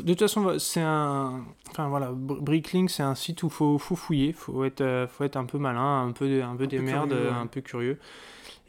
De 0.00 0.12
toute 0.12 0.20
façon, 0.20 0.58
c'est 0.58 0.82
un. 0.82 1.44
Enfin 1.70 1.88
voilà, 1.88 2.10
Br- 2.12 2.40
Bricklink, 2.40 2.90
c'est 2.90 3.02
un 3.02 3.14
site 3.14 3.42
où 3.42 3.48
faut, 3.48 3.78
faut 3.78 3.96
fouiller, 3.96 4.32
faut 4.32 4.64
être, 4.64 4.82
euh, 4.82 5.06
faut 5.08 5.24
être 5.24 5.36
un 5.36 5.44
peu 5.46 5.58
malin, 5.58 6.06
un 6.06 6.12
peu, 6.12 6.42
un 6.42 6.56
peu 6.56 6.66
des 6.66 6.78
merdes, 6.78 7.12
ouais. 7.12 7.28
un 7.28 7.46
peu 7.46 7.60
curieux. 7.62 7.98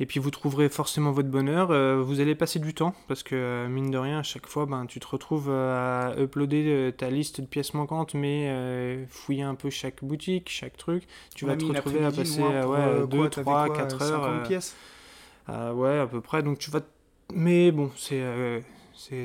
Et 0.02 0.06
puis 0.06 0.22
vous 0.22 0.32
trouverez 0.32 0.70
forcément 0.70 1.12
votre 1.12 1.28
bonheur. 1.28 1.72
euh, 1.72 2.02
vous 2.02 2.22
allez 2.22 2.34
passer 2.34 2.60
du 2.60 2.74
temps 2.74 2.94
parce 3.10 3.22
que 3.22 3.36
euh, 3.36 3.68
mine 3.68 3.92
de 3.92 3.98
rien, 3.98 4.20
à 4.20 4.24
chaque 4.24 4.48
fois, 4.48 4.66
ben, 4.66 4.86
tu 4.86 5.02
te 5.02 5.08
retrouves 5.08 5.52
à 5.52 6.14
uploader 6.18 6.94
ta 6.98 7.10
liste 7.10 7.42
de 7.42 7.46
pièces 7.46 7.74
manquantes, 7.74 8.14
mais 8.14 8.48
euh, 8.50 9.06
fouiller 9.10 9.44
un 9.44 9.56
peu 9.56 9.70
chaque 9.70 10.02
boutique, 10.02 10.50
chaque 10.50 10.78
truc. 10.78 11.04
Tu 11.36 11.46
vas 11.46 11.58
te 11.58 11.66
retrouver 11.66 12.06
à 12.06 12.12
passer 12.12 12.40
moi, 12.40 12.52
euh, 12.52 12.62
pour, 12.64 12.72
ouais, 12.72 12.80
euh, 12.80 13.06
2, 13.08 13.18
quoi, 13.18 13.30
t'avais 13.30 13.44
3, 13.44 13.66
quoi, 13.68 13.76
4 13.76 14.02
heures. 14.04 14.24
50 14.24 14.30
euh, 14.30 14.48
pièces? 14.48 14.76
ouais, 15.50 16.00
à 16.00 16.08
peu 16.08 16.22
près. 16.22 16.44
Donc 16.44 16.60
tu 16.60 16.72
vas. 16.72 16.80
Mais 17.34 17.72
bon, 17.72 17.92
c'est 17.98 18.24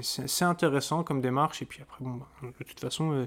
c'est- 0.03 0.45
intéressant 0.45 1.03
comme 1.03 1.21
démarche. 1.21 1.63
Et 1.63 1.65
puis 1.65 1.81
après, 1.83 2.05
bon, 2.05 2.15
bah, 2.15 2.27
de 2.43 2.65
toute 2.65 2.81
façon, 2.81 3.13
euh, 3.13 3.27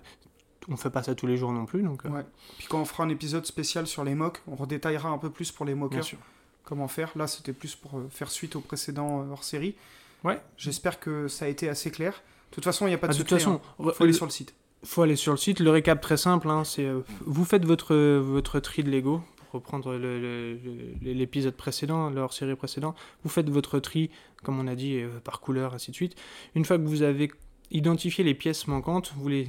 on 0.70 0.78
fait 0.78 0.90
pas 0.90 1.04
ça 1.04 1.14
tous 1.16 1.28
les 1.28 1.38
jours 1.38 1.52
non 1.52 1.66
plus. 1.66 1.82
Donc, 1.84 2.06
euh, 2.06 2.10
Ouais. 2.10 2.26
Puis 2.58 2.68
quand 2.68 2.80
on 2.80 2.86
fera 2.86 3.04
un 3.04 3.10
épisode 3.10 3.46
spécial 3.46 3.86
sur 3.88 4.04
les 4.04 4.16
mocks, 4.16 4.42
on 4.48 4.56
redétaillera 4.56 5.10
un 5.10 5.18
peu 5.18 5.30
plus 5.30 5.52
pour 5.52 5.66
les 5.66 5.76
sûr. 6.04 6.18
comment 6.64 6.88
faire. 6.88 7.12
Là, 7.16 7.28
c'était 7.28 7.54
plus 7.54 7.76
pour 7.76 7.98
euh, 8.00 8.08
faire 8.10 8.30
suite 8.32 8.56
au 8.56 8.62
précédent 8.62 9.22
euh, 9.24 9.32
hors 9.32 9.44
série. 9.44 9.76
Ouais. 10.24 10.42
J'espère 10.58 11.00
que 11.00 11.28
ça 11.28 11.46
a 11.46 11.48
été 11.48 11.70
assez 11.70 11.92
clair. 11.92 12.14
De 12.52 12.56
toute 12.56 12.64
façon, 12.64 12.86
il 12.88 12.90
n'y 12.90 12.96
a 12.96 12.98
pas 12.98 13.08
de 13.08 13.12
Ah, 13.14 13.16
de 13.18 13.20
toute 13.22 13.30
façon, 13.30 13.62
hein. 13.80 13.92
faut 13.94 14.04
aller 14.04 14.12
le- 14.12 14.18
sur 14.18 14.26
le 14.26 14.32
site. 14.32 14.54
faut 14.84 15.02
aller 15.02 15.16
sur 15.16 15.32
le 15.34 15.38
site. 15.38 15.60
Le 15.60 15.70
récap 15.70 16.02
très 16.02 16.18
simple, 16.18 16.50
hein, 16.50 16.64
c'est 16.64 16.86
euh, 16.86 17.02
vous 17.26 17.46
faites 17.46 17.66
votre, 17.66 17.96
votre 18.20 18.60
tri 18.60 18.84
de 18.84 18.90
Lego, 18.90 19.22
reprendre 19.58 19.94
l'épisode 21.02 21.56
précédent, 21.56 22.10
leur 22.10 22.34
série 22.34 22.56
précédent. 22.56 22.96
Vous 23.24 23.30
faites 23.30 23.50
votre 23.50 23.80
tri, 23.80 24.10
comme 24.44 24.60
on 24.60 24.68
a 24.68 24.76
dit, 24.76 24.96
euh, 24.96 25.20
par 25.24 25.40
couleur, 25.40 25.74
ainsi 25.74 25.92
de 25.92 25.96
suite. 25.96 26.16
Une 26.56 26.66
fois 26.66 26.78
que 26.78 26.84
vous 26.84 27.02
avez 27.02 27.32
identifié 27.72 28.24
les 28.24 28.34
pièces 28.34 28.68
manquantes, 28.68 29.14
vous 29.16 29.28
les 29.28 29.48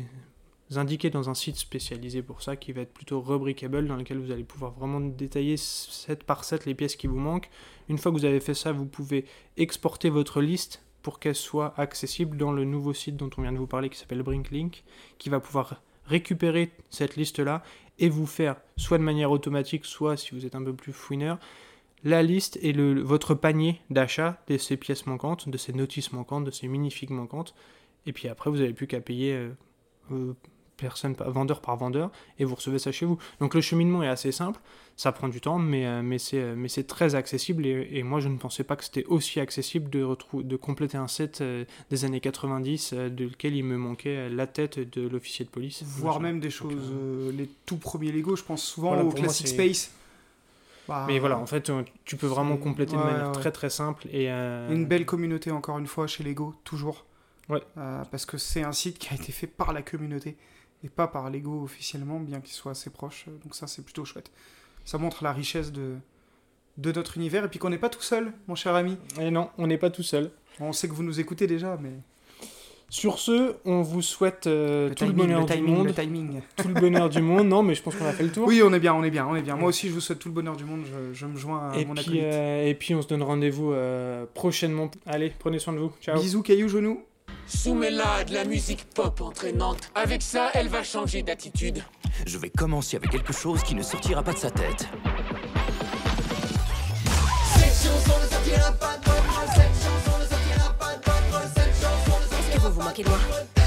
indiquez 0.76 1.10
dans 1.10 1.30
un 1.30 1.34
site 1.34 1.56
spécialisé 1.56 2.22
pour 2.22 2.42
ça, 2.42 2.56
qui 2.56 2.72
va 2.72 2.82
être 2.82 2.92
plutôt 2.92 3.20
Rubricable, 3.20 3.86
dans 3.86 3.96
lequel 3.96 4.18
vous 4.18 4.30
allez 4.30 4.44
pouvoir 4.44 4.72
vraiment 4.72 5.00
détailler 5.00 5.56
set 5.56 6.24
par 6.24 6.44
set 6.44 6.66
les 6.66 6.74
pièces 6.74 6.96
qui 6.96 7.06
vous 7.06 7.18
manquent. 7.18 7.48
Une 7.88 7.98
fois 7.98 8.12
que 8.12 8.16
vous 8.16 8.24
avez 8.24 8.40
fait 8.40 8.54
ça, 8.54 8.72
vous 8.72 8.86
pouvez 8.86 9.24
exporter 9.56 10.10
votre 10.10 10.40
liste 10.40 10.82
pour 11.02 11.20
qu'elle 11.20 11.34
soit 11.34 11.72
accessible 11.78 12.36
dans 12.36 12.52
le 12.52 12.64
nouveau 12.64 12.92
site 12.92 13.16
dont 13.16 13.30
on 13.38 13.42
vient 13.42 13.52
de 13.52 13.58
vous 13.58 13.66
parler, 13.66 13.88
qui 13.88 13.98
s'appelle 13.98 14.22
Brinklink, 14.22 14.84
qui 15.18 15.30
va 15.30 15.40
pouvoir 15.40 15.80
récupérer 16.06 16.70
cette 16.90 17.16
liste-là 17.16 17.62
et 17.98 18.08
vous 18.08 18.26
faire, 18.26 18.56
soit 18.76 18.98
de 18.98 19.02
manière 19.02 19.30
automatique, 19.30 19.84
soit 19.84 20.16
si 20.16 20.34
vous 20.34 20.46
êtes 20.46 20.54
un 20.54 20.62
peu 20.62 20.72
plus 20.72 20.92
fouineur, 20.92 21.38
la 22.04 22.22
liste 22.22 22.58
et 22.62 22.72
le, 22.72 23.00
votre 23.00 23.34
panier 23.34 23.80
d'achat 23.90 24.40
de 24.48 24.56
ces 24.56 24.76
pièces 24.76 25.06
manquantes, 25.06 25.48
de 25.48 25.58
ces 25.58 25.72
notices 25.72 26.12
manquantes, 26.12 26.44
de 26.44 26.50
ces 26.50 26.68
minifigs 26.68 27.10
manquantes. 27.10 27.54
Et 28.06 28.12
puis 28.12 28.28
après, 28.28 28.50
vous 28.50 28.58
n'avez 28.58 28.72
plus 28.72 28.86
qu'à 28.86 29.00
payer 29.00 29.34
euh, 29.34 29.50
euh, 30.12 30.34
personne, 30.78 31.14
vendeur 31.18 31.60
par 31.60 31.76
vendeur, 31.76 32.10
et 32.38 32.44
vous 32.44 32.54
recevez 32.54 32.78
ça 32.78 32.92
chez 32.92 33.04
vous. 33.04 33.18
Donc 33.40 33.54
le 33.54 33.60
cheminement 33.60 34.02
est 34.02 34.08
assez 34.08 34.32
simple, 34.32 34.60
ça 34.96 35.12
prend 35.12 35.28
du 35.28 35.40
temps, 35.40 35.58
mais, 35.58 35.86
euh, 35.86 36.00
mais 36.02 36.18
c'est 36.18 36.38
euh, 36.40 36.54
mais 36.56 36.68
c'est 36.68 36.86
très 36.86 37.14
accessible, 37.14 37.66
et, 37.66 37.88
et 37.92 38.02
moi 38.02 38.20
je 38.20 38.28
ne 38.28 38.38
pensais 38.38 38.64
pas 38.64 38.76
que 38.76 38.84
c'était 38.84 39.04
aussi 39.04 39.38
accessible 39.40 39.90
de, 39.90 40.06
de 40.34 40.56
compléter 40.56 40.96
un 40.96 41.08
set 41.08 41.40
euh, 41.40 41.64
des 41.90 42.04
années 42.04 42.20
90, 42.20 42.94
euh, 42.94 43.08
de 43.10 43.24
lequel 43.24 43.54
il 43.54 43.64
me 43.64 43.76
manquait 43.76 44.28
la 44.30 44.46
tête 44.46 44.78
de 44.78 45.06
l'officier 45.06 45.44
de 45.44 45.50
police. 45.50 45.82
Voire 45.84 46.20
même 46.20 46.40
des 46.40 46.50
choses, 46.50 46.90
euh, 46.92 47.30
les 47.32 47.48
tout 47.66 47.76
premiers 47.76 48.12
Lego, 48.12 48.36
je 48.36 48.44
pense 48.44 48.62
souvent 48.62 48.88
Voilà, 48.88 49.02
au 49.02 49.06
moi, 49.06 49.14
Classic 49.14 49.46
Space. 49.46 49.92
Bah, 50.88 51.04
Mais 51.06 51.18
voilà, 51.18 51.38
en 51.38 51.46
fait, 51.46 51.70
tu 52.04 52.16
peux 52.16 52.26
vraiment 52.26 52.56
compléter 52.56 52.96
de 52.96 53.02
manière 53.02 53.26
ouais. 53.26 53.32
très 53.32 53.52
très 53.52 53.68
simple. 53.68 54.06
Et, 54.10 54.30
euh, 54.30 54.72
Une 54.72 54.86
belle 54.86 55.04
communauté, 55.04 55.50
encore 55.50 55.78
une 55.78 55.86
fois, 55.86 56.06
chez 56.06 56.24
Lego, 56.24 56.54
toujours. 56.64 57.04
Ouais. 57.50 57.62
Euh, 57.76 58.02
parce 58.10 58.24
que 58.24 58.38
c'est 58.38 58.62
un 58.62 58.72
site 58.72 58.98
qui 58.98 59.10
a 59.10 59.14
été 59.14 59.30
fait 59.30 59.46
par 59.46 59.72
la 59.72 59.82
communauté 59.82 60.36
et 60.84 60.88
pas 60.88 61.08
par 61.08 61.30
Lego 61.30 61.62
officiellement, 61.62 62.20
bien 62.20 62.40
qu'il 62.40 62.54
soit 62.54 62.72
assez 62.72 62.90
proche. 62.90 63.26
Donc 63.44 63.54
ça, 63.54 63.66
c'est 63.66 63.82
plutôt 63.82 64.04
chouette. 64.04 64.30
Ça 64.84 64.98
montre 64.98 65.22
la 65.24 65.32
richesse 65.32 65.72
de, 65.72 65.94
de 66.76 66.92
notre 66.92 67.16
univers 67.16 67.44
et 67.44 67.48
puis 67.48 67.58
qu'on 67.58 67.70
n'est 67.70 67.78
pas 67.78 67.88
tout 67.90 68.02
seul, 68.02 68.32
mon 68.46 68.54
cher 68.54 68.74
ami. 68.74 68.96
Et 69.20 69.30
non, 69.30 69.50
on 69.58 69.66
n'est 69.66 69.78
pas 69.78 69.90
tout 69.90 70.02
seul. 70.02 70.30
On 70.60 70.72
sait 70.72 70.88
que 70.88 70.94
vous 70.94 71.02
nous 71.02 71.20
écoutez 71.20 71.46
déjà, 71.46 71.76
mais 71.80 71.90
Sur 72.90 73.18
ce, 73.18 73.54
on 73.66 73.82
vous 73.82 74.00
souhaite 74.00 74.46
euh, 74.46 74.88
le 74.88 74.94
tout 74.94 75.04
le 75.04 75.12
bonheur 75.12 75.46
le 75.46 75.54
du 75.56 75.62
monde. 75.62 75.86
le 75.88 75.92
timing. 75.94 76.40
Tout 76.56 76.68
le 76.68 76.74
bonheur 76.74 77.10
du 77.10 77.20
monde. 77.20 77.46
Non, 77.48 77.62
mais 77.62 77.74
je 77.74 77.82
pense 77.82 77.94
qu'on 77.96 78.06
a 78.06 78.12
fait 78.12 78.22
le 78.24 78.32
tour. 78.32 78.46
Oui, 78.48 78.62
on 78.64 78.72
est 78.72 78.80
bien, 78.80 78.94
on 78.94 79.04
est 79.04 79.10
bien, 79.10 79.26
on 79.26 79.36
est 79.36 79.42
bien. 79.42 79.56
Moi 79.56 79.68
aussi, 79.68 79.88
je 79.88 79.92
vous 79.92 80.00
souhaite 80.00 80.18
tout 80.20 80.28
le 80.28 80.34
bonheur 80.34 80.56
du 80.56 80.64
monde. 80.64 80.84
Je, 80.86 81.12
je 81.12 81.26
me 81.26 81.36
joins 81.36 81.68
à 81.70 81.76
et, 81.76 81.84
mon 81.84 81.92
puis, 81.92 82.00
acolyte. 82.02 82.22
euh, 82.24 82.66
et 82.66 82.74
puis, 82.74 82.94
on 82.94 83.02
se 83.02 83.08
donne 83.08 83.22
rendez-vous 83.22 83.72
euh, 83.72 84.24
prochainement. 84.32 84.90
Allez, 85.04 85.32
prenez 85.38 85.58
soin 85.58 85.74
de 85.74 85.78
vous. 85.80 85.92
Ciao. 86.00 86.18
Bisous, 86.18 86.42
cailloux, 86.42 86.68
genoux. 86.70 87.02
Soumets-la 87.48 88.12
à 88.12 88.24
de 88.24 88.34
la 88.34 88.44
musique 88.44 88.84
pop 88.94 89.20
entraînante. 89.20 89.90
Avec 89.94 90.22
ça, 90.22 90.50
elle 90.54 90.68
va 90.68 90.82
changer 90.82 91.22
d'attitude. 91.22 91.82
Je 92.26 92.38
vais 92.38 92.50
commencer 92.50 92.96
avec 92.96 93.10
quelque 93.10 93.32
chose 93.32 93.62
qui 93.62 93.74
ne 93.74 93.82
sortira 93.82 94.22
pas 94.22 94.32
de 94.32 94.38
sa 94.38 94.50
tête. 94.50 94.88
Est-ce 102.36 102.54
que 102.54 102.60
vous 102.60 102.72
vous 102.72 102.82
moquez 102.82 103.02
de 103.02 103.08
moi? 103.08 103.18
Cette 103.30 103.57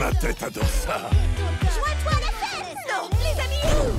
ma 0.00 0.10
tête 0.12 0.42
adore 0.42 0.64
ça. 0.64 1.10
Joins-toi 1.60 2.12
à 2.12 2.20
la 2.20 2.32
fête. 2.40 2.76
Non, 2.88 3.10
les 3.20 3.38
amis 3.38 3.94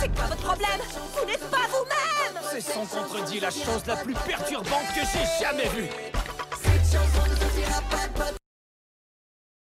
C'est 0.00 0.14
quoi 0.14 0.24
votre 0.26 0.42
problème? 0.42 0.80
Vous 1.16 1.26
n'êtes 1.26 1.48
pas 1.48 1.68
vous-même 1.70 2.42
C'est 2.50 2.60
sans 2.60 2.84
contredit 2.86 3.38
la 3.38 3.50
chose 3.50 3.86
la 3.86 3.96
plus 3.96 4.14
perturbante 4.14 4.88
que 4.94 5.00
j'ai 5.00 5.44
jamais 5.44 5.68
vue 5.68 5.88